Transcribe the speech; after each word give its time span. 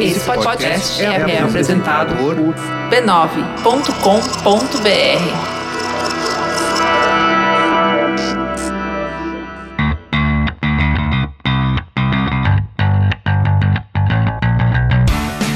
Esse 0.00 0.20
podcast 0.20 1.02
é, 1.02 1.06
é 1.06 1.42
apresentado 1.42 2.16
por 2.16 2.34
b9.com.br. 2.90 3.70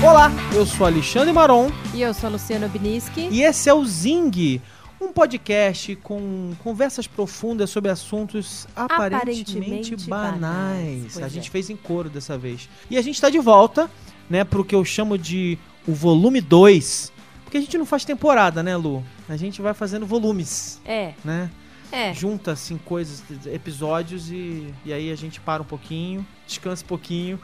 Olá, 0.02 0.30
eu 0.54 0.66
sou 0.66 0.86
Alexandre 0.86 1.32
Maron 1.32 1.70
E 1.94 2.02
eu 2.02 2.12
sou 2.12 2.28
a 2.28 2.32
Luciana 2.32 2.68
Biniski. 2.68 3.28
e 3.30 3.42
esse 3.42 3.68
é 3.68 3.74
o 3.74 3.84
Zing, 3.84 4.60
um 5.04 5.12
podcast 5.12 5.96
com 5.96 6.52
conversas 6.62 7.06
profundas 7.06 7.70
sobre 7.70 7.90
assuntos 7.90 8.66
aparentemente, 8.74 9.52
Aparentemente 9.58 10.08
banais. 10.08 10.40
banais, 10.40 11.18
A 11.22 11.26
é. 11.26 11.28
gente 11.28 11.50
fez 11.50 11.70
em 11.70 11.76
coro 11.76 12.08
dessa 12.10 12.36
vez. 12.38 12.68
E 12.90 12.96
a 12.98 13.02
gente 13.02 13.20
tá 13.20 13.30
de 13.30 13.38
volta, 13.38 13.90
né, 14.28 14.44
pro 14.44 14.64
que 14.64 14.74
eu 14.74 14.84
chamo 14.84 15.16
de 15.18 15.58
o 15.86 15.92
volume 15.92 16.40
2. 16.40 17.12
Porque 17.44 17.58
a 17.58 17.60
gente 17.60 17.76
não 17.78 17.86
faz 17.86 18.04
temporada, 18.04 18.62
né, 18.62 18.76
Lu? 18.76 19.04
A 19.28 19.36
gente 19.36 19.60
vai 19.62 19.74
fazendo 19.74 20.06
volumes, 20.06 20.80
É, 20.84 21.12
né? 21.24 21.50
é. 21.92 22.12
Junta, 22.12 22.52
assim, 22.52 22.76
coisas, 22.78 23.22
episódios 23.46 24.30
e, 24.30 24.66
e 24.84 24.92
aí 24.92 25.12
a 25.12 25.16
gente 25.16 25.38
para 25.40 25.62
um 25.62 25.66
pouquinho, 25.66 26.26
descansa 26.46 26.82
um 26.84 26.88
pouquinho. 26.88 27.38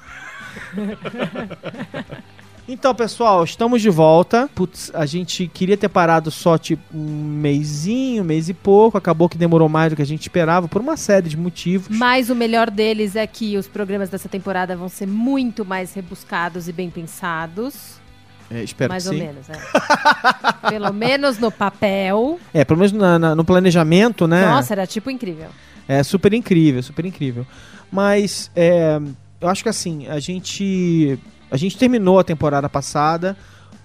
Então, 2.68 2.94
pessoal, 2.94 3.42
estamos 3.42 3.82
de 3.82 3.90
volta. 3.90 4.48
Putz, 4.54 4.92
a 4.94 5.04
gente 5.04 5.48
queria 5.52 5.76
ter 5.76 5.88
parado 5.88 6.30
só 6.30 6.56
tipo 6.56 6.82
um 6.96 7.04
mêsinho, 7.40 8.22
um 8.22 8.26
mês 8.26 8.48
e 8.48 8.54
pouco. 8.54 8.96
Acabou 8.96 9.28
que 9.28 9.36
demorou 9.36 9.68
mais 9.68 9.90
do 9.92 9.96
que 9.96 10.02
a 10.02 10.06
gente 10.06 10.22
esperava 10.22 10.68
por 10.68 10.80
uma 10.80 10.96
série 10.96 11.28
de 11.28 11.36
motivos. 11.36 11.88
Mas 11.96 12.30
o 12.30 12.34
melhor 12.34 12.70
deles 12.70 13.16
é 13.16 13.26
que 13.26 13.56
os 13.56 13.66
programas 13.66 14.08
dessa 14.08 14.28
temporada 14.28 14.76
vão 14.76 14.88
ser 14.88 15.06
muito 15.06 15.64
mais 15.64 15.92
rebuscados 15.92 16.68
e 16.68 16.72
bem 16.72 16.88
pensados. 16.90 17.98
É, 18.48 18.62
espero 18.62 18.90
mais 18.92 19.02
que 19.04 19.08
ou 19.10 19.14
sim. 19.16 19.20
menos, 19.20 19.46
é. 19.48 20.70
Pelo 20.70 20.92
menos 20.92 21.38
no 21.38 21.50
papel. 21.50 22.38
É, 22.52 22.64
pelo 22.64 22.78
menos 22.80 22.92
na- 22.92 23.18
na- 23.18 23.34
no 23.34 23.44
planejamento, 23.44 24.26
né? 24.26 24.44
Nossa, 24.46 24.74
era 24.74 24.86
tipo 24.88 25.08
incrível. 25.10 25.48
É 25.88 26.02
super 26.02 26.32
incrível, 26.34 26.82
super 26.82 27.04
incrível. 27.04 27.46
Mas 27.92 28.50
é, 28.54 29.00
eu 29.40 29.48
acho 29.48 29.62
que 29.62 29.68
assim, 29.68 30.06
a 30.08 30.18
gente. 30.20 31.16
A 31.50 31.56
gente 31.56 31.76
terminou 31.76 32.18
a 32.18 32.24
temporada 32.24 32.68
passada 32.68 33.36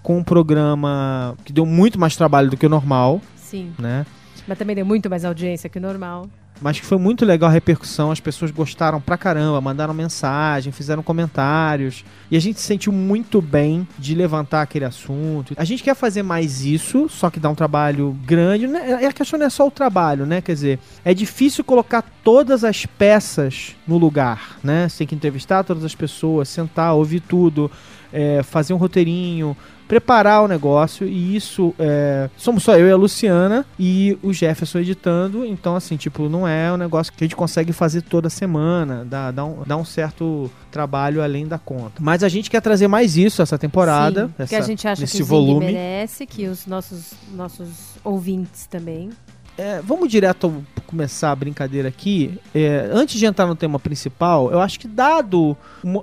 com 0.02 0.18
um 0.18 0.24
programa 0.24 1.36
que 1.44 1.52
deu 1.52 1.66
muito 1.66 1.98
mais 1.98 2.14
trabalho 2.14 2.48
do 2.48 2.56
que 2.56 2.66
o 2.66 2.68
normal, 2.68 3.20
Sim. 3.34 3.72
né? 3.78 4.06
Mas 4.46 4.56
também 4.56 4.76
deu 4.76 4.86
muito 4.86 5.10
mais 5.10 5.24
audiência 5.24 5.68
que 5.68 5.78
o 5.78 5.82
normal. 5.82 6.28
Mas 6.60 6.80
que 6.80 6.86
foi 6.86 6.98
muito 6.98 7.24
legal 7.24 7.48
a 7.48 7.52
repercussão, 7.52 8.10
as 8.10 8.20
pessoas 8.20 8.50
gostaram 8.50 9.00
pra 9.00 9.16
caramba, 9.16 9.60
mandaram 9.60 9.92
mensagem, 9.92 10.72
fizeram 10.72 11.02
comentários. 11.02 12.04
E 12.30 12.36
a 12.36 12.40
gente 12.40 12.60
se 12.60 12.66
sentiu 12.66 12.92
muito 12.92 13.42
bem 13.42 13.86
de 13.98 14.14
levantar 14.14 14.62
aquele 14.62 14.84
assunto. 14.84 15.54
A 15.56 15.64
gente 15.64 15.82
quer 15.82 15.94
fazer 15.94 16.22
mais 16.22 16.64
isso, 16.64 17.08
só 17.08 17.30
que 17.30 17.38
dá 17.38 17.48
um 17.50 17.54
trabalho 17.54 18.16
grande. 18.24 18.66
né? 18.66 19.06
A 19.06 19.12
questão 19.12 19.38
não 19.38 19.46
é 19.46 19.50
só 19.50 19.66
o 19.66 19.70
trabalho, 19.70 20.26
né? 20.26 20.40
Quer 20.40 20.54
dizer, 20.54 20.78
é 21.04 21.12
difícil 21.12 21.62
colocar 21.62 22.02
todas 22.24 22.64
as 22.64 22.86
peças 22.86 23.76
no 23.86 23.98
lugar, 23.98 24.58
né? 24.62 24.88
Você 24.88 24.98
tem 24.98 25.06
que 25.06 25.14
entrevistar 25.14 25.62
todas 25.62 25.84
as 25.84 25.94
pessoas, 25.94 26.48
sentar, 26.48 26.94
ouvir 26.94 27.20
tudo, 27.20 27.70
é, 28.12 28.42
fazer 28.42 28.72
um 28.72 28.76
roteirinho, 28.76 29.56
preparar 29.86 30.42
o 30.42 30.48
negócio 30.48 31.06
e 31.06 31.36
isso 31.36 31.74
é, 31.78 32.28
somos 32.36 32.62
só 32.62 32.76
eu 32.76 32.86
e 32.88 32.90
a 32.90 32.96
Luciana 32.96 33.64
e 33.78 34.18
o 34.22 34.32
Jefferson 34.32 34.80
editando, 34.80 35.44
então 35.44 35.76
assim, 35.76 35.96
tipo, 35.96 36.28
não 36.28 36.46
é 36.46 36.72
um 36.72 36.76
negócio 36.76 37.12
que 37.12 37.22
a 37.22 37.26
gente 37.26 37.36
consegue 37.36 37.72
fazer 37.72 38.02
toda 38.02 38.28
semana, 38.28 39.04
dá, 39.04 39.30
dá, 39.30 39.44
um, 39.44 39.62
dá 39.64 39.76
um 39.76 39.84
certo 39.84 40.50
trabalho 40.70 41.22
além 41.22 41.46
da 41.46 41.58
conta. 41.58 41.94
Mas 42.00 42.22
a 42.22 42.28
gente 42.28 42.50
quer 42.50 42.60
trazer 42.60 42.88
mais 42.88 43.16
isso 43.16 43.40
essa 43.40 43.56
temporada, 43.58 44.26
Sim, 44.26 44.34
essa, 44.38 44.48
que 44.48 44.56
a 44.56 44.60
gente 44.60 44.88
acha 44.88 45.06
que 45.06 45.22
volume. 45.22 45.66
merece, 45.66 46.26
que 46.26 46.46
os 46.46 46.66
nossos, 46.66 47.12
nossos 47.32 47.96
ouvintes 48.02 48.66
também. 48.66 49.10
É, 49.58 49.80
vamos 49.82 50.08
direto 50.08 50.64
começar 50.86 51.32
a 51.32 51.36
brincadeira 51.36 51.88
aqui. 51.88 52.38
É, 52.54 52.88
antes 52.92 53.18
de 53.18 53.26
entrar 53.26 53.46
no 53.46 53.56
tema 53.56 53.78
principal, 53.78 54.50
eu 54.50 54.60
acho 54.60 54.78
que 54.78 54.86
dado 54.86 55.56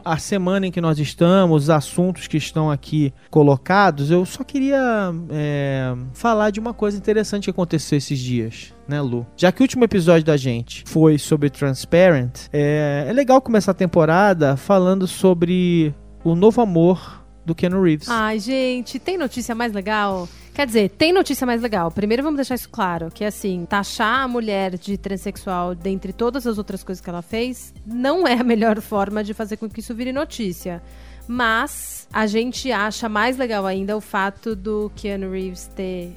a 0.03 0.17
semana 0.17 0.67
em 0.67 0.71
que 0.71 0.81
nós 0.81 0.99
estamos, 0.99 1.63
os 1.63 1.69
assuntos 1.69 2.27
que 2.27 2.37
estão 2.37 2.69
aqui 2.69 3.13
colocados, 3.29 4.11
eu 4.11 4.25
só 4.25 4.43
queria 4.43 5.11
é, 5.29 5.95
falar 6.13 6.49
de 6.49 6.59
uma 6.59 6.73
coisa 6.73 6.97
interessante 6.97 7.45
que 7.45 7.49
aconteceu 7.49 7.97
esses 7.97 8.19
dias, 8.19 8.73
né, 8.87 9.01
Lu? 9.01 9.25
Já 9.37 9.51
que 9.51 9.61
o 9.61 9.63
último 9.63 9.83
episódio 9.83 10.25
da 10.25 10.37
gente 10.37 10.83
foi 10.85 11.17
sobre 11.17 11.49
Transparent, 11.49 12.47
é, 12.51 13.05
é 13.07 13.13
legal 13.13 13.41
começar 13.41 13.71
a 13.71 13.75
temporada 13.75 14.57
falando 14.57 15.07
sobre 15.07 15.93
o 16.23 16.35
novo 16.35 16.61
amor 16.61 17.23
do 17.45 17.53
Keanu 17.53 17.81
Reeves. 17.81 18.09
Ai, 18.09 18.39
gente, 18.39 18.99
tem 18.99 19.17
notícia 19.17 19.53
mais 19.53 19.73
legal? 19.73 20.27
Quer 20.53 20.67
dizer, 20.67 20.89
tem 20.91 21.11
notícia 21.11 21.47
mais 21.47 21.61
legal. 21.61 21.89
Primeiro 21.89 22.21
vamos 22.21 22.37
deixar 22.37 22.53
isso 22.53 22.69
claro, 22.69 23.09
que 23.09 23.25
assim, 23.25 23.65
taxar 23.67 24.21
a 24.21 24.27
mulher 24.27 24.77
de 24.77 24.97
transexual 24.97 25.73
dentre 25.73 26.13
todas 26.13 26.45
as 26.45 26.59
outras 26.59 26.83
coisas 26.83 27.03
que 27.03 27.09
ela 27.09 27.23
fez, 27.23 27.73
não 27.85 28.27
é 28.27 28.33
a 28.33 28.43
melhor 28.43 28.79
forma 28.79 29.23
de 29.23 29.33
fazer 29.33 29.57
com 29.57 29.67
que 29.67 29.79
isso 29.79 29.95
vire 29.95 30.13
notícia. 30.13 30.81
Mas 31.27 32.07
a 32.13 32.27
gente 32.27 32.71
acha 32.71 33.09
mais 33.09 33.37
legal 33.37 33.65
ainda 33.65 33.97
o 33.97 34.01
fato 34.01 34.55
do 34.55 34.91
Keanu 34.95 35.31
Reeves 35.31 35.67
ter 35.67 36.13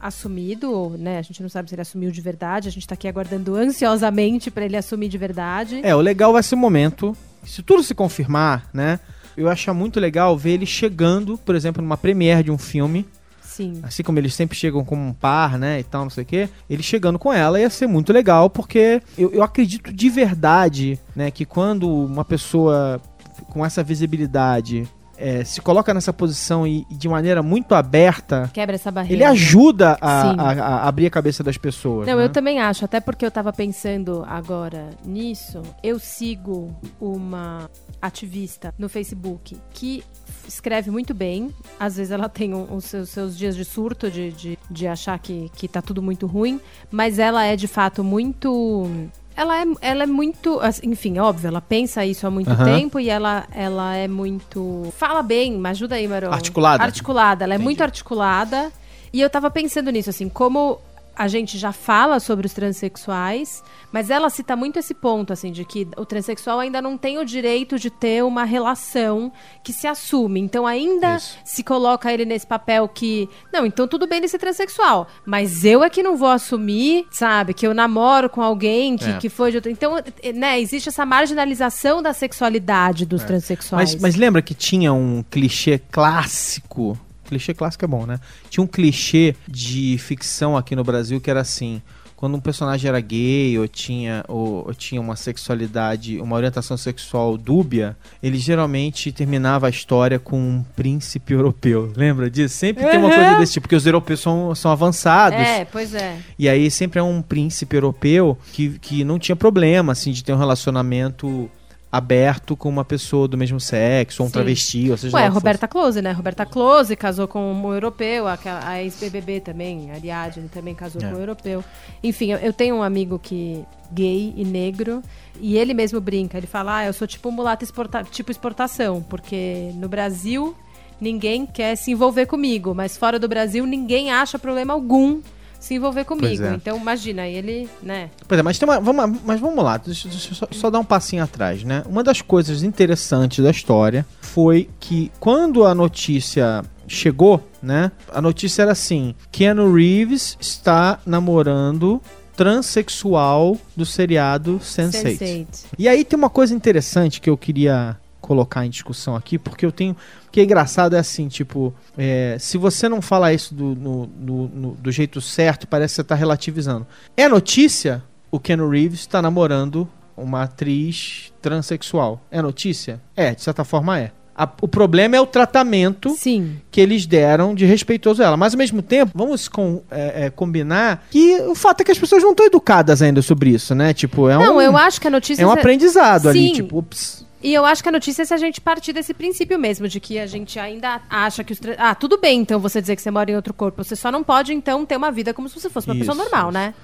assumido, 0.00 0.94
né? 0.98 1.18
A 1.18 1.22
gente 1.22 1.42
não 1.42 1.48
sabe 1.48 1.68
se 1.68 1.74
ele 1.74 1.82
assumiu 1.82 2.10
de 2.10 2.20
verdade. 2.20 2.68
A 2.68 2.72
gente 2.72 2.86
tá 2.86 2.94
aqui 2.94 3.06
aguardando 3.06 3.54
ansiosamente 3.54 4.50
pra 4.50 4.64
ele 4.64 4.76
assumir 4.76 5.08
de 5.08 5.18
verdade. 5.18 5.80
É, 5.82 5.94
o 5.94 6.00
legal 6.00 6.32
vai 6.32 6.42
ser 6.42 6.54
o 6.54 6.58
momento. 6.58 7.16
Se 7.44 7.62
tudo 7.62 7.82
se 7.82 7.94
confirmar, 7.94 8.68
né? 8.72 8.98
Eu 9.36 9.48
acho 9.48 9.72
muito 9.74 10.00
legal 10.00 10.36
ver 10.36 10.52
ele 10.52 10.66
chegando, 10.66 11.38
por 11.38 11.54
exemplo, 11.54 11.82
numa 11.82 11.96
premiere 11.96 12.44
de 12.44 12.50
um 12.50 12.58
filme. 12.58 13.06
Sim. 13.56 13.80
Assim 13.82 14.02
como 14.02 14.18
eles 14.18 14.34
sempre 14.34 14.56
chegam 14.56 14.84
como 14.84 15.02
um 15.02 15.12
par, 15.12 15.58
né? 15.58 15.80
E 15.80 15.84
tal, 15.84 16.02
não 16.02 16.10
sei 16.10 16.22
o 16.24 16.26
quê. 16.26 16.48
Ele 16.68 16.82
chegando 16.82 17.18
com 17.18 17.32
ela 17.32 17.58
ia 17.60 17.70
ser 17.70 17.86
muito 17.86 18.12
legal, 18.12 18.50
porque 18.50 19.02
eu, 19.16 19.32
eu 19.32 19.42
acredito 19.42 19.92
de 19.92 20.10
verdade, 20.10 20.98
né? 21.14 21.30
Que 21.30 21.44
quando 21.44 21.88
uma 21.88 22.24
pessoa 22.24 23.00
com 23.48 23.64
essa 23.64 23.82
visibilidade 23.82 24.86
é, 25.18 25.42
se 25.44 25.62
coloca 25.62 25.94
nessa 25.94 26.12
posição 26.12 26.66
e, 26.66 26.86
e 26.90 26.94
de 26.94 27.08
maneira 27.08 27.42
muito 27.42 27.74
aberta, 27.74 28.50
Quebra 28.52 28.74
essa 28.74 28.90
barreira. 28.90 29.14
ele 29.14 29.24
ajuda 29.24 29.96
a, 29.98 30.30
a- 30.32 30.52
a 30.52 30.88
abrir 30.88 31.06
a 31.06 31.10
cabeça 31.10 31.42
das 31.42 31.56
pessoas. 31.56 32.06
Não, 32.06 32.18
né? 32.18 32.24
eu 32.24 32.28
também 32.28 32.58
acho, 32.60 32.84
até 32.84 33.00
porque 33.00 33.24
eu 33.24 33.30
tava 33.30 33.50
pensando 33.50 34.22
agora 34.28 34.90
nisso. 35.06 35.62
Eu 35.82 35.98
sigo 35.98 36.76
uma 37.00 37.70
ativista 38.02 38.74
no 38.78 38.88
Facebook 38.90 39.56
que 39.72 40.04
escreve 40.46 40.90
muito 40.90 41.14
bem. 41.14 41.50
Às 41.78 41.96
vezes 41.96 42.12
ela 42.12 42.28
tem 42.28 42.54
os 42.54 42.84
seus, 42.84 43.08
seus 43.10 43.36
dias 43.36 43.56
de 43.56 43.64
surto, 43.64 44.10
de, 44.10 44.32
de, 44.32 44.58
de 44.70 44.86
achar 44.86 45.18
que, 45.18 45.50
que 45.54 45.68
tá 45.68 45.82
tudo 45.82 46.02
muito 46.02 46.26
ruim, 46.26 46.60
mas 46.90 47.18
ela 47.18 47.44
é 47.44 47.56
de 47.56 47.68
fato 47.68 48.02
muito. 48.02 48.90
Ela 49.36 49.62
é, 49.62 49.64
ela 49.82 50.02
é 50.04 50.06
muito. 50.06 50.60
Enfim, 50.82 51.18
óbvio, 51.18 51.48
ela 51.48 51.60
pensa 51.60 52.04
isso 52.06 52.26
há 52.26 52.30
muito 52.30 52.50
Aham. 52.50 52.64
tempo 52.64 52.98
e 52.98 53.08
ela, 53.08 53.46
ela 53.52 53.94
é 53.94 54.08
muito. 54.08 54.92
Fala 54.96 55.22
bem, 55.22 55.58
mas 55.58 55.76
ajuda 55.78 55.96
aí, 55.96 56.08
Marão. 56.08 56.32
Articulada. 56.32 56.82
Articulada, 56.82 57.44
ela 57.44 57.54
é 57.54 57.56
Entendi. 57.56 57.64
muito 57.64 57.82
articulada. 57.82 58.72
E 59.12 59.20
eu 59.20 59.30
tava 59.30 59.50
pensando 59.50 59.90
nisso, 59.90 60.10
assim, 60.10 60.28
como 60.28 60.78
a 61.16 61.28
gente 61.28 61.56
já 61.56 61.72
fala 61.72 62.20
sobre 62.20 62.46
os 62.46 62.52
transexuais, 62.52 63.62
mas 63.90 64.10
ela 64.10 64.28
cita 64.28 64.54
muito 64.54 64.78
esse 64.78 64.92
ponto, 64.92 65.32
assim, 65.32 65.50
de 65.50 65.64
que 65.64 65.88
o 65.96 66.04
transexual 66.04 66.60
ainda 66.60 66.82
não 66.82 66.98
tem 66.98 67.18
o 67.18 67.24
direito 67.24 67.78
de 67.78 67.88
ter 67.88 68.22
uma 68.22 68.44
relação 68.44 69.32
que 69.64 69.72
se 69.72 69.86
assume. 69.86 70.40
Então 70.40 70.66
ainda 70.66 71.16
Isso. 71.16 71.38
se 71.44 71.62
coloca 71.64 72.12
ele 72.12 72.24
nesse 72.24 72.46
papel 72.46 72.86
que, 72.88 73.28
não, 73.52 73.64
então 73.64 73.88
tudo 73.88 74.06
bem 74.06 74.18
ele 74.18 74.28
ser 74.28 74.38
transexual, 74.38 75.08
mas 75.24 75.64
eu 75.64 75.82
é 75.82 75.88
que 75.88 76.02
não 76.02 76.16
vou 76.16 76.28
assumir, 76.28 77.06
sabe, 77.10 77.54
que 77.54 77.66
eu 77.66 77.72
namoro 77.72 78.28
com 78.28 78.42
alguém 78.42 78.96
que, 78.96 79.10
É. 79.10 79.16
que 79.18 79.28
foi 79.28 79.50
de 79.50 79.56
outro. 79.56 79.70
Então, 79.70 79.94
né, 80.34 80.60
existe 80.60 80.88
essa 80.88 81.06
marginalização 81.06 82.02
da 82.02 82.12
sexualidade 82.12 83.06
dos 83.06 83.24
transexuais. 83.24 83.94
Mas, 83.94 84.02
mas 84.02 84.16
lembra 84.16 84.42
que 84.42 84.54
tinha 84.54 84.92
um 84.92 85.24
clichê 85.30 85.80
clássico? 85.90 86.98
Clichê 87.26 87.52
clássico 87.52 87.84
é 87.84 87.88
bom, 87.88 88.06
né? 88.06 88.18
Tinha 88.48 88.62
um 88.62 88.66
clichê 88.66 89.34
de 89.46 89.96
ficção 89.98 90.56
aqui 90.56 90.74
no 90.76 90.84
Brasil 90.84 91.20
que 91.20 91.30
era 91.30 91.40
assim. 91.40 91.82
Quando 92.16 92.34
um 92.34 92.40
personagem 92.40 92.88
era 92.88 92.98
gay 92.98 93.58
ou 93.58 93.68
tinha, 93.68 94.24
ou, 94.26 94.66
ou 94.66 94.74
tinha 94.74 94.98
uma 94.98 95.16
sexualidade, 95.16 96.18
uma 96.18 96.34
orientação 96.34 96.74
sexual 96.74 97.36
dúbia, 97.36 97.94
ele 98.22 98.38
geralmente 98.38 99.12
terminava 99.12 99.66
a 99.66 99.70
história 99.70 100.18
com 100.18 100.38
um 100.38 100.64
príncipe 100.74 101.34
europeu. 101.34 101.92
Lembra 101.94 102.30
disso? 102.30 102.56
Sempre 102.56 102.86
tem 102.86 102.98
uma 102.98 103.10
coisa 103.10 103.34
desse 103.36 103.52
tipo, 103.52 103.64
porque 103.64 103.76
os 103.76 103.84
europeus 103.84 104.20
são, 104.20 104.54
são 104.54 104.70
avançados. 104.70 105.38
É, 105.38 105.66
pois 105.66 105.92
é. 105.92 106.16
E 106.38 106.48
aí 106.48 106.70
sempre 106.70 107.00
é 107.00 107.02
um 107.02 107.20
príncipe 107.20 107.76
europeu 107.76 108.38
que, 108.50 108.78
que 108.78 109.04
não 109.04 109.18
tinha 109.18 109.36
problema, 109.36 109.92
assim, 109.92 110.10
de 110.10 110.24
ter 110.24 110.32
um 110.32 110.38
relacionamento 110.38 111.50
aberto 111.96 112.56
com 112.56 112.68
uma 112.68 112.84
pessoa 112.84 113.26
do 113.26 113.36
mesmo 113.36 113.58
sexo, 113.58 114.22
ou 114.22 114.26
um 114.26 114.28
Sim. 114.28 114.32
travesti, 114.34 114.90
ou 114.90 114.96
seja 114.96 115.16
Ué, 115.16 115.26
Roberta 115.28 115.66
Close, 115.66 116.00
né? 116.02 116.12
Roberta 116.12 116.44
Close 116.46 116.94
casou 116.96 117.26
com 117.26 117.52
um 117.52 117.72
europeu, 117.72 118.26
aquela- 118.28 118.66
a 118.68 118.82
ex-BBB 118.82 119.40
também, 119.40 119.90
a 119.90 119.94
Ariadne 119.94 120.48
também 120.48 120.74
casou 120.74 121.02
É. 121.02 121.08
com 121.08 121.16
um 121.16 121.20
europeu. 121.20 121.64
Enfim, 122.02 122.32
eu, 122.32 122.38
eu 122.38 122.52
tenho 122.52 122.76
um 122.76 122.82
amigo 122.82 123.18
que 123.18 123.64
gay 123.92 124.32
e 124.36 124.44
negro, 124.44 125.02
e 125.40 125.56
ele 125.56 125.72
mesmo 125.74 126.00
brinca, 126.00 126.36
ele 126.38 126.46
fala, 126.46 126.78
ah, 126.78 126.86
eu 126.86 126.92
sou 126.92 127.06
tipo 127.06 127.30
mulata 127.30 127.64
exporta 127.64 128.02
tipo 128.04 128.30
exportação, 128.30 129.02
porque 129.08 129.70
no 129.74 129.88
Brasil 129.88 130.54
ninguém 131.00 131.44
quer 131.46 131.76
se 131.76 131.90
envolver 131.92 132.26
comigo, 132.26 132.74
mas 132.74 132.96
fora 132.96 133.18
do 133.18 133.28
Brasil 133.28 133.66
ninguém 133.66 134.10
acha 134.10 134.38
problema 134.38 134.72
algum 134.72 135.20
se 135.66 135.74
envolver 135.74 136.04
comigo. 136.04 136.44
é. 136.44 136.54
Então, 136.54 136.76
imagina, 136.76 137.26
ele, 137.26 137.68
né? 137.82 138.10
Pois 138.28 138.38
é, 138.38 138.42
mas, 138.42 138.56
tem 138.56 138.68
uma, 138.68 138.78
vamos, 138.78 139.20
mas 139.24 139.40
vamos 139.40 139.64
lá, 139.64 139.76
deixa, 139.76 140.08
deixa 140.08 140.30
eu 140.30 140.34
só, 140.34 140.48
só 140.52 140.70
dar 140.70 140.78
um 140.78 140.84
passinho 140.84 141.24
atrás, 141.24 141.64
né? 141.64 141.82
Uma 141.86 142.04
das 142.04 142.22
coisas 142.22 142.62
interessantes 142.62 143.42
da 143.42 143.50
história 143.50 144.06
foi 144.20 144.70
que 144.78 145.10
quando 145.18 145.64
a 145.64 145.74
notícia 145.74 146.62
chegou, 146.86 147.44
né? 147.60 147.90
A 148.12 148.22
notícia 148.22 148.62
era 148.62 148.72
assim: 148.72 149.14
Keanu 149.32 149.74
Reeves 149.74 150.38
está 150.40 151.00
namorando 151.04 152.00
transexual 152.36 153.56
do 153.74 153.84
seriado 153.84 154.60
Sense8. 154.62 155.18
Sense8. 155.18 155.46
E 155.76 155.88
aí 155.88 156.04
tem 156.04 156.16
uma 156.16 156.30
coisa 156.30 156.54
interessante 156.54 157.20
que 157.20 157.28
eu 157.28 157.36
queria 157.36 157.96
colocar 158.20 158.64
em 158.66 158.70
discussão 158.70 159.16
aqui, 159.16 159.38
porque 159.38 159.66
eu 159.66 159.72
tenho. 159.72 159.96
Que 160.36 160.40
é 160.40 160.44
engraçado 160.44 160.94
é 160.94 160.98
assim, 160.98 161.28
tipo, 161.28 161.72
é, 161.96 162.36
se 162.38 162.58
você 162.58 162.90
não 162.90 163.00
fala 163.00 163.32
isso 163.32 163.54
do, 163.54 163.74
no- 163.74 164.06
no- 164.20 164.48
no- 164.48 164.70
do 164.74 164.92
jeito 164.92 165.18
certo, 165.18 165.66
parece 165.66 165.92
que 165.92 165.96
você 165.96 166.04
tá 166.04 166.14
relativizando. 166.14 166.86
É 167.16 167.26
notícia? 167.26 168.02
O 168.30 168.38
Keanu 168.38 168.68
Reeves 168.68 169.00
está 169.00 169.22
namorando 169.22 169.88
uma 170.14 170.42
atriz 170.42 171.32
transexual. 171.40 172.20
É 172.30 172.42
notícia? 172.42 173.00
É, 173.16 173.34
de 173.34 173.40
certa 173.40 173.64
forma 173.64 173.98
é. 173.98 174.12
A- 174.36 174.46
o 174.60 174.68
problema 174.68 175.16
é 175.16 175.20
o 175.22 175.24
tratamento 175.24 176.10
Sim. 176.10 176.58
que 176.70 176.82
eles 176.82 177.06
deram 177.06 177.54
de 177.54 177.64
respeitoso 177.64 178.22
a 178.22 178.26
ela. 178.26 178.36
Mas 178.36 178.52
ao 178.52 178.58
mesmo 178.58 178.82
tempo, 178.82 179.12
vamos 179.14 179.48
com- 179.48 179.80
é, 179.90 180.26
é, 180.26 180.30
combinar 180.30 181.06
que 181.10 181.40
o 181.48 181.54
fato 181.54 181.80
é 181.80 181.84
que 181.84 181.92
as 181.92 181.98
pessoas 181.98 182.22
não 182.22 182.32
estão 182.32 182.44
educadas 182.44 183.00
ainda 183.00 183.22
sobre 183.22 183.48
isso, 183.48 183.74
né? 183.74 183.94
Tipo, 183.94 184.28
é 184.28 184.36
Não, 184.36 184.58
um, 184.58 184.60
eu 184.60 184.76
acho 184.76 185.00
que 185.00 185.06
a 185.06 185.10
notícia 185.10 185.42
é 185.42 185.46
um 185.46 185.50
aprendizado 185.50 186.28
ali, 186.28 186.52
tipo, 186.52 186.76
ups. 186.78 187.24
E 187.42 187.52
eu 187.52 187.64
acho 187.66 187.82
que 187.82 187.88
a 187.88 187.92
notícia 187.92 188.22
é 188.22 188.24
se 188.24 188.32
a 188.34 188.36
gente 188.38 188.60
partir 188.60 188.92
desse 188.92 189.12
princípio 189.12 189.58
mesmo, 189.58 189.86
de 189.86 190.00
que 190.00 190.18
a 190.18 190.26
gente 190.26 190.58
ainda 190.58 191.00
acha 191.08 191.44
que 191.44 191.52
os. 191.52 191.60
Ah, 191.78 191.94
tudo 191.94 192.18
bem, 192.18 192.40
então 192.40 192.58
você 192.58 192.80
dizer 192.80 192.96
que 192.96 193.02
você 193.02 193.10
mora 193.10 193.30
em 193.30 193.36
outro 193.36 193.52
corpo. 193.52 193.84
Você 193.84 193.94
só 193.94 194.10
não 194.10 194.24
pode, 194.24 194.52
então, 194.54 194.86
ter 194.86 194.96
uma 194.96 195.10
vida 195.12 195.34
como 195.34 195.48
se 195.48 195.60
você 195.60 195.68
fosse 195.68 195.86
uma 195.86 195.94
pessoa 195.96 196.14
Isso, 196.14 196.22
normal, 196.24 196.48
isso. 196.50 196.58
né? 196.58 196.74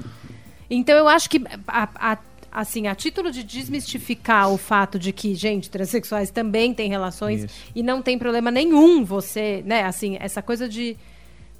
Então 0.70 0.96
eu 0.96 1.08
acho 1.08 1.28
que, 1.28 1.42
a- 1.66 1.88
a- 1.94 2.18
assim, 2.50 2.86
a 2.86 2.94
título 2.94 3.30
de 3.30 3.42
desmistificar 3.42 4.50
o 4.50 4.58
fato 4.58 4.98
de 4.98 5.10
que, 5.12 5.34
gente, 5.34 5.70
transexuais 5.70 6.30
também 6.30 6.72
têm 6.74 6.88
relações 6.88 7.44
Isso. 7.44 7.54
e 7.74 7.82
não 7.82 8.02
tem 8.02 8.18
problema 8.18 8.50
nenhum 8.50 9.04
você, 9.04 9.62
né, 9.66 9.84
assim, 9.84 10.16
essa 10.20 10.42
coisa 10.42 10.68
de. 10.68 10.96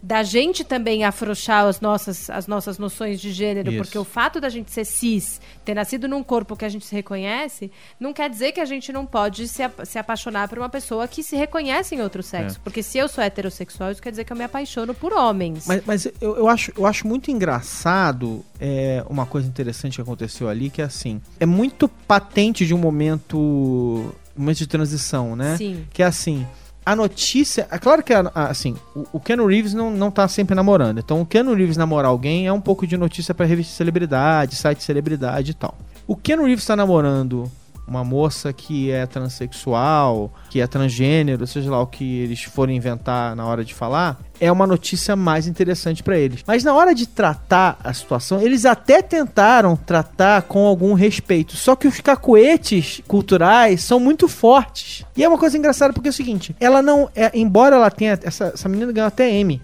Da 0.03 0.25
gente 0.25 0.65
também 0.65 1.05
afrouxar 1.05 1.67
as 1.67 1.81
nossas, 1.81 2.29
as 2.29 2.49
nossas 2.49 2.77
noções 2.77 3.21
de 3.21 3.31
gênero, 3.33 3.71
Isso. 3.71 3.83
porque 3.83 3.97
o 3.97 4.05
fato 4.05 4.41
da 4.41 4.49
gente 4.49 4.73
ser 4.73 4.85
cis, 4.85 5.41
ter 5.65 5.75
nascido 5.75 6.09
num 6.09 6.25
corpo 6.25 6.57
que 6.57 6.65
a 6.65 6.69
gente 6.69 6.85
se 6.85 6.95
reconhece, 6.95 7.71
não 8.01 8.13
quer 8.13 8.29
dizer 8.29 8.51
que 8.51 8.61
a 8.61 8.65
gente 8.65 8.93
não 8.93 9.07
pode 9.07 9.47
se, 9.47 9.63
se 9.85 9.99
apaixonar 9.99 10.49
por 10.49 10.59
uma 10.59 10.69
pessoa 10.69 11.07
que 11.07 11.23
se 11.23 11.37
reconhece 11.37 11.95
em 11.95 12.01
outro 12.01 12.23
sexo. 12.23 12.61
Porque 12.65 12.83
se 12.83 12.99
eu 12.99 13.09
sou 13.09 13.23
heterossexual, 13.23 13.93
isso 13.93 14.03
quer 14.03 14.11
dizer 14.11 14.25
que 14.25 14.33
eu 14.33 14.37
me 14.37 14.45
apaixono 14.45 14.93
por 14.93 15.13
homens. 15.13 15.67
Mas, 15.67 15.83
mas 15.87 16.07
eu, 16.21 16.37
eu, 16.37 16.49
acho, 16.49 16.73
eu 16.77 16.85
acho 16.85 17.07
muito 17.07 17.31
engraçado 17.31 18.45
é, 18.59 19.05
uma 19.09 19.25
coisa 19.25 19.47
interessante 19.47 19.97
que 19.97 20.03
aconteceu 20.03 20.49
ali, 20.49 20.69
que 20.69 20.83
é 20.83 20.85
assim, 20.85 21.21
é 21.39 21.47
muito 21.47 21.87
patente 21.89 22.67
de 22.67 22.75
um 22.75 22.79
momento, 22.79 23.39
um 23.39 24.41
momento 24.41 24.59
de 24.59 24.67
transição, 24.67 25.37
né? 25.37 25.57
Sim. 25.57 25.87
Que 25.93 26.03
é 26.03 26.07
assim, 26.07 26.47
a 26.85 26.97
notícia. 26.97 27.67
É 27.71 27.79
claro 27.79 28.03
que, 28.03 28.13
assim, 28.35 28.77
o, 29.13 29.21
Keanu 29.21 29.47
Reeves 29.47 29.75
não, 29.75 29.91
não 29.91 30.11
tá 30.11 30.27
sempre 30.29 30.55
namorando. 30.55 30.99
Então, 30.99 31.21
o 31.21 31.27
Keanu 31.27 31.55
Reeves 31.55 31.77
namorar 31.77 32.11
alguém 32.11 32.47
é 32.47 32.53
um 32.53 32.61
pouco 32.61 32.87
de 32.87 32.97
notícia 32.97 33.35
pra 33.35 33.47
revista 33.47 33.71
de 33.71 33.77
celebridade, 33.77 34.57
site 34.57 34.79
de 34.79 34.85
celebridade 34.85 35.53
e 35.53 35.55
tal. 35.55 35.75
O 36.07 36.17
Keanu 36.17 36.45
Reeves 36.45 36.67
tá 36.67 36.75
namorando 36.75 37.51
uma 37.87 38.05
moça 38.05 38.53
que 38.53 38.91
é 38.91 39.07
transexual, 39.07 40.33
que 40.49 40.61
é 40.61 40.67
transgênero, 40.67 41.47
seja 41.47 41.71
lá 41.71 41.81
o 41.81 41.87
que 41.87 42.21
eles 42.21 42.43
forem 42.43 42.77
inventar 42.77 43.35
na 43.35 43.45
hora 43.47 43.65
de 43.65 43.75
falar, 43.75 44.19
é 44.41 44.51
uma 44.51 44.67
notícia 44.67 45.15
mais 45.15 45.47
interessante 45.47 46.03
pra 46.03 46.19
eles. 46.19 46.43
Mas 46.47 46.65
na 46.65 46.75
hora 46.75 46.95
de 46.95 47.07
tratar 47.07 47.79
a 47.83 47.93
situação, 47.93 48.41
eles 48.41 48.65
até 48.65 49.01
tentaram 49.01 49.77
tratar 49.77 50.43
com 50.43 50.67
algum 50.67 50.95
respeito. 50.95 51.57
Só 51.57 51.77
que 51.77 51.87
os 51.87 52.01
cacoetes 52.01 53.01
culturais 53.07 53.83
são 53.83 54.01
muito 54.01 54.27
fortes. 54.27 55.05
E 55.17 55.23
é 55.23 55.29
uma 55.29 55.39
coisa 55.39 55.57
engraçada 55.57 55.93
porque 55.93 56.09
é 56.09 56.11
o 56.11 56.15
seguinte: 56.15 56.57
ela 56.59 56.83
não. 56.83 57.09
É, 57.15 57.31
embora 57.35 57.77
ela 57.77 57.91
tenha. 57.91 58.19
Essa, 58.23 58.47
essa 58.55 58.69
menina 58.69 58.91
ganhou 58.91 59.07
até 59.07 59.31
M. 59.31 59.61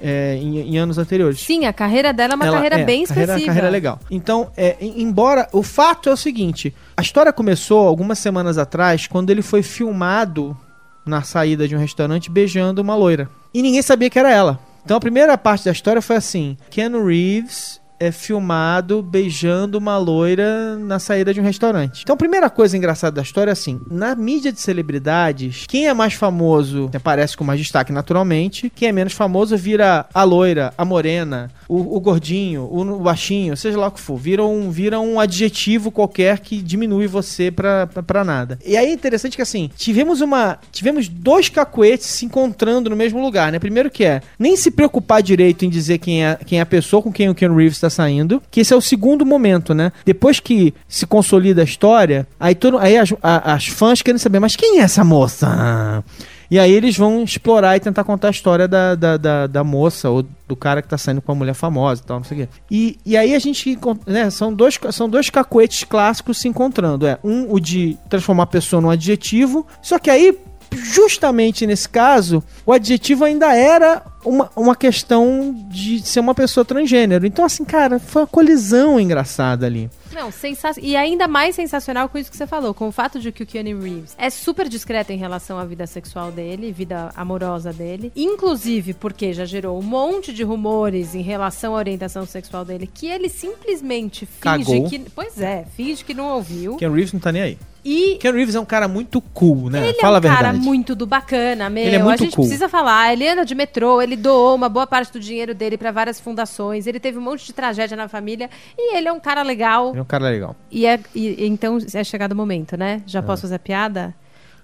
é, 0.00 0.36
em, 0.36 0.58
em 0.74 0.78
anos 0.78 0.98
anteriores. 0.98 1.40
Sim, 1.40 1.64
a 1.66 1.72
carreira 1.72 2.12
dela 2.12 2.34
é 2.34 2.36
uma 2.36 2.46
Ela- 2.46 2.56
carreira 2.56 2.80
é, 2.80 2.84
bem 2.84 3.04
carreira- 3.04 3.32
expressiva. 3.32 3.46
Carreira 3.48 3.68
legal. 3.70 3.98
Então, 4.10 4.50
é, 4.56 4.76
em- 4.80 5.02
embora. 5.02 5.48
O 5.52 5.62
fato 5.62 6.08
é 6.08 6.12
o 6.12 6.16
seguinte: 6.16 6.74
a 6.96 7.02
história 7.02 7.32
começou 7.32 7.86
algumas 7.86 8.18
semanas 8.18 8.58
atrás, 8.58 9.06
quando 9.06 9.30
ele 9.30 9.42
foi 9.42 9.62
filmado 9.62 10.56
na 11.04 11.22
saída 11.22 11.66
de 11.66 11.74
um 11.74 11.78
restaurante 11.78 12.30
beijando 12.30 12.82
uma 12.82 12.94
loira. 12.94 13.28
E 13.52 13.62
ninguém 13.62 13.82
sabia 13.82 14.10
que 14.10 14.18
era 14.18 14.30
ela. 14.32 14.58
Então 14.84 14.96
a 14.96 15.00
primeira 15.00 15.36
parte 15.38 15.64
da 15.64 15.72
história 15.72 16.00
foi 16.02 16.16
assim: 16.16 16.56
Ken 16.70 16.90
Reeves 17.04 17.80
é 18.00 18.10
filmado 18.10 19.02
beijando 19.02 19.78
uma 19.78 19.96
loira 19.96 20.76
na 20.78 20.98
saída 20.98 21.32
de 21.32 21.40
um 21.40 21.44
restaurante. 21.44 22.02
Então 22.02 22.14
a 22.14 22.16
primeira 22.16 22.48
coisa 22.48 22.76
engraçada 22.76 23.16
da 23.16 23.22
história 23.22 23.50
é 23.50 23.52
assim: 23.52 23.80
na 23.90 24.14
mídia 24.14 24.52
de 24.52 24.60
celebridades, 24.60 25.64
quem 25.68 25.88
é 25.88 25.94
mais 25.94 26.14
famoso 26.14 26.90
aparece 26.94 27.36
com 27.36 27.44
mais 27.44 27.60
destaque 27.60 27.92
naturalmente, 27.92 28.70
quem 28.74 28.88
é 28.88 28.92
menos 28.92 29.12
famoso 29.12 29.56
vira 29.56 30.06
a 30.12 30.22
loira, 30.22 30.72
a 30.76 30.84
morena, 30.84 31.50
o, 31.68 31.96
o 31.96 32.00
gordinho, 32.00 32.62
o, 32.62 32.80
o 32.80 33.00
baixinho, 33.00 33.56
seja 33.56 33.78
lá 33.78 33.88
o 33.88 33.92
que 33.92 34.00
for, 34.00 34.16
vira 34.16 34.44
um, 34.44 34.70
vira 34.70 35.00
um 35.00 35.18
adjetivo 35.18 35.90
qualquer 35.90 36.40
que 36.40 36.60
diminui 36.62 37.06
você 37.06 37.50
pra, 37.50 37.86
pra, 37.86 38.02
pra 38.02 38.24
nada. 38.24 38.58
E 38.64 38.76
aí 38.76 38.88
é 38.88 38.92
interessante 38.92 39.36
que 39.36 39.42
assim, 39.42 39.70
tivemos 39.76 40.20
uma. 40.20 40.58
Tivemos 40.70 41.08
dois 41.08 41.48
cacuetes 41.48 42.06
se 42.06 42.24
encontrando 42.24 42.90
no 42.90 42.96
mesmo 42.96 43.20
lugar, 43.20 43.52
né? 43.52 43.58
Primeiro 43.58 43.90
que 43.90 44.04
é 44.04 44.22
nem 44.38 44.56
se 44.56 44.70
preocupar 44.70 45.22
direito 45.22 45.64
em 45.64 45.70
dizer 45.70 45.98
quem 45.98 46.24
é, 46.24 46.38
quem 46.46 46.58
é 46.58 46.62
a 46.62 46.66
pessoa 46.66 47.02
com 47.02 47.12
quem 47.12 47.28
o 47.28 47.34
Ken 47.34 47.54
Reeves 47.54 47.76
está 47.76 47.87
saindo, 47.90 48.42
que 48.50 48.60
esse 48.60 48.72
é 48.72 48.76
o 48.76 48.80
segundo 48.80 49.24
momento, 49.26 49.74
né? 49.74 49.92
Depois 50.04 50.40
que 50.40 50.74
se 50.88 51.06
consolida 51.06 51.60
a 51.60 51.64
história, 51.64 52.26
aí, 52.38 52.54
todo, 52.54 52.78
aí 52.78 52.96
as, 52.96 53.12
a- 53.22 53.54
as 53.54 53.66
fãs 53.66 54.02
querem 54.02 54.18
saber, 54.18 54.40
mas 54.40 54.56
quem 54.56 54.78
é 54.80 54.82
essa 54.82 55.04
moça? 55.04 56.02
E 56.50 56.58
aí 56.58 56.72
eles 56.72 56.96
vão 56.96 57.22
explorar 57.22 57.76
e 57.76 57.80
tentar 57.80 58.04
contar 58.04 58.28
a 58.28 58.30
história 58.30 58.66
da, 58.66 58.94
da, 58.94 59.16
da, 59.18 59.46
da 59.46 59.62
moça 59.62 60.08
ou 60.08 60.24
do 60.46 60.56
cara 60.56 60.80
que 60.80 60.88
tá 60.88 60.96
saindo 60.96 61.20
com 61.20 61.30
uma 61.32 61.38
mulher 61.38 61.52
famosa 61.52 62.00
e 62.00 62.04
tal, 62.06 62.16
não 62.16 62.24
sei 62.24 62.38
o 62.38 62.40
quê. 62.40 62.48
E, 62.70 62.98
e 63.04 63.18
aí 63.18 63.34
a 63.34 63.38
gente, 63.38 63.78
né, 64.06 64.30
são 64.30 64.50
dois, 64.54 64.78
são 64.92 65.10
dois 65.10 65.28
cacoetes 65.28 65.84
clássicos 65.84 66.38
se 66.38 66.48
encontrando. 66.48 67.06
É 67.06 67.18
um, 67.22 67.52
o 67.52 67.60
de 67.60 67.98
transformar 68.08 68.44
a 68.44 68.46
pessoa 68.46 68.80
num 68.80 68.88
adjetivo, 68.88 69.66
só 69.82 69.98
que 69.98 70.08
aí, 70.08 70.38
justamente 70.72 71.66
nesse 71.66 71.88
caso, 71.88 72.42
o 72.64 72.72
adjetivo 72.72 73.24
ainda 73.24 73.54
era 73.54 74.02
uma, 74.24 74.50
uma 74.54 74.76
questão 74.76 75.54
de 75.68 76.00
ser 76.02 76.20
uma 76.20 76.34
pessoa 76.34 76.64
transgênero. 76.64 77.26
Então, 77.26 77.44
assim, 77.44 77.64
cara, 77.64 77.98
foi 77.98 78.22
uma 78.22 78.28
colisão 78.28 78.98
engraçada 79.00 79.66
ali. 79.66 79.90
Não, 80.12 80.32
sensacional. 80.32 80.90
E 80.90 80.96
ainda 80.96 81.28
mais 81.28 81.54
sensacional 81.54 82.08
com 82.08 82.18
isso 82.18 82.30
que 82.30 82.36
você 82.36 82.46
falou, 82.46 82.74
com 82.74 82.88
o 82.88 82.92
fato 82.92 83.20
de 83.20 83.30
que 83.30 83.42
o 83.42 83.46
Keanu 83.46 83.80
Reeves 83.80 84.14
é 84.18 84.28
super 84.30 84.68
discreto 84.68 85.12
em 85.12 85.16
relação 85.16 85.58
à 85.58 85.64
vida 85.64 85.86
sexual 85.86 86.32
dele, 86.32 86.72
vida 86.72 87.10
amorosa 87.14 87.72
dele. 87.72 88.12
Inclusive 88.16 88.94
porque 88.94 89.32
já 89.32 89.44
gerou 89.44 89.78
um 89.78 89.82
monte 89.82 90.32
de 90.32 90.42
rumores 90.42 91.14
em 91.14 91.22
relação 91.22 91.74
à 91.74 91.78
orientação 91.78 92.26
sexual 92.26 92.64
dele, 92.64 92.90
que 92.92 93.06
ele 93.06 93.28
simplesmente 93.28 94.26
finge 94.26 94.40
Cagou. 94.40 94.88
que. 94.88 94.98
Pois 95.14 95.40
é, 95.40 95.64
finge 95.76 96.04
que 96.04 96.14
não 96.14 96.34
ouviu. 96.34 96.76
Ken 96.76 96.90
Reeves 96.90 97.12
não 97.12 97.20
tá 97.20 97.30
nem 97.30 97.42
aí. 97.42 97.58
E 97.84 98.16
Ken 98.20 98.32
Reeves 98.32 98.54
é 98.54 98.60
um 98.60 98.64
cara 98.64 98.86
muito 98.88 99.20
cool, 99.20 99.70
né? 99.70 99.88
ele 99.90 99.98
Fala 100.00 100.12
é 100.12 100.14
um 100.14 100.16
a 100.16 100.20
verdade. 100.20 100.42
cara 100.44 100.52
muito 100.52 100.94
do 100.94 101.06
bacana, 101.06 101.70
meu. 101.70 101.84
Ele 101.84 101.96
é 101.96 102.02
muito 102.02 102.20
a 102.20 102.24
gente 102.24 102.34
cool. 102.36 102.44
precisa 102.44 102.68
falar. 102.68 103.12
Ele 103.12 103.26
anda 103.26 103.44
de 103.44 103.54
metrô, 103.54 104.02
ele 104.02 104.16
doou 104.16 104.54
uma 104.54 104.68
boa 104.68 104.86
parte 104.86 105.12
do 105.12 105.20
dinheiro 105.20 105.54
dele 105.54 105.78
pra 105.78 105.90
várias 105.90 106.18
fundações. 106.20 106.86
Ele 106.86 106.98
teve 107.00 107.18
um 107.18 107.22
monte 107.22 107.46
de 107.46 107.52
tragédia 107.52 107.96
na 107.96 108.08
família. 108.08 108.50
E 108.76 108.96
ele 108.96 109.08
é 109.08 109.12
um 109.12 109.20
cara 109.20 109.42
legal. 109.42 109.90
Ele 109.90 109.98
é 109.98 110.02
um 110.02 110.06
cara 110.06 110.28
legal. 110.28 110.56
E, 110.70 110.84
é, 110.86 110.98
e- 111.14 111.46
então 111.46 111.78
é 111.94 112.04
chegado 112.04 112.32
o 112.32 112.36
momento, 112.36 112.76
né? 112.76 113.00
É. 113.06 113.08
Já 113.08 113.22
posso 113.22 113.42
fazer 113.42 113.58
piada? 113.58 114.14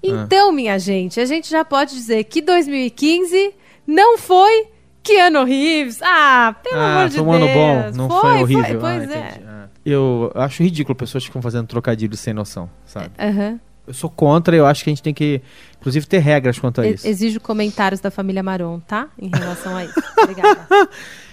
Então, 0.02 0.52
minha 0.52 0.78
gente, 0.78 1.18
a 1.18 1.24
gente 1.24 1.48
já 1.50 1.64
pode 1.64 1.94
dizer 1.94 2.24
que 2.24 2.42
2015 2.42 3.54
não 3.86 4.18
foi 4.18 4.66
Keanu 5.02 5.44
Reeves. 5.44 6.00
Ah, 6.02 6.54
pelo 6.62 6.80
amor 6.80 7.08
de 7.08 7.16
foi 7.16 7.24
um 7.26 7.32
ano 7.32 7.46
Deus. 7.46 7.56
bom, 7.96 8.02
não 8.02 8.20
foi, 8.20 8.42
horrível. 8.42 8.80
pois 8.80 9.10
Ah, 9.10 9.14
é. 9.14 9.40
Eu 9.84 10.32
acho 10.34 10.62
ridículo 10.62 10.94
pessoas 10.94 11.24
que 11.24 11.28
ficam 11.28 11.42
fazendo 11.42 11.66
trocadilhos 11.66 12.20
sem 12.20 12.32
noção, 12.32 12.70
sabe? 12.86 13.10
Aham. 13.18 13.60
Eu 13.86 13.92
sou 13.92 14.08
contra, 14.08 14.56
eu 14.56 14.64
acho 14.64 14.82
que 14.82 14.88
a 14.88 14.92
gente 14.92 15.02
tem 15.02 15.12
que, 15.12 15.42
inclusive, 15.78 16.06
ter 16.06 16.18
regras 16.18 16.58
quanto 16.58 16.80
a 16.80 16.86
isso. 16.88 17.06
Exijo 17.06 17.38
comentários 17.38 18.00
da 18.00 18.10
família 18.10 18.42
Maron, 18.42 18.80
tá? 18.80 19.08
Em 19.20 19.28
relação 19.28 19.76
a 19.76 19.84
isso. 19.84 20.02
Obrigada. 20.22 20.66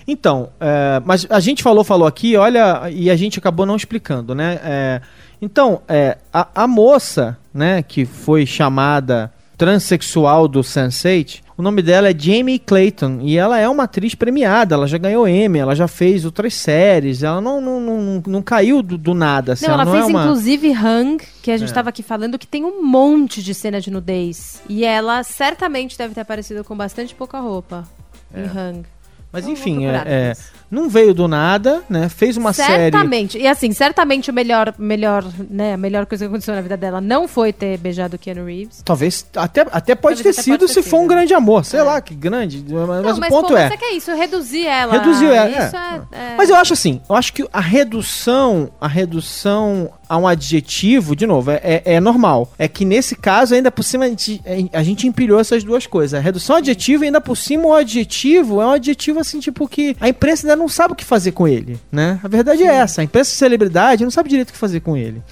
Então, 0.06 0.50
é, 0.60 1.02
mas 1.06 1.26
a 1.30 1.40
gente 1.40 1.64
falou, 1.64 1.84
falou 1.86 2.06
aqui, 2.06 2.36
olha, 2.36 2.90
e 2.90 3.10
a 3.10 3.16
gente 3.16 3.40
acabou 3.40 3.66
não 3.66 3.78
explicando, 3.78 4.36
né? 4.36 4.60
É, 4.64 5.02
Então, 5.42 5.82
é, 5.88 6.18
a, 6.34 6.64
a 6.64 6.68
moça, 6.68 7.38
né, 7.54 7.82
que 7.82 8.06
foi 8.06 8.46
chamada 8.46 9.32
transexual 9.62 10.48
do 10.48 10.62
Sense8, 10.62 11.42
o 11.56 11.62
nome 11.62 11.84
dela 11.84 12.10
é 12.10 12.16
Jamie 12.18 12.58
Clayton 12.58 13.20
e 13.22 13.38
ela 13.38 13.60
é 13.60 13.70
uma 13.70 13.84
atriz 13.84 14.16
premiada, 14.16 14.74
ela 14.74 14.88
já 14.88 14.98
ganhou 14.98 15.28
Emmy, 15.28 15.60
ela 15.60 15.76
já 15.76 15.88
fez 15.88 16.26
outras 16.26 16.56
séries, 16.56 17.22
ela 17.22 17.40
não, 17.40 17.62
não, 17.62 17.80
não, 17.80 18.24
não 18.26 18.42
caiu 18.42 18.82
do, 18.82 18.98
do 18.98 19.14
nada. 19.14 19.54
Assim, 19.54 19.68
Não, 19.68 19.76
ela, 19.76 19.86
não 19.86 19.92
fez 19.92 20.04
é 20.06 20.08
uma... 20.08 20.24
inclusive 20.24 20.72
Hang, 20.74 21.24
que 21.44 21.52
a 21.52 21.58
gente 21.58 21.68
É. 21.68 21.70
estava 21.70 21.90
aqui 21.90 22.02
falando, 22.02 22.40
que 22.40 22.48
tem 22.48 22.66
um 22.66 22.82
monte 22.84 23.44
de 23.44 23.54
cena 23.54 23.80
de 23.80 23.92
nudez. 23.92 24.64
E 24.68 24.84
ela 24.84 25.22
certamente 25.22 25.96
deve 25.96 26.16
ter 26.16 26.22
aparecido 26.22 26.64
com 26.64 26.76
bastante 26.76 27.14
pouca 27.14 27.40
roupa 27.40 27.88
em 28.36 28.42
Hang. 28.42 28.84
Mas 29.32 29.48
enfim, 29.48 29.86
é, 29.86 30.04
é, 30.06 30.34
não 30.70 30.90
veio 30.90 31.14
do 31.14 31.26
nada, 31.28 31.82
né? 31.90 32.10
Fez 32.10 32.36
uma 32.36 32.52
série. 32.52 32.92
certamente. 32.92 33.38
E 33.38 33.48
assim, 33.48 33.72
certamente 33.72 34.30
o 34.30 34.34
melhor, 34.34 34.74
melhor, 34.78 35.24
né, 35.50 35.74
a 35.74 35.78
melhor 35.78 36.06
coisa 36.06 36.26
que 36.26 36.28
aconteceu 36.30 36.54
na 36.54 36.60
vida 36.62 36.76
dela 36.76 37.00
não 37.00 37.28
foi 37.28 37.54
ter 37.54 37.78
beijado 37.78 38.18
o 38.18 38.20
Keanu 38.20 38.46
Reeves. 38.46 38.82
Talvez 38.84 39.26
até, 39.36 39.62
até 39.72 39.96
pode 39.96 40.18
Talvez 40.18 40.36
ter 40.36 40.42
até 40.42 40.42
sido 40.42 40.60
pode 40.60 40.74
se 40.74 40.82
ter 40.84 40.90
for 40.90 41.00
um 41.00 41.08
grande 41.08 41.34
amor. 41.34 41.64
Sei 41.64 41.80
É. 41.80 41.84
lá 41.84 42.02
que 42.02 42.14
grande. 42.14 42.58
Mas, 42.68 42.72
não, 43.06 43.16
o 43.16 43.20
mas 43.20 43.30
ponto 43.30 43.48
pô, 43.50 43.58
é. 43.58 43.64
Mas 43.64 43.72
é 43.74 43.78
que 43.78 43.86
é 43.86 43.94
isso, 43.94 44.14
reduzir 44.14 44.66
ela. 44.68 44.94
Reduziu 44.94 45.32
ela, 45.32 45.50
é. 45.50 45.72
é, 46.14 46.18
é- 46.34 46.36
Mas 46.38 46.50
eu 46.50 46.56
acho 46.58 46.74
assim, 46.74 47.02
eu 47.10 47.16
acho 47.16 47.32
que 47.32 47.48
a 47.54 47.62
redução, 47.62 48.70
a 48.82 48.88
redução 48.88 49.90
a 50.12 50.18
um 50.18 50.28
adjetivo, 50.28 51.16
de 51.16 51.26
novo, 51.26 51.52
é, 51.52 51.62
é, 51.64 51.94
é 51.94 52.00
normal. 52.02 52.52
É 52.60 52.68
que 52.68 52.84
nesse 52.84 53.16
caso, 53.16 53.56
ainda 53.56 53.72
por 53.72 53.82
cima, 53.82 54.04
a 54.04 54.10
gente, 54.10 54.42
a 54.74 54.84
gente 54.84 55.08
empilhou 55.08 55.40
essas 55.40 55.64
duas 55.64 55.88
coisas. 55.88 56.20
A 56.20 56.22
redução 56.22 56.58
adjetiva 56.58 57.06
e 57.06 57.08
ainda 57.08 57.22
por 57.22 57.38
cima 57.38 57.68
o 57.68 57.74
adjetivo 57.74 58.62
é 58.62 58.66
um 58.66 58.72
adjetivo 58.72 59.22
assim, 59.22 59.40
tipo, 59.40 59.66
que 59.70 59.96
a 60.02 60.10
imprensa 60.10 60.46
ainda 60.46 60.58
não 60.58 60.68
sabe 60.68 60.92
o 60.92 60.98
que 60.98 61.06
fazer 61.06 61.32
com 61.32 61.48
ele, 61.48 61.80
né? 61.90 62.20
A 62.22 62.28
verdade 62.28 62.62
é 62.62 62.76
essa, 62.76 63.00
a 63.00 63.06
imprensa 63.06 63.32
celebridade 63.34 64.04
não 64.04 64.12
sabe 64.12 64.28
direito 64.28 64.50
o 64.50 64.52
que 64.52 64.60
fazer 64.60 64.82
com 64.82 64.98
ele. 64.98 65.24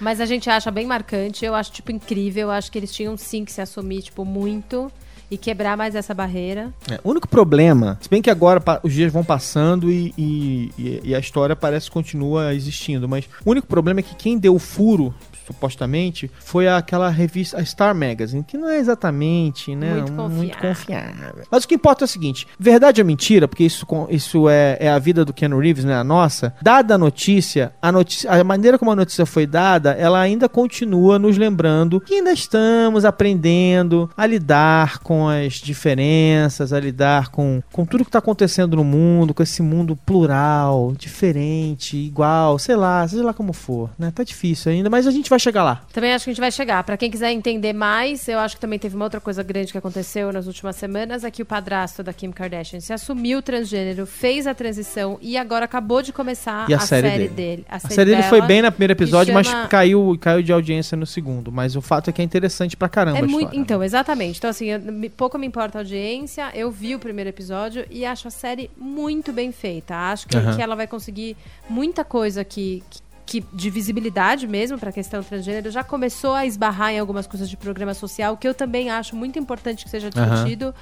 Mas 0.00 0.20
a 0.20 0.26
gente 0.26 0.48
acha 0.48 0.70
bem 0.70 0.86
marcante, 0.86 1.44
eu 1.44 1.52
acho, 1.52 1.72
tipo, 1.72 1.90
incrível. 1.90 2.42
Eu 2.42 2.50
acho 2.52 2.70
que 2.70 2.78
eles 2.78 2.92
tinham 2.92 3.16
sim 3.16 3.44
que 3.44 3.50
se 3.50 3.60
assumir, 3.60 4.02
tipo, 4.02 4.24
muito 4.24 4.88
e 5.30 5.36
quebrar 5.36 5.76
mais 5.76 5.94
essa 5.94 6.14
barreira. 6.14 6.72
É, 6.90 6.98
o 7.04 7.10
único 7.10 7.28
problema, 7.28 7.98
se 8.00 8.08
bem 8.08 8.22
que 8.22 8.30
agora 8.30 8.62
os 8.82 8.92
dias 8.92 9.12
vão 9.12 9.22
passando 9.24 9.90
e- 9.90 10.14
e- 10.16 11.00
e 11.04 11.14
a 11.14 11.18
história 11.18 11.54
parece 11.54 11.86
que 11.86 11.92
continua 11.92 12.54
existindo, 12.54 13.08
mas 13.08 13.24
o 13.44 13.50
único 13.50 13.66
problema 13.66 14.00
é 14.00 14.02
que 14.02 14.14
quem 14.14 14.38
deu 14.38 14.54
o 14.54 14.58
furo, 14.58 15.14
supostamente, 15.48 16.30
foi 16.38 16.68
aquela 16.68 17.08
revista, 17.08 17.58
a 17.58 17.64
Star 17.64 17.94
Magazine, 17.94 18.44
que 18.44 18.56
não 18.56 18.68
é 18.68 18.78
exatamente, 18.78 19.74
né, 19.74 19.94
Muito 19.94 20.12
muito 20.12 20.56
confiável. 20.58 20.68
confiável. 21.14 21.44
Mas 21.50 21.64
o 21.64 21.68
que 21.68 21.74
importa 21.74 22.04
é 22.04 22.06
o 22.06 22.08
seguinte, 22.08 22.46
verdade 22.58 23.00
ou 23.00 23.06
mentira, 23.06 23.48
porque 23.48 23.64
isso, 23.64 23.86
isso 24.10 24.48
é, 24.48 24.76
é 24.80 24.88
a 24.90 24.98
vida 24.98 25.24
do 25.24 25.32
Keanu 25.32 25.58
Reeves, 25.58 25.84
não 25.84 25.92
é 25.92 25.96
a 25.96 26.04
nossa, 26.04 26.54
dada 26.62 26.94
a 26.94 26.98
notícia, 26.98 27.72
a 27.80 27.90
notícia, 27.90 28.30
a 28.30 28.44
maneira 28.44 28.78
como 28.78 28.90
a 28.90 28.96
notícia 28.96 29.26
foi 29.26 29.46
dada, 29.46 29.92
ela 29.92 30.20
ainda 30.20 30.48
continua 30.48 31.18
nos 31.18 31.36
lembrando 31.36 32.00
que 32.00 32.14
ainda 32.14 32.32
estamos 32.32 33.04
aprendendo 33.04 34.10
a 34.16 34.26
lidar 34.26 34.98
com 34.98 35.28
as 35.28 35.54
diferenças, 35.54 36.72
a 36.72 36.80
lidar 36.80 37.28
com, 37.28 37.62
com 37.72 37.84
tudo 37.84 38.04
que 38.04 38.08
está 38.08 38.18
acontecendo 38.18 38.76
no 38.76 38.84
mundo, 38.84 39.34
com 39.34 39.42
esse 39.42 39.62
mundo 39.62 39.96
plural, 39.96 40.92
diferente, 40.96 41.96
igual, 41.96 42.58
sei 42.58 42.76
lá, 42.76 43.06
seja 43.06 43.24
lá 43.24 43.32
como 43.32 43.52
for, 43.52 43.90
né? 43.98 44.10
Tá 44.14 44.22
difícil 44.22 44.72
ainda, 44.72 44.90
mas 44.90 45.06
a 45.06 45.10
gente 45.10 45.30
vai 45.30 45.37
chegar 45.38 45.62
lá. 45.64 45.82
Também 45.92 46.12
acho 46.12 46.24
que 46.24 46.30
a 46.30 46.32
gente 46.34 46.40
vai 46.40 46.50
chegar. 46.52 46.82
Pra 46.84 46.96
quem 46.96 47.10
quiser 47.10 47.32
entender 47.32 47.72
mais, 47.72 48.26
eu 48.28 48.38
acho 48.38 48.54
que 48.56 48.60
também 48.60 48.78
teve 48.78 48.94
uma 48.96 49.04
outra 49.04 49.20
coisa 49.20 49.42
grande 49.42 49.72
que 49.72 49.78
aconteceu 49.78 50.32
nas 50.32 50.46
últimas 50.46 50.76
semanas, 50.76 51.24
é 51.24 51.30
que 51.30 51.42
o 51.42 51.46
padrasto 51.46 52.02
da 52.02 52.12
Kim 52.12 52.30
Kardashian 52.30 52.80
se 52.80 52.92
assumiu 52.92 53.40
transgênero, 53.42 54.06
fez 54.06 54.46
a 54.46 54.54
transição 54.54 55.18
e 55.20 55.36
agora 55.36 55.64
acabou 55.64 56.02
de 56.02 56.12
começar 56.12 56.66
a 56.70 56.76
a, 56.76 56.78
série 56.80 57.08
série, 57.08 57.18
dele. 57.24 57.28
dele. 57.34 57.64
A 57.68 57.76
A 57.76 57.78
série, 57.80 57.94
série 57.94 58.10
dele 58.10 58.22
foi 58.24 58.40
bem 58.42 58.62
no 58.62 58.70
primeiro 58.70 58.92
episódio, 58.92 59.32
chama- 59.32 59.42
mas 59.60 59.68
caiu, 59.68 60.16
caiu 60.20 60.42
de 60.42 60.52
audiência 60.52 60.96
no 60.96 61.06
segundo. 61.06 61.50
Mas 61.52 61.76
o 61.76 61.80
fato 61.80 62.10
é 62.10 62.12
que 62.12 62.20
é 62.20 62.24
interessante 62.24 62.76
pra 62.76 62.88
caramba 62.88 63.18
É 63.18 63.22
muito, 63.22 63.36
história. 63.38 63.56
né? 63.58 63.62
então, 63.62 63.82
exatamente. 63.82 64.38
Então, 64.38 64.50
assim, 64.50 64.66
eu- 64.66 64.80
pouco 65.16 65.38
me 65.38 65.46
importa 65.46 65.78
a 65.78 65.80
audiência. 65.80 66.50
Eu 66.54 66.70
vi 66.70 66.94
o 66.94 66.98
primeiro 66.98 67.28
episódio 67.30 67.84
e 67.90 68.04
acho 68.04 68.28
a 68.28 68.30
série 68.30 68.70
muito 68.76 69.32
bem 69.32 69.52
feita. 69.52 69.94
Acho 69.94 70.26
que, 70.28 70.36
Aham. 70.36 70.56
que 70.56 70.62
ela 70.62 70.74
vai 70.76 70.86
conseguir 70.86 71.36
muita 71.68 72.04
coisa 72.04 72.44
que. 72.44 72.82
que 72.90 73.07
que 73.28 73.44
de 73.52 73.68
visibilidade 73.68 74.46
mesmo 74.48 74.78
para 74.78 74.88
a 74.88 74.92
questão 74.92 75.22
transgênero 75.22 75.70
já 75.70 75.84
começou 75.84 76.32
a 76.32 76.46
esbarrar 76.46 76.92
em 76.92 76.98
algumas 76.98 77.26
coisas 77.26 77.46
de 77.50 77.58
programa 77.58 77.92
social 77.92 78.38
que 78.38 78.48
eu 78.48 78.54
também 78.54 78.88
acho 78.88 79.14
muito 79.14 79.38
importante 79.38 79.84
que 79.84 79.90
seja 79.90 80.08
discutido 80.08 80.74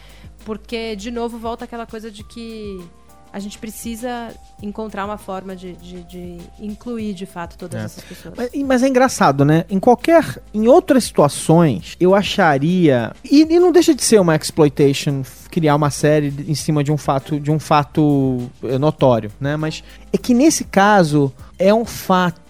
porque 0.44 0.94
de 0.94 1.10
novo 1.10 1.38
volta 1.38 1.64
aquela 1.64 1.86
coisa 1.86 2.08
de 2.08 2.22
que 2.22 2.78
a 3.32 3.40
gente 3.40 3.58
precisa 3.58 4.32
encontrar 4.62 5.04
uma 5.04 5.18
forma 5.18 5.54
de, 5.56 5.72
de, 5.74 6.04
de 6.04 6.38
incluir 6.60 7.12
de 7.14 7.26
fato 7.26 7.58
todas 7.58 7.82
É. 7.82 7.84
essas 7.84 8.04
pessoas. 8.04 8.34
Mas, 8.36 8.50
mas 8.64 8.82
é 8.82 8.88
engraçado, 8.88 9.44
né? 9.44 9.64
Em 9.68 9.78
qualquer. 9.78 10.40
Em 10.54 10.68
outras 10.68 11.04
situações, 11.04 11.96
eu 12.00 12.14
acharia. 12.14 13.12
E, 13.22 13.42
e 13.42 13.58
não 13.58 13.72
deixa 13.72 13.94
de 13.94 14.02
ser 14.02 14.20
uma 14.20 14.34
exploitation 14.36 15.22
criar 15.50 15.74
uma 15.74 15.90
série 15.90 16.32
em 16.48 16.54
cima 16.54 16.82
de 16.82 16.90
um 16.90 16.96
fato 16.96 17.38
de 17.38 17.50
um 17.50 17.58
fato 17.58 18.48
eh, 18.62 18.78
notório, 18.78 19.30
né? 19.38 19.54
Mas 19.56 19.82
é 20.12 20.16
que 20.16 20.32
nesse 20.32 20.64
caso 20.64 21.30
é 21.58 21.72
um 21.72 21.84
fato 21.84 22.45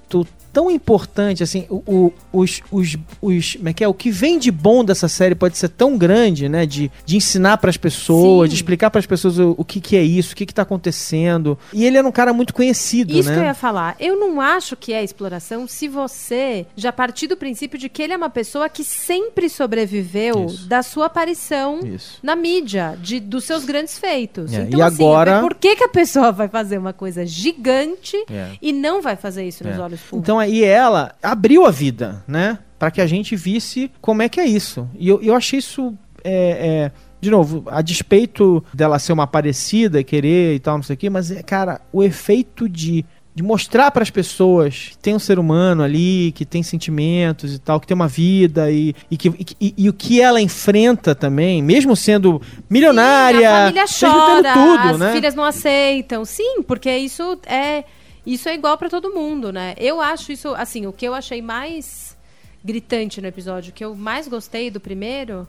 tão 0.56 0.70
importante 0.70 1.42
assim 1.42 1.66
o, 1.68 1.82
o- 1.86 2.12
os, 2.32 2.62
os, 2.72 2.96
os 3.20 3.54
como 3.56 3.68
é 3.68 3.72
que 3.74 3.84
é 3.84 3.88
o 3.88 3.92
que 3.92 4.10
vem 4.10 4.38
de 4.38 4.50
bom 4.50 4.82
dessa 4.82 5.06
série 5.06 5.34
pode 5.34 5.58
ser 5.58 5.68
tão 5.68 5.98
grande 5.98 6.48
né 6.48 6.64
de, 6.64 6.90
de 7.04 7.16
ensinar 7.18 7.58
para 7.58 7.68
as 7.68 7.76
pessoas 7.76 8.48
Sim. 8.48 8.50
de 8.50 8.54
explicar 8.56 8.88
para 8.90 8.98
as 8.98 9.06
pessoas 9.06 9.38
o, 9.38 9.54
o 9.58 9.64
que, 9.64 9.80
que 9.80 9.94
é 9.96 10.02
isso 10.02 10.32
o 10.32 10.36
que 10.36 10.46
que 10.46 10.54
tá 10.54 10.62
acontecendo 10.62 11.58
e 11.74 11.84
ele 11.84 11.98
era 11.98 12.08
um 12.08 12.12
cara 12.12 12.32
muito 12.32 12.54
conhecido 12.54 13.12
Isso 13.12 13.28
né 13.28 13.34
que 13.34 13.40
eu 13.40 13.44
ia 13.44 13.54
falar. 13.54 13.96
Eu 14.00 14.18
não 14.18 14.40
acho 14.40 14.76
que 14.76 14.92
é 14.94 15.04
exploração 15.04 15.66
se 15.68 15.88
você 15.88 16.64
já 16.74 16.90
partir 16.92 17.26
do 17.26 17.36
princípio 17.36 17.78
de 17.78 17.88
que 17.90 18.02
ele 18.02 18.12
é 18.14 18.16
uma 18.16 18.30
pessoa 18.30 18.68
que 18.68 18.82
sempre 18.82 19.48
sobreviveu 19.50 20.46
Isso. 20.46 20.66
da 20.68 20.82
sua 20.82 21.06
aparição 21.06 21.80
isso 21.84 22.18
na 22.22 22.34
mídia, 22.34 22.96
de, 23.00 23.20
dos 23.20 23.44
seus 23.44 23.64
grandes 23.64 23.98
feitos. 23.98 24.52
É, 24.52 24.62
Então, 24.62 24.80
e 24.80 24.82
assim, 24.82 24.94
agora- 25.04 25.40
por 25.40 25.54
que, 25.54 25.76
que 25.76 25.84
a 25.84 25.88
pessoa 25.88 26.32
vai 26.32 26.48
fazer 26.48 26.78
uma 26.78 26.92
coisa 26.92 27.26
gigante 27.26 28.16
É. 28.30 28.52
e 28.62 28.72
não 28.72 29.02
vai 29.02 29.16
fazer 29.16 29.46
isso 29.46 29.62
nos 29.64 29.76
É. 29.76 29.80
olhos 29.80 30.00
públicos? 30.00 30.20
Então 30.22 30.40
aí 30.46 30.64
ela 30.64 31.14
abriu 31.22 31.66
a 31.66 31.70
vida, 31.70 32.22
né? 32.26 32.58
Pra 32.78 32.90
que 32.90 33.00
a 33.00 33.06
gente 33.06 33.34
visse 33.36 33.90
como 34.00 34.22
é 34.22 34.28
que 34.28 34.40
é 34.40 34.46
isso. 34.46 34.88
E 34.98 35.08
eu, 35.08 35.20
eu 35.22 35.34
achei 35.34 35.58
isso. 35.58 35.94
é, 36.24 36.90
é, 36.90 37.06
de 37.20 37.30
novo, 37.30 37.64
a 37.66 37.80
despeito 37.82 38.62
dela 38.74 38.98
ser 38.98 39.12
uma 39.12 39.26
parecida, 39.26 40.04
querer 40.04 40.54
e 40.54 40.58
tal, 40.58 40.76
não 40.76 40.82
sei 40.82 40.94
o 40.94 40.96
quê, 40.96 41.08
mas, 41.10 41.30
é, 41.30 41.42
cara, 41.42 41.80
o 41.92 42.02
efeito 42.02 42.68
de. 42.68 43.04
De 43.34 43.42
mostrar 43.42 43.90
para 43.90 44.02
as 44.02 44.08
pessoas 44.08 44.92
que 44.92 44.96
tem 44.96 45.14
um 45.14 45.18
ser 45.18 45.38
humano 45.38 45.82
ali, 45.82 46.32
que 46.34 46.46
tem 46.46 46.62
sentimentos 46.62 47.52
e 47.54 47.58
tal, 47.58 47.78
que 47.78 47.86
tem 47.86 47.94
uma 47.94 48.08
vida 48.08 48.70
e, 48.70 48.94
e, 49.10 49.16
que, 49.18 49.28
e, 49.28 49.46
e- 49.60 49.74
e 49.76 49.88
o 49.90 49.92
que 49.92 50.22
ela 50.22 50.40
enfrenta 50.40 51.14
também, 51.14 51.62
mesmo 51.62 51.94
sendo 51.94 52.40
milionária, 52.70 53.40
Sim, 53.40 53.44
a 53.44 53.58
família 53.66 53.84
chora, 54.00 54.52
tudo, 54.54 54.88
as 54.94 54.98
né? 54.98 55.12
filhas 55.12 55.34
não 55.34 55.44
aceitam. 55.44 56.24
Sim, 56.24 56.62
porque 56.62 56.90
isso 56.96 57.38
é 57.46 57.84
isso 58.26 58.48
é 58.48 58.54
igual 58.54 58.76
pra 58.76 58.88
todo 58.90 59.14
mundo, 59.14 59.52
né? 59.52 59.74
Eu 59.78 60.00
acho 60.00 60.32
isso, 60.32 60.54
assim, 60.54 60.86
o 60.86 60.92
que 60.92 61.06
eu 61.06 61.14
achei 61.14 61.40
mais 61.40 62.16
gritante 62.64 63.20
no 63.20 63.28
episódio, 63.28 63.70
o 63.70 63.72
que 63.72 63.84
eu 63.84 63.94
mais 63.94 64.26
gostei 64.26 64.70
do 64.70 64.80
primeiro 64.80 65.46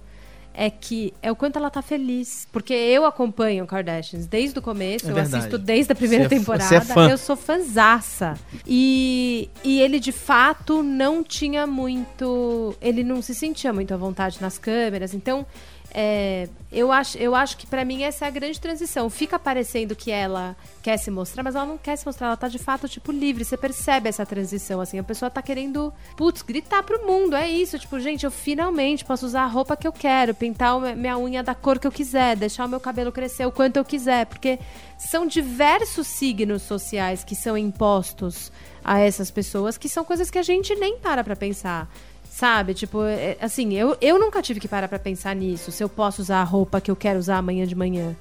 é 0.59 0.69
que 0.71 1.13
é 1.21 1.31
o 1.31 1.35
quanto 1.35 1.57
ela 1.57 1.69
tá 1.69 1.83
feliz. 1.83 2.47
Porque 2.51 2.73
eu 2.73 3.05
acompanho 3.05 3.65
Kardashians 3.67 4.25
desde 4.25 4.57
o 4.57 4.61
começo, 4.61 5.07
É 5.07 5.11
eu 5.11 5.17
assisto 5.17 5.55
desde 5.57 5.91
a 5.91 5.95
primeira 5.95 6.25
é 6.25 6.29
fã- 6.29 6.35
temporada. 6.35 6.75
é 6.75 6.81
fã. 6.81 7.09
Eu 7.09 7.17
sou 7.17 7.35
fanzaça. 7.35 8.33
E, 8.65 9.49
e 9.63 9.79
ele, 9.79 9.99
de 9.99 10.11
fato, 10.11 10.81
não 10.81 11.23
tinha 11.23 11.67
muito. 11.67 12.75
Ele 12.81 13.03
não 13.03 13.21
se 13.21 13.35
sentia 13.35 13.71
muito 13.71 13.93
à 13.93 13.97
vontade 13.97 14.41
nas 14.41 14.57
câmeras. 14.57 15.13
Então, 15.13 15.45
é, 15.99 16.47
eu, 16.71 16.91
acho, 16.91 17.17
eu 17.17 17.33
acho 17.33 17.57
que 17.57 17.65
pra 17.65 17.83
mim 17.83 18.03
essa 18.03 18.25
é 18.25 18.27
a 18.27 18.31
grande 18.31 18.61
transição. 18.61 19.09
Fica 19.09 19.39
parecendo 19.39 19.95
que 19.95 20.11
ela 20.11 20.55
quer 20.83 20.95
se 20.97 21.09
mostrar, 21.09 21.41
mas 21.41 21.55
ela 21.55 21.65
não 21.65 21.75
quer 21.75 21.95
se 21.95 22.05
mostrar. 22.05 22.27
Ela 22.27 22.37
tá 22.37 22.47
de 22.47 22.59
fato, 22.59 22.87
tipo, 22.87 23.11
livre. 23.11 23.43
Você 23.43 23.57
percebe 23.57 24.07
essa 24.07 24.23
transição, 24.23 24.79
assim. 24.79 24.99
A 24.99 25.03
pessoa 25.03 25.31
tá 25.31 25.41
querendo, 25.41 25.91
putz, 26.15 26.43
gritar 26.43 26.83
pro 26.83 27.03
mundo. 27.03 27.35
É 27.35 27.49
isso. 27.49 27.79
Tipo, 27.79 27.99
gente, 27.99 28.25
eu 28.25 28.29
finalmente 28.29 29.03
posso 29.03 29.25
usar 29.25 29.41
a 29.41 29.47
roupa 29.47 29.75
que 29.75 29.87
eu 29.87 29.91
quero, 29.91 30.35
pintar 30.35 30.79
minha 30.95 31.17
unha 31.17 31.41
da 31.41 31.55
cor 31.55 31.79
que 31.79 31.87
eu 31.87 31.91
quiser, 31.91 32.35
deixar 32.35 32.65
o 32.65 32.69
meu 32.69 32.79
cabelo 32.79 33.11
crescer 33.11 33.47
o 33.47 33.51
quanto 33.51 33.77
eu 33.77 33.83
quiser. 33.83 34.27
Porque 34.27 34.59
são 34.99 35.25
diversos 35.25 36.05
signos 36.05 36.61
sociais 36.61 37.23
que 37.23 37.33
são 37.33 37.57
impostos 37.57 38.51
a 38.83 38.99
essas 38.99 39.31
pessoas, 39.31 39.79
que 39.79 39.89
são 39.89 40.05
coisas 40.05 40.29
que 40.29 40.37
a 40.37 40.43
gente 40.43 40.75
nem 40.75 40.99
para 40.99 41.23
pra 41.23 41.35
pensar. 41.35 41.89
Sabe? 42.37 42.75
Tipo, 42.75 43.01
é, 43.03 43.35
assim, 43.41 43.73
eu, 43.73 43.97
eu 43.99 44.19
nunca 44.19 44.43
tive 44.43 44.59
que 44.59 44.67
parar 44.67 44.87
pra 44.87 44.99
pensar 44.99 45.35
nisso. 45.35 45.71
Se 45.71 45.83
eu 45.83 45.89
posso 45.89 46.21
usar 46.21 46.39
a 46.39 46.43
roupa 46.43 46.79
que 46.79 46.91
eu 46.91 46.95
quero 46.95 47.17
usar 47.17 47.37
amanhã 47.39 47.65
de 47.65 47.73
manhã. 47.73 48.15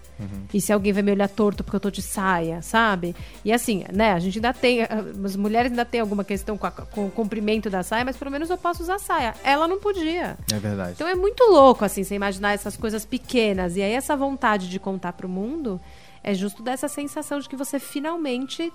E 0.54 0.58
se 0.58 0.72
alguém 0.72 0.90
vai 0.90 1.02
me 1.02 1.10
olhar 1.12 1.28
torto 1.28 1.62
porque 1.62 1.76
eu 1.76 1.80
tô 1.80 1.90
de 1.90 2.00
saia, 2.00 2.62
sabe? 2.62 3.14
E 3.44 3.52
assim, 3.52 3.84
né, 3.92 4.12
a 4.14 4.18
gente 4.18 4.38
ainda 4.38 4.54
tem. 4.54 4.78
As 5.22 5.36
mulheres 5.36 5.70
ainda 5.70 5.84
tem 5.84 6.00
alguma 6.00 6.24
questão 6.24 6.56
com, 6.56 6.66
a- 6.66 6.70
com 6.70 7.08
o 7.08 7.10
comprimento 7.10 7.68
da 7.68 7.82
saia, 7.82 8.06
mas 8.06 8.16
pelo 8.16 8.30
menos 8.30 8.48
eu 8.48 8.56
posso 8.56 8.82
usar 8.82 8.98
saia. 8.98 9.34
Ela 9.44 9.68
não 9.68 9.78
podia. 9.78 10.38
É 10.50 10.58
verdade. 10.58 10.92
Então 10.94 11.06
é 11.06 11.14
muito 11.14 11.44
louco, 11.44 11.84
assim, 11.84 12.02
você 12.02 12.14
imaginar 12.14 12.54
essas 12.54 12.74
coisas 12.74 13.04
pequenas. 13.04 13.76
E 13.76 13.82
aí 13.82 13.92
essa 13.92 14.16
vontade 14.16 14.70
de 14.70 14.80
contar 14.80 15.12
pro 15.12 15.28
mundo 15.28 15.78
é 16.24 16.32
justo 16.32 16.62
dessa 16.62 16.88
sensação 16.88 17.38
de 17.38 17.46
que 17.50 17.54
você 17.54 17.78
finalmente 17.78 18.72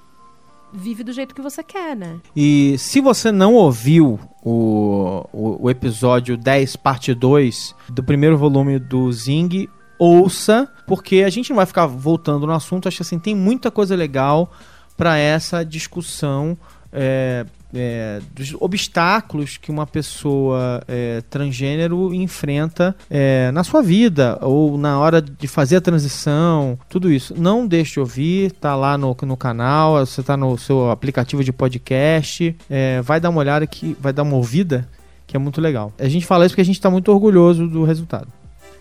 vive 0.73 1.03
do 1.03 1.13
jeito 1.13 1.35
que 1.35 1.41
você 1.41 1.63
quer, 1.63 1.95
né? 1.95 2.19
E 2.35 2.75
se 2.77 3.01
você 3.01 3.31
não 3.31 3.53
ouviu 3.53 4.19
o, 4.43 5.25
o, 5.31 5.65
o 5.65 5.69
episódio 5.69 6.37
10, 6.37 6.75
parte 6.77 7.13
2 7.13 7.75
do 7.89 8.03
primeiro 8.03 8.37
volume 8.37 8.79
do 8.79 9.11
Zing, 9.11 9.67
ouça, 9.99 10.71
porque 10.87 11.23
a 11.23 11.29
gente 11.29 11.49
não 11.49 11.57
vai 11.57 11.65
ficar 11.65 11.85
voltando 11.85 12.47
no 12.47 12.53
assunto. 12.53 12.87
Acho 12.87 12.97
que 12.97 13.03
assim, 13.03 13.19
tem 13.19 13.35
muita 13.35 13.69
coisa 13.69 13.95
legal 13.95 14.51
para 14.97 15.17
essa 15.17 15.63
discussão 15.63 16.57
é, 16.91 17.45
é, 17.73 18.21
dos 18.33 18.55
obstáculos 18.59 19.57
que 19.57 19.71
uma 19.71 19.87
pessoa 19.87 20.81
é, 20.87 21.21
transgênero 21.29 22.13
enfrenta 22.13 22.95
é, 23.09 23.51
na 23.51 23.63
sua 23.63 23.81
vida 23.81 24.37
ou 24.41 24.77
na 24.77 24.99
hora 24.99 25.21
de 25.21 25.47
fazer 25.47 25.77
a 25.77 25.81
transição, 25.81 26.77
tudo 26.89 27.11
isso. 27.11 27.33
Não 27.37 27.65
deixe 27.65 27.93
de 27.93 27.99
ouvir, 27.99 28.51
tá 28.51 28.75
lá 28.75 28.97
no, 28.97 29.15
no 29.23 29.37
canal, 29.37 30.05
você 30.05 30.21
tá 30.23 30.35
no 30.35 30.57
seu 30.57 30.89
aplicativo 30.91 31.43
de 31.43 31.51
podcast, 31.51 32.55
é, 32.69 33.01
vai 33.01 33.19
dar 33.19 33.29
uma 33.29 33.39
olhada 33.39 33.65
que 33.67 33.95
vai 33.99 34.13
dar 34.13 34.23
uma 34.23 34.35
ouvida 34.35 34.87
que 35.27 35.37
é 35.37 35.39
muito 35.39 35.61
legal. 35.61 35.93
A 35.97 36.09
gente 36.09 36.25
fala 36.25 36.45
isso 36.45 36.53
porque 36.53 36.61
a 36.61 36.65
gente 36.65 36.75
está 36.75 36.89
muito 36.89 37.09
orgulhoso 37.09 37.65
do 37.67 37.85
resultado. 37.85 38.27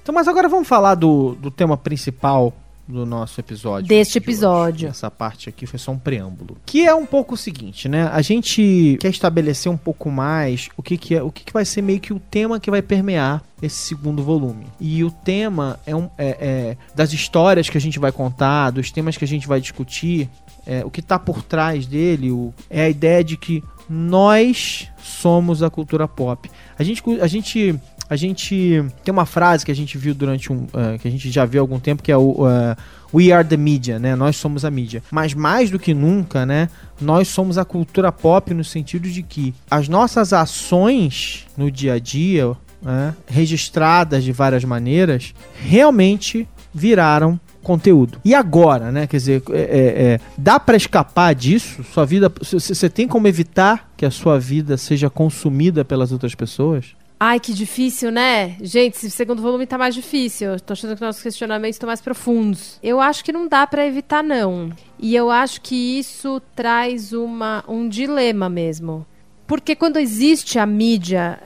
Então, 0.02 0.12
mas 0.12 0.26
agora 0.26 0.48
vamos 0.48 0.66
falar 0.66 0.96
do, 0.96 1.36
do 1.36 1.50
tema 1.50 1.76
principal 1.76 2.52
do 2.90 3.06
nosso 3.06 3.40
episódio. 3.40 3.88
Deste 3.88 4.12
de 4.12 4.18
hoje. 4.18 4.24
episódio. 4.24 4.88
Essa 4.88 5.10
parte 5.10 5.48
aqui 5.48 5.66
foi 5.66 5.78
só 5.78 5.92
um 5.92 5.98
preâmbulo. 5.98 6.56
Que 6.66 6.86
é 6.86 6.94
um 6.94 7.06
pouco 7.06 7.34
o 7.34 7.36
seguinte, 7.36 7.88
né? 7.88 8.08
A 8.12 8.22
gente 8.22 8.98
quer 9.00 9.08
estabelecer 9.08 9.70
um 9.70 9.76
pouco 9.76 10.10
mais 10.10 10.68
o 10.76 10.82
que, 10.82 10.96
que 10.96 11.14
é, 11.14 11.22
o 11.22 11.30
que, 11.30 11.44
que 11.44 11.52
vai 11.52 11.64
ser 11.64 11.82
meio 11.82 12.00
que 12.00 12.12
o 12.12 12.20
tema 12.20 12.60
que 12.60 12.70
vai 12.70 12.82
permear 12.82 13.42
esse 13.62 13.76
segundo 13.76 14.22
volume. 14.22 14.66
E 14.80 15.04
o 15.04 15.10
tema 15.10 15.78
é, 15.86 15.94
um, 15.94 16.08
é, 16.16 16.36
é 16.40 16.76
das 16.94 17.12
histórias 17.12 17.68
que 17.68 17.78
a 17.78 17.80
gente 17.80 17.98
vai 17.98 18.12
contar, 18.12 18.70
dos 18.70 18.90
temas 18.90 19.16
que 19.16 19.24
a 19.24 19.28
gente 19.28 19.46
vai 19.46 19.60
discutir. 19.60 20.28
É, 20.66 20.84
o 20.84 20.90
que 20.90 21.00
está 21.00 21.18
por 21.18 21.42
trás 21.42 21.86
dele 21.86 22.30
o, 22.30 22.52
é 22.68 22.82
a 22.82 22.88
ideia 22.88 23.24
de 23.24 23.36
que 23.36 23.64
nós 23.88 24.88
somos 25.02 25.62
a 25.62 25.70
cultura 25.70 26.06
pop. 26.06 26.50
A 26.78 26.84
gente, 26.84 27.02
a 27.20 27.26
gente 27.26 27.74
a 28.10 28.16
gente 28.16 28.84
tem 29.04 29.12
uma 29.12 29.24
frase 29.24 29.64
que 29.64 29.70
a 29.70 29.74
gente 29.74 29.96
viu 29.96 30.12
durante 30.12 30.52
um. 30.52 30.64
Uh, 30.64 30.98
que 31.00 31.06
a 31.06 31.10
gente 31.10 31.30
já 31.30 31.44
viu 31.44 31.60
há 31.60 31.62
algum 31.62 31.78
tempo, 31.78 32.02
que 32.02 32.10
é 32.10 32.16
o. 32.16 32.44
Uh, 32.44 32.76
We 33.12 33.32
are 33.32 33.46
the 33.46 33.56
media, 33.56 33.98
né? 33.98 34.14
Nós 34.14 34.36
somos 34.36 34.64
a 34.64 34.70
mídia. 34.70 35.02
Mas 35.10 35.34
mais 35.34 35.70
do 35.70 35.78
que 35.78 35.92
nunca, 35.92 36.46
né? 36.46 36.68
Nós 37.00 37.28
somos 37.28 37.58
a 37.58 37.64
cultura 37.64 38.12
pop 38.12 38.54
no 38.54 38.62
sentido 38.62 39.08
de 39.08 39.22
que 39.22 39.52
as 39.68 39.88
nossas 39.88 40.32
ações 40.32 41.46
no 41.56 41.70
dia 41.70 41.94
a 41.94 41.98
dia, 41.98 42.52
né, 42.80 43.14
registradas 43.26 44.22
de 44.22 44.30
várias 44.30 44.64
maneiras, 44.64 45.34
realmente 45.60 46.46
viraram 46.72 47.38
conteúdo. 47.64 48.20
E 48.24 48.32
agora, 48.32 48.92
né? 48.92 49.08
Quer 49.08 49.16
dizer, 49.16 49.42
é, 49.50 49.58
é, 49.58 50.02
é 50.12 50.20
dá 50.38 50.60
para 50.60 50.76
escapar 50.76 51.34
disso? 51.34 51.82
Sua 51.92 52.06
vida, 52.06 52.32
você 52.40 52.88
tem 52.88 53.08
como 53.08 53.26
evitar 53.26 53.90
que 53.96 54.06
a 54.06 54.10
sua 54.10 54.38
vida 54.38 54.76
seja 54.76 55.10
consumida 55.10 55.84
pelas 55.84 56.12
outras 56.12 56.34
pessoas? 56.34 56.94
Ai, 57.22 57.38
que 57.38 57.52
difícil, 57.52 58.10
né? 58.10 58.56
Gente, 58.62 58.94
esse 58.94 59.10
segundo 59.10 59.42
volume 59.42 59.66
tá 59.66 59.76
mais 59.76 59.94
difícil. 59.94 60.58
Tô 60.58 60.72
achando 60.72 60.96
que 60.96 61.02
nossos 61.02 61.22
questionamentos 61.22 61.74
estão 61.76 61.86
mais 61.86 62.00
profundos. 62.00 62.78
Eu 62.82 62.98
acho 62.98 63.22
que 63.22 63.30
não 63.30 63.46
dá 63.46 63.66
para 63.66 63.86
evitar, 63.86 64.24
não. 64.24 64.72
E 64.98 65.14
eu 65.14 65.30
acho 65.30 65.60
que 65.60 65.98
isso 65.98 66.40
traz 66.56 67.12
uma, 67.12 67.62
um 67.68 67.86
dilema 67.90 68.48
mesmo. 68.48 69.04
Porque 69.50 69.74
quando 69.74 69.96
existe 69.96 70.60
a 70.60 70.64
mídia 70.64 71.36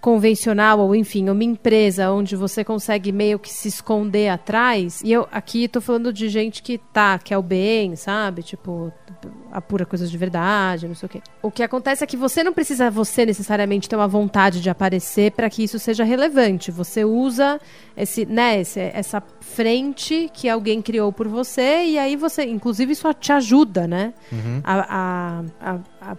convencional, 0.00 0.80
ou 0.80 0.96
enfim, 0.96 1.30
uma 1.30 1.44
empresa 1.44 2.10
onde 2.10 2.34
você 2.34 2.64
consegue 2.64 3.12
meio 3.12 3.38
que 3.38 3.48
se 3.48 3.68
esconder 3.68 4.30
atrás, 4.30 5.00
e 5.04 5.12
eu 5.12 5.28
aqui 5.30 5.68
tô 5.68 5.80
falando 5.80 6.12
de 6.12 6.28
gente 6.28 6.60
que 6.60 6.76
tá, 6.76 7.20
que 7.20 7.32
é 7.32 7.38
o 7.38 7.42
bem, 7.44 7.94
sabe? 7.94 8.42
Tipo, 8.42 8.92
apura 9.52 9.86
coisas 9.86 10.10
de 10.10 10.18
verdade, 10.18 10.88
não 10.88 10.96
sei 10.96 11.06
o 11.06 11.08
quê. 11.08 11.22
O 11.40 11.52
que 11.52 11.62
acontece 11.62 12.02
é 12.02 12.06
que 12.08 12.16
você 12.16 12.42
não 12.42 12.52
precisa, 12.52 12.90
você 12.90 13.24
necessariamente, 13.24 13.88
ter 13.88 13.94
uma 13.94 14.08
vontade 14.08 14.60
de 14.60 14.68
aparecer 14.68 15.30
para 15.30 15.48
que 15.48 15.62
isso 15.62 15.78
seja 15.78 16.02
relevante. 16.02 16.72
Você 16.72 17.04
usa 17.04 17.60
esse, 17.96 18.26
né, 18.26 18.60
esse, 18.60 18.80
essa 18.80 19.22
frente 19.40 20.28
que 20.34 20.48
alguém 20.48 20.82
criou 20.82 21.12
por 21.12 21.28
você, 21.28 21.84
e 21.84 21.96
aí 21.96 22.16
você, 22.16 22.42
inclusive, 22.42 22.92
isso 22.92 23.14
te 23.14 23.30
ajuda, 23.30 23.86
né? 23.86 24.14
Uhum. 24.32 24.60
a, 24.64 24.96
a, 24.96 25.44
a, 25.60 26.10
a 26.10 26.16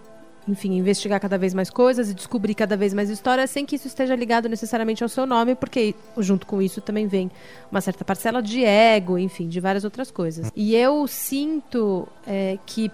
enfim, 0.48 0.76
investigar 0.76 1.20
cada 1.20 1.36
vez 1.36 1.52
mais 1.52 1.70
coisas 1.70 2.10
e 2.10 2.14
descobrir 2.14 2.54
cada 2.54 2.76
vez 2.76 2.94
mais 2.94 3.10
histórias 3.10 3.50
sem 3.50 3.66
que 3.66 3.76
isso 3.76 3.86
esteja 3.86 4.16
ligado 4.16 4.48
necessariamente 4.48 5.02
ao 5.02 5.08
seu 5.08 5.26
nome, 5.26 5.54
porque 5.54 5.94
junto 6.18 6.46
com 6.46 6.62
isso 6.62 6.80
também 6.80 7.06
vem 7.06 7.30
uma 7.70 7.80
certa 7.80 8.04
parcela 8.04 8.42
de 8.42 8.64
ego, 8.64 9.18
enfim, 9.18 9.48
de 9.48 9.60
várias 9.60 9.84
outras 9.84 10.10
coisas. 10.10 10.50
E 10.56 10.74
eu 10.74 11.06
sinto 11.06 12.08
é, 12.26 12.58
que 12.66 12.90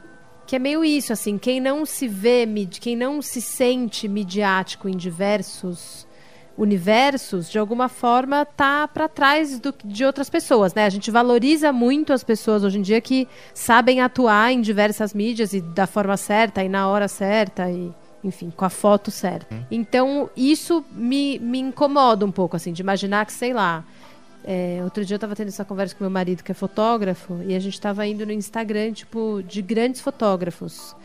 que 0.47 0.57
é 0.57 0.59
meio 0.59 0.85
isso, 0.85 1.11
assim, 1.11 1.39
quem 1.39 1.59
não 1.59 1.87
se 1.87 2.07
vê, 2.07 2.47
quem 2.79 2.95
não 2.95 3.23
se 3.23 3.41
sente 3.41 4.07
midiático 4.07 4.87
em 4.87 4.95
diversos 4.95 6.07
universos, 6.57 7.51
de 7.51 7.59
alguma 7.59 7.89
forma, 7.89 8.45
tá 8.45 8.87
para 8.87 9.09
trás 9.09 9.59
do, 9.59 9.75
de 9.85 10.05
outras 10.05 10.31
pessoas, 10.31 10.73
né? 10.75 10.85
A 10.87 10.91
gente 10.91 11.11
valoriza 11.11 11.73
muito 11.73 12.13
as 12.13 12.23
pessoas 12.23 12.63
hoje 12.63 12.79
em 12.79 12.83
dia 12.83 13.01
que 13.01 13.27
sabem 13.53 14.01
atuar 14.01 14.53
em 14.53 14.61
diversas 14.61 15.13
mídias 15.13 15.53
e 15.53 15.61
da 15.61 15.87
forma 15.87 16.17
certa 16.17 16.63
e 16.63 16.69
na 16.69 16.89
hora 16.89 17.09
certa 17.09 17.69
e 17.71 17.93
enfim, 18.23 18.51
com 18.51 18.65
a 18.65 18.71
foto 18.71 19.11
certa. 19.11 19.55
Hum. 19.55 19.63
Então, 19.71 20.31
isso 20.35 20.83
me, 20.93 21.39
me 21.41 21.59
incomoda 21.59 22.25
um 22.25 22.33
pouco, 22.33 22.57
assim, 22.57 22.73
de 22.73 22.81
imaginar 22.81 23.27
que, 23.27 23.33
sei 23.33 23.53
lá, 23.53 23.85
é, 24.43 24.81
outro 24.83 25.05
dia 25.05 25.17
eu 25.17 25.19
tava 25.19 25.37
tendo 25.37 25.49
essa 25.49 25.65
conversa 25.65 25.95
com 25.95 26.05
meu 26.05 26.11
marido, 26.11 26.43
que 26.43 26.51
é 26.51 26.55
fotógrafo, 26.55 27.41
e 27.47 27.55
a 27.55 27.61
gente 27.61 27.79
tava 27.79 28.07
indo 28.07 28.25
no 28.25 28.33
Instagram, 28.33 28.93
tipo, 28.93 29.43
de 29.47 29.61
grandes 29.61 30.01
fotógrafos. 30.01 30.97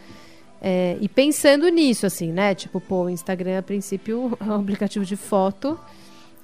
É, 0.61 0.97
e 0.99 1.07
pensando 1.07 1.67
nisso, 1.69 2.05
assim, 2.05 2.31
né? 2.31 2.53
Tipo, 2.53 2.81
pô, 2.81 3.03
o 3.05 3.09
Instagram, 3.09 3.59
a 3.59 3.61
princípio, 3.61 4.37
é 4.41 4.43
um 4.45 4.55
aplicativo 4.55 5.05
de 5.05 5.15
foto. 5.15 5.79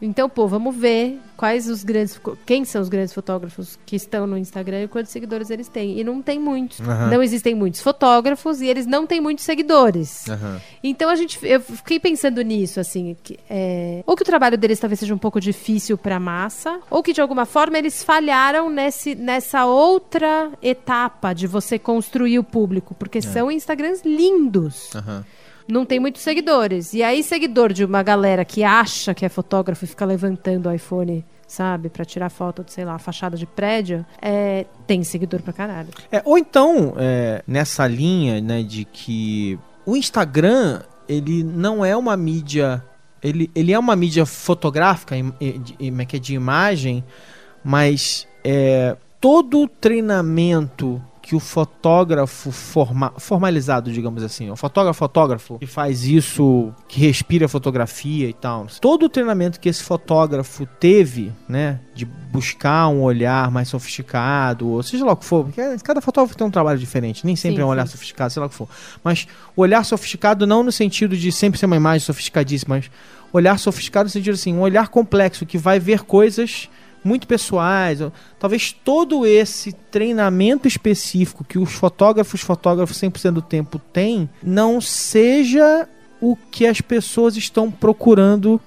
Então, 0.06 0.30
pô, 0.30 0.48
vamos 0.48 0.76
ver 0.76 1.20
quais 1.36 1.68
os 1.68 1.84
grandes. 1.84 2.20
Quem 2.46 2.64
são 2.64 2.82
os 2.82 2.90
grandes 2.90 3.14
fotógrafos 3.14 3.78
que 3.86 3.96
estão 3.96 4.28
no 4.28 4.38
Instagram 4.38 4.84
e 4.84 4.88
quantos 4.88 5.12
seguidores 5.12 5.50
eles 5.50 5.68
têm. 5.68 6.00
E 6.00 6.04
não 6.04 6.22
tem 6.22 6.40
muitos. 6.40 6.80
Uhum. 6.80 7.08
Não 7.08 7.24
existem 7.24 7.56
muitos 7.56 7.82
fotógrafos 7.82 8.62
e 8.62 8.68
eles 8.68 8.86
não 8.86 9.08
têm 9.08 9.20
muitos 9.20 9.44
seguidores. 9.44 10.28
Uhum. 10.28 10.60
Então 10.84 11.10
a 11.10 11.16
gente. 11.16 11.40
Eu 11.42 11.60
fiquei 11.60 12.00
pensando 12.00 12.42
nisso, 12.42 12.80
assim. 12.80 13.18
Que, 13.24 13.40
é, 13.50 14.04
ou 14.06 14.16
que 14.16 14.22
o 14.22 14.26
trabalho 14.26 14.58
deles 14.58 14.80
talvez 14.80 15.00
seja 15.00 15.14
um 15.14 15.18
pouco 15.18 15.42
difícil 15.42 15.98
pra 15.98 16.20
massa, 16.20 16.80
ou 16.90 17.02
que 17.02 17.14
de 17.14 17.22
alguma 17.22 17.46
forma 17.46 17.78
eles 17.78 18.04
falharam 18.04 18.70
nesse, 18.70 19.16
nessa 19.16 19.66
outra 19.66 20.52
etapa 20.62 21.34
de 21.34 21.48
você 21.48 21.80
construir 21.80 22.40
o 22.40 22.44
público. 22.44 22.94
Porque 22.94 23.18
é. 23.18 23.22
são 23.22 23.52
Instagrams 23.52 24.02
lindos. 24.06 24.94
Uhum 24.94 25.24
não 25.68 25.86
tem 25.86 26.00
muitos 26.00 26.22
seguidores. 26.22 26.94
E 26.94 27.02
aí, 27.04 27.24
seguidor 27.24 27.74
de 27.74 27.84
uma 27.84 28.04
galera 28.04 28.46
que 28.46 28.64
acha 28.64 29.14
que 29.14 29.26
é 29.26 29.30
fotógrafo 29.30 29.84
e 29.86 29.88
fica 29.88 30.06
levantando 30.06 30.70
o 30.70 30.72
iPhone 30.72 31.26
sabe, 31.48 31.90
para 31.90 32.04
tirar 32.04 32.30
foto 32.30 32.64
de, 32.64 32.74
sei 32.74 32.86
lá, 32.86 32.98
fachada 32.98 33.38
de 33.38 33.46
prédio, 33.46 34.06
é, 34.22 34.66
tem 34.88 35.04
seguidor 35.04 35.42
pra 35.42 35.54
caralho. 35.54 35.90
É, 36.12 36.22
ou 36.26 36.38
então, 36.38 36.94
é, 36.98 37.44
nessa 37.48 37.88
linha, 37.88 38.42
né, 38.42 38.64
de 38.64 38.86
que 38.86 39.60
o 39.86 39.96
Instagram, 39.96 40.82
ele 41.08 41.44
não 41.44 41.86
é 41.86 41.96
uma 41.96 42.18
mídia, 42.18 42.84
ele, 43.22 43.50
ele 43.56 43.72
é 43.72 43.80
uma 43.80 43.96
mídia 43.96 44.26
fotográfica, 44.26 45.16
de, 45.16 45.78
é 45.80 46.20
de 46.20 46.34
imagem, 46.34 47.04
mas 47.64 48.28
é, 48.44 48.96
todo 49.22 49.68
treinamento 49.68 51.02
que 51.26 51.36
o 51.36 51.40
fotógrafo 51.40 52.52
forma, 52.52 53.12
formalizado, 53.18 53.92
digamos 53.92 54.22
assim, 54.22 54.52
o 54.52 54.56
fotógrafo 54.56 55.00
fotógrafo 55.00 55.58
que 55.58 55.66
faz 55.66 56.04
isso, 56.04 56.72
que 56.88 57.00
respira 57.00 57.48
fotografia 57.48 58.30
e 58.30 58.34
tal. 58.34 58.68
Todo 58.80 59.08
o 59.08 59.10
treinamento 59.10 59.60
que 59.60 59.68
esse 59.68 59.82
fotógrafo 59.82 60.68
teve, 60.80 61.32
né, 61.50 61.80
de 61.96 62.06
buscar 62.06 62.90
um 62.90 63.02
olhar 63.02 63.50
mais 63.50 63.70
sofisticado, 63.70 64.70
ou 64.70 64.84
seja 64.84 65.04
lá 65.04 65.14
o 65.14 65.18
que 65.18 65.26
for, 65.26 65.46
porque 65.46 65.60
cada 65.84 66.00
fotógrafo 66.00 66.38
tem 66.38 66.46
um 66.46 66.52
trabalho 66.52 66.78
diferente, 66.78 67.26
nem 67.26 67.36
sempre 67.36 67.56
sim, 67.56 67.62
é 67.64 67.66
um 67.66 67.70
olhar 67.70 67.88
sim. 67.88 67.94
sofisticado, 67.94 68.32
sei 68.32 68.40
lá 68.40 68.46
o 68.46 68.50
que 68.50 68.56
for. 68.56 68.70
Mas 69.04 69.28
olhar 69.58 69.84
sofisticado 69.84 70.46
não 70.46 70.62
no 70.62 70.72
sentido 70.72 71.18
de 71.18 71.32
sempre 71.32 71.60
ser 71.60 71.66
uma 71.66 71.76
imagem 71.76 72.06
sofisticadíssima, 72.06 72.76
mas 72.76 72.92
olhar 73.34 73.58
sofisticado 73.58 74.04
no 74.04 74.12
sentido 74.12 74.36
assim, 74.36 74.54
um 74.54 74.62
olhar 74.62 74.90
complexo 74.90 75.44
que 75.44 75.58
vai 75.58 75.80
ver 75.80 76.04
coisas 76.04 76.70
muito 77.06 77.28
pessoais. 77.28 78.00
Talvez 78.40 78.72
todo 78.72 79.26
esse 79.26 79.72
treinamento 79.72 80.68
específico 80.68 81.44
que 81.44 81.60
os 81.60 81.72
fotógrafos, 81.72 82.42
fotógrafos 82.42 83.00
100% 83.00 83.32
do 83.32 83.42
tempo 83.42 83.80
têm, 83.94 84.28
não 84.44 84.82
seja 84.82 85.88
o 86.20 86.36
que 86.36 86.66
as 86.66 86.82
pessoas 86.82 87.38
estão 87.38 87.70
procurando 87.70 88.60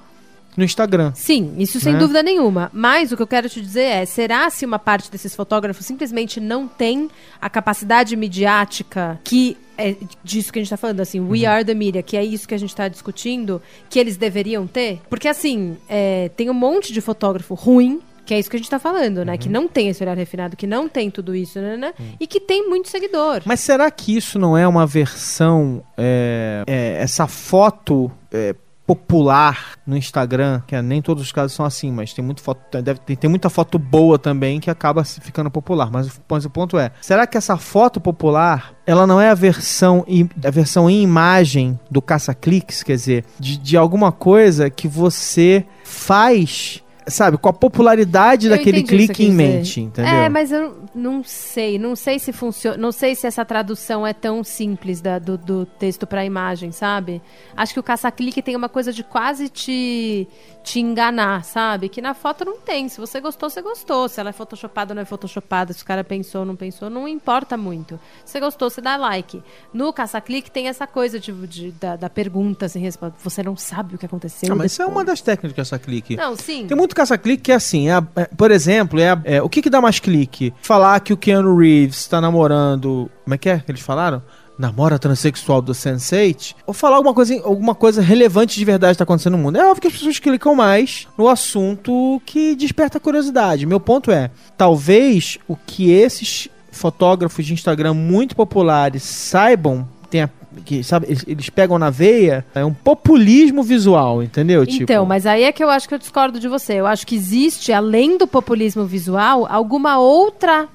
no 0.56 0.64
Instagram. 0.64 1.12
Sim, 1.14 1.54
isso 1.56 1.78
sem 1.78 1.92
né? 1.92 1.98
dúvida 1.98 2.22
nenhuma. 2.22 2.68
Mas 2.72 3.12
o 3.12 3.16
que 3.16 3.22
eu 3.22 3.26
quero 3.26 3.48
te 3.48 3.60
dizer 3.60 3.82
é: 3.82 4.04
será 4.04 4.50
se 4.50 4.66
uma 4.66 4.78
parte 4.78 5.10
desses 5.10 5.34
fotógrafos 5.34 5.86
simplesmente 5.86 6.40
não 6.40 6.66
tem 6.66 7.08
a 7.40 7.48
capacidade 7.48 8.16
midiática 8.16 9.20
que 9.22 9.56
é 9.78 9.94
disso 10.24 10.52
que 10.52 10.58
a 10.58 10.60
gente 10.60 10.66
está 10.66 10.76
falando, 10.76 10.98
assim, 10.98 11.20
we 11.20 11.42
uhum. 11.42 11.50
are 11.50 11.64
the 11.64 11.72
media, 11.72 12.02
que 12.02 12.16
é 12.16 12.24
isso 12.24 12.48
que 12.48 12.54
a 12.54 12.58
gente 12.58 12.70
está 12.70 12.88
discutindo, 12.88 13.62
que 13.88 14.00
eles 14.00 14.16
deveriam 14.16 14.66
ter? 14.66 15.00
Porque, 15.08 15.28
assim, 15.28 15.76
é, 15.88 16.28
tem 16.36 16.50
um 16.50 16.54
monte 16.54 16.92
de 16.92 17.00
fotógrafo 17.00 17.54
ruim 17.54 18.00
Que 18.28 18.34
é 18.34 18.38
isso 18.38 18.50
que 18.50 18.56
a 18.56 18.58
gente 18.58 18.68
tá 18.68 18.78
falando, 18.78 19.24
né? 19.24 19.38
Que 19.38 19.48
não 19.48 19.66
tem 19.66 19.88
esse 19.88 20.02
olhar 20.04 20.14
refinado, 20.14 20.54
que 20.54 20.66
não 20.66 20.86
tem 20.86 21.10
tudo 21.10 21.34
isso, 21.34 21.58
né? 21.60 21.78
né? 21.78 21.94
E 22.20 22.26
que 22.26 22.38
tem 22.38 22.68
muito 22.68 22.86
seguidor. 22.90 23.40
Mas 23.46 23.58
será 23.60 23.90
que 23.90 24.14
isso 24.14 24.38
não 24.38 24.54
é 24.54 24.68
uma 24.68 24.86
versão. 24.86 25.82
é, 25.96 26.62
é, 26.66 26.98
essa 27.00 27.26
foto 27.26 28.12
é, 28.30 28.54
popular 28.86 29.78
no 29.86 29.96
Instagram, 29.96 30.60
que 30.66 30.74
é, 30.76 30.82
nem 30.82 31.00
todos 31.00 31.22
os 31.22 31.32
casos 31.32 31.52
são 31.56 31.64
assim, 31.64 31.90
mas 31.90 32.12
tem, 32.12 32.22
muito 32.24 32.42
foto, 32.42 32.82
deve, 32.82 33.00
tem, 33.00 33.16
tem 33.16 33.30
muita 33.30 33.48
foto 33.48 33.78
boa 33.78 34.18
também 34.18 34.60
que 34.60 34.70
acaba 34.70 35.04
se 35.04 35.20
ficando 35.22 35.50
popular. 35.50 35.90
Mas, 35.90 36.08
o- 36.08 36.20
mas 36.28 36.44
o 36.44 36.50
ponto 36.50 36.78
é: 36.78 36.90
será 37.00 37.26
que 37.26 37.38
essa 37.38 37.56
foto 37.56 37.98
popular 37.98 38.74
ela 38.86 39.06
não 39.06 39.18
é 39.18 39.30
a 39.30 39.34
versão, 39.34 40.04
em- 40.06 40.28
a 40.44 40.50
versão 40.50 40.90
em 40.90 41.02
imagem 41.02 41.80
do 41.90 42.02
caça-cliques? 42.02 42.82
Quer 42.82 42.96
dizer, 42.96 43.24
de, 43.40 43.56
de 43.56 43.74
alguma 43.76 44.12
coisa 44.12 44.68
que 44.68 44.86
você 44.86 45.64
faz. 45.82 46.82
Sabe, 47.10 47.36
com 47.38 47.48
a 47.48 47.52
popularidade 47.52 48.46
Eu 48.46 48.56
daquele 48.56 48.82
clique 48.82 49.24
em 49.24 49.32
mente, 49.32 49.80
entendeu? 49.80 50.12
É, 50.12 50.28
mas 50.28 50.50
eu 50.52 50.82
não 50.94 51.22
sei, 51.24 51.78
não 51.78 51.94
sei 51.96 52.18
se 52.18 52.32
funciona, 52.32 52.76
não 52.76 52.92
sei 52.92 53.14
se 53.14 53.26
essa 53.26 53.44
tradução 53.44 54.06
é 54.06 54.12
tão 54.12 54.42
simples 54.44 55.00
da- 55.00 55.18
do, 55.18 55.36
do 55.38 55.64
texto 55.66 56.06
para 56.06 56.24
imagem, 56.24 56.72
sabe? 56.72 57.20
Acho 57.56 57.72
que 57.74 57.80
o 57.80 57.82
caça-clique 57.82 58.42
tem 58.42 58.56
uma 58.56 58.68
coisa 58.68 58.92
de 58.92 59.02
quase 59.02 59.48
te 59.48 60.28
te 60.64 60.80
enganar, 60.80 61.44
sabe? 61.44 61.88
Que 61.88 62.02
na 62.02 62.12
foto 62.12 62.44
não 62.44 62.58
tem. 62.58 62.90
Se 62.90 63.00
você 63.00 63.20
gostou, 63.22 63.48
você 63.48 63.62
gostou. 63.62 64.06
Se 64.06 64.20
ela 64.20 64.28
é 64.28 64.32
photoshopada 64.34 64.92
ou 64.92 64.96
não 64.96 65.00
é 65.02 65.04
photoshopada, 65.06 65.72
se 65.72 65.82
o 65.82 65.86
cara 65.86 66.04
pensou 66.04 66.40
ou 66.42 66.46
não 66.46 66.54
pensou, 66.56 66.90
não 66.90 67.08
importa 67.08 67.56
muito. 67.56 67.98
Se 68.22 68.32
você 68.32 68.40
gostou, 68.40 68.68
você 68.68 68.82
dá 68.82 68.94
like. 68.98 69.42
No 69.72 69.90
caça-clique 69.94 70.50
tem 70.50 70.68
essa 70.68 70.86
coisa 70.86 71.18
de, 71.18 71.32
de- 71.46 71.70
da, 71.72 71.96
da 71.96 72.10
pergunta 72.10 72.66
assim, 72.66 72.80
resposta. 72.80 73.16
Você 73.24 73.42
não 73.42 73.56
sabe 73.56 73.94
o 73.94 73.98
que 73.98 74.04
aconteceu. 74.04 74.52
Ah, 74.52 74.54
mas 74.56 74.72
isso 74.72 74.82
é 74.82 74.84
depois. 74.84 74.98
uma 74.98 75.04
das 75.06 75.22
técnicas 75.22 75.52
do 75.52 75.56
caça-clique. 75.56 76.16
Não, 76.16 76.36
sim. 76.36 76.66
Tem 76.66 76.76
muito 76.76 76.94
caça-clique 76.98 77.44
que 77.44 77.52
é 77.52 77.54
assim, 77.54 77.88
é 77.88 78.02
é, 78.16 78.24
por 78.36 78.50
exemplo, 78.50 78.98
é, 79.00 79.20
é, 79.24 79.42
o 79.42 79.48
que 79.48 79.62
que 79.62 79.70
dá 79.70 79.80
mais 79.80 80.00
clique? 80.00 80.52
Falar 80.62 80.98
que 81.00 81.12
o 81.12 81.16
Keanu 81.16 81.56
Reeves 81.56 82.06
tá 82.06 82.20
namorando, 82.20 83.10
como 83.24 83.34
é 83.34 83.38
que 83.38 83.48
é 83.48 83.58
que 83.58 83.70
eles 83.70 83.80
falaram? 83.80 84.22
Namora 84.58 84.98
transexual 84.98 85.62
do 85.62 85.72
Sense8? 85.72 86.56
Ou 86.66 86.74
falar 86.74 86.96
alguma 86.96 87.14
coisa, 87.14 87.40
alguma 87.44 87.76
coisa 87.76 88.02
relevante 88.02 88.58
de 88.58 88.64
verdade 88.64 88.94
que 88.94 88.98
tá 88.98 89.04
acontecendo 89.04 89.36
no 89.36 89.42
mundo. 89.42 89.56
É 89.56 89.64
óbvio 89.64 89.82
que 89.82 89.86
as 89.86 89.92
pessoas 89.92 90.18
clicam 90.18 90.56
mais 90.56 91.06
no 91.16 91.28
assunto 91.28 92.20
que 92.26 92.56
desperta 92.56 92.98
curiosidade. 92.98 93.66
Meu 93.66 93.78
ponto 93.78 94.10
é, 94.10 94.32
talvez 94.56 95.38
o 95.46 95.54
que 95.54 95.92
esses 95.92 96.48
fotógrafos 96.72 97.46
de 97.46 97.54
Instagram 97.54 97.94
muito 97.94 98.34
populares 98.34 99.04
saibam, 99.04 99.88
tenha, 100.10 100.28
que, 100.64 100.82
sabe, 100.82 101.06
eles, 101.08 101.24
eles 101.26 101.50
pegam 101.50 101.78
na 101.78 101.90
veia, 101.90 102.44
é 102.54 102.64
um 102.64 102.72
populismo 102.72 103.62
visual, 103.62 104.22
entendeu? 104.22 104.62
Então, 104.62 104.76
tipo, 104.76 105.06
mas 105.06 105.26
aí 105.26 105.44
é 105.44 105.52
que 105.52 105.62
eu 105.62 105.70
acho 105.70 105.88
que 105.88 105.94
eu 105.94 105.98
discordo 105.98 106.38
de 106.38 106.48
você. 106.48 106.74
Eu 106.74 106.86
acho 106.86 107.06
que 107.06 107.14
existe, 107.14 107.72
além 107.72 108.18
do 108.18 108.26
populismo 108.26 108.84
visual, 108.84 109.46
alguma 109.50 109.98
outra 109.98 110.68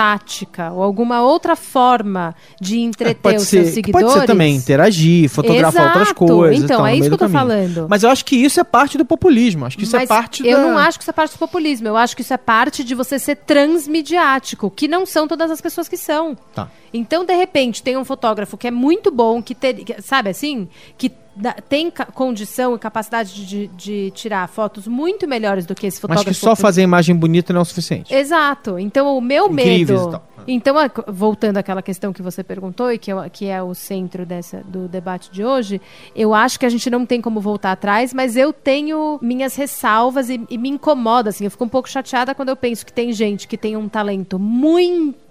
tática 0.00 0.72
ou 0.72 0.82
alguma 0.82 1.20
outra 1.22 1.54
forma 1.54 2.34
de 2.58 2.80
entreter 2.80 3.34
É, 3.34 3.36
os 3.36 3.42
ser, 3.42 3.64
seus 3.64 3.74
seguidores. 3.74 4.06
Pode 4.08 4.20
ser 4.20 4.26
também 4.26 4.56
interagir, 4.56 5.28
fotografar 5.28 5.82
Exato. 5.82 5.98
outras 5.98 6.12
coisas. 6.14 6.64
Então, 6.64 6.76
e 6.76 6.78
tal, 6.78 6.86
é 6.86 6.96
isso 6.96 7.08
que 7.08 7.14
eu 7.14 7.18
tô 7.18 7.24
caminho. 7.28 7.38
falando. 7.38 7.86
Mas 7.88 8.02
eu 8.02 8.08
acho 8.08 8.24
que 8.24 8.34
isso 8.36 8.58
é 8.58 8.64
parte 8.64 8.96
do 8.96 9.04
populismo. 9.04 9.66
Acho 9.66 9.76
que 9.76 9.84
isso 9.84 9.94
é 9.96 10.00
Mas 10.00 10.08
parte 10.08 10.46
eu 10.46 10.56
da... 10.56 10.62
não 10.66 10.78
acho 10.78 10.98
que 10.98 11.02
isso 11.02 11.10
é 11.10 11.12
parte 11.12 11.32
do 11.32 11.38
populismo. 11.38 11.86
Eu 11.88 11.96
acho 11.98 12.16
que 12.16 12.22
isso 12.22 12.32
é 12.32 12.38
parte 12.38 12.82
de 12.82 12.94
você 12.94 13.18
ser 13.18 13.36
transmediático, 13.36 14.70
que 14.70 14.88
não 14.88 15.04
são 15.04 15.28
todas 15.28 15.50
as 15.50 15.60
pessoas 15.60 15.86
que 15.88 15.96
são. 15.96 16.36
Tá. 16.54 16.68
Então, 16.94 17.24
de 17.24 17.34
repente, 17.34 17.82
tem 17.82 17.96
um 17.96 18.04
fotógrafo 18.04 18.56
que 18.56 18.66
é 18.66 18.70
muito 18.70 19.10
bom, 19.10 19.42
que, 19.42 19.54
ter, 19.54 19.74
que- 19.74 20.00
sabe 20.00 20.30
assim, 20.30 20.68
que 20.96 21.12
dá- 21.40 21.54
tem 21.68 21.90
condição 22.14 22.74
e 22.74 22.78
capacidade 22.78 23.46
de, 23.46 23.66
de- 23.68 24.10
tirar 24.12 24.48
fotos 24.48 24.86
muito 24.86 25.26
melhores 25.26 25.66
do 25.66 25.74
que 25.74 25.86
esse 25.86 25.96
Mas 25.96 26.00
fotógrafo. 26.00 26.28
que 26.30 26.34
só 26.34 26.54
fazer 26.54 26.82
imagem 26.82 27.14
bonita 27.16 27.52
não 27.52 27.60
é 27.60 27.62
o 27.62 27.64
suficiente. 27.64 28.14
Exato. 28.14 28.78
Então, 28.78 29.16
o 29.16 29.20
meu 29.20 29.46
Incríveis 29.50 29.88
medo. 30.00 30.22
Então, 30.48 30.76
a- 30.78 30.90
voltando 31.08 31.58
àquela 31.58 31.82
questão 31.82 32.12
que 32.12 32.22
você 32.22 32.42
perguntou 32.42 32.90
e 32.92 32.98
que, 32.98 33.10
é 33.10 33.14
o- 33.14 33.30
que 33.30 33.46
é 33.46 33.62
o 33.62 33.74
centro 33.74 34.24
dessa, 34.24 34.62
do 34.64 34.88
debate 34.88 35.30
de 35.30 35.44
hoje, 35.44 35.80
eu 36.14 36.32
acho 36.32 36.58
que 36.58 36.64
a 36.66 36.68
gente 36.70 36.88
não 36.90 37.04
tem 37.04 37.20
como 37.20 37.40
voltar 37.40 37.72
atrás, 37.72 38.14
mas 38.14 38.36
eu 38.36 38.52
tenho 38.52 39.18
minhas 39.22 39.54
ressalvas 39.56 40.30
e, 40.30 40.40
e 40.48 40.56
me 40.58 40.68
incomoda, 40.70 41.30
assim. 41.30 41.44
Eu 41.44 41.50
fico 41.50 41.64
um 41.64 41.68
pouco 41.68 41.88
chateada 41.88 42.34
quando 42.34 42.48
eu 42.48 42.56
penso 42.56 42.84
que 42.86 42.92
tem 42.92 43.12
gente 43.12 43.46
que 43.46 43.56
tem 43.58 43.76
um 43.76 43.88
talento 43.88 44.38
muito 44.38 45.29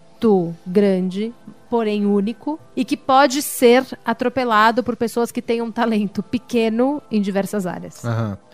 grande, 0.65 1.33
porém 1.69 2.05
único, 2.05 2.59
e 2.75 2.83
que 2.83 2.97
pode 2.97 3.41
ser 3.41 3.85
atropelado 4.03 4.83
por 4.83 4.95
pessoas 4.95 5.31
que 5.31 5.41
têm 5.41 5.61
um 5.61 5.71
talento 5.71 6.23
pequeno 6.23 7.01
em 7.11 7.21
diversas 7.21 7.65
áreas. 7.65 8.03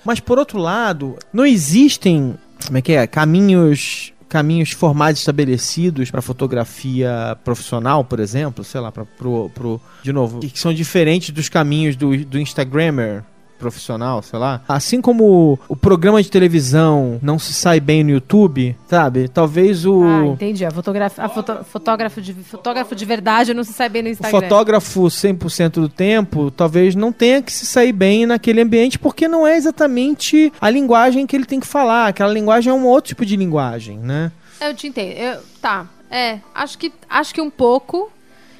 Mas 0.03 0.19
por 0.19 0.37
outro 0.37 0.59
lado, 0.59 1.15
não 1.31 1.45
existem, 1.45 2.35
como 2.65 2.77
é 2.77 2.81
que 2.81 2.93
é, 2.93 3.07
caminhos 3.07 4.11
caminhos 4.27 4.71
formados 4.71 5.21
estabelecidos 5.21 6.11
para 6.11 6.21
fotografia 6.21 7.37
profissional, 7.43 8.03
por 8.03 8.19
exemplo, 8.19 8.63
sei 8.65 8.81
lá, 8.81 8.91
para 8.91 9.05
pro, 9.05 9.49
pro 9.53 9.79
de 10.03 10.11
novo, 10.11 10.39
que 10.39 10.59
são 10.59 10.73
diferentes 10.73 11.29
dos 11.29 11.47
caminhos 11.47 11.95
do, 11.95 12.17
do 12.25 12.39
Instagrammer 12.39 13.23
profissional, 13.57 14.21
sei 14.21 14.37
lá. 14.39 14.61
Assim 14.67 15.01
como 15.01 15.57
o 15.67 15.75
programa 15.75 16.21
de 16.21 16.29
televisão 16.29 17.19
não 17.21 17.39
se 17.39 17.53
sai 17.53 17.79
bem 17.79 18.03
no 18.03 18.11
YouTube, 18.11 18.75
sabe? 18.87 19.27
Talvez 19.27 19.85
o 19.85 20.03
Ah, 20.03 20.25
entendi. 20.27 20.65
A, 20.65 20.71
fotografa, 20.71 21.23
a 21.23 21.29
foto- 21.29 21.63
fotógrafo, 21.63 22.21
de, 22.21 22.33
fotógrafo 22.33 22.95
de 22.95 23.05
verdade 23.05 23.53
não 23.53 23.63
se 23.63 23.73
sai 23.73 23.89
bem 23.89 24.01
no 24.03 24.09
O 24.09 24.11
Instagram. 24.11 24.41
fotógrafo 24.41 25.01
100% 25.09 25.73
do 25.81 25.89
tempo 25.89 26.51
talvez 26.51 26.95
não 26.95 27.11
tenha 27.11 27.41
que 27.41 27.51
se 27.51 27.65
sair 27.65 27.91
bem 27.93 28.25
naquele 28.25 28.61
ambiente 28.61 28.99
porque 28.99 29.27
não 29.27 29.45
é 29.47 29.55
exatamente 29.55 30.51
a 30.59 30.69
linguagem 30.69 31.25
que 31.25 31.35
ele 31.35 31.45
tem 31.45 31.59
que 31.59 31.67
falar. 31.67 32.07
Aquela 32.07 32.31
linguagem 32.33 32.71
é 32.71 32.73
um 32.73 32.85
outro 32.85 33.09
tipo 33.09 33.25
de 33.25 33.35
linguagem, 33.35 33.97
né? 33.99 34.31
Eu 34.61 34.73
te 34.73 34.87
entendo. 34.87 35.11
Eu- 35.17 35.39
tá. 35.61 35.85
É, 36.09 36.39
acho 36.53 36.77
que, 36.77 36.93
acho 37.09 37.33
que 37.33 37.41
um 37.41 37.49
pouco, 37.49 38.11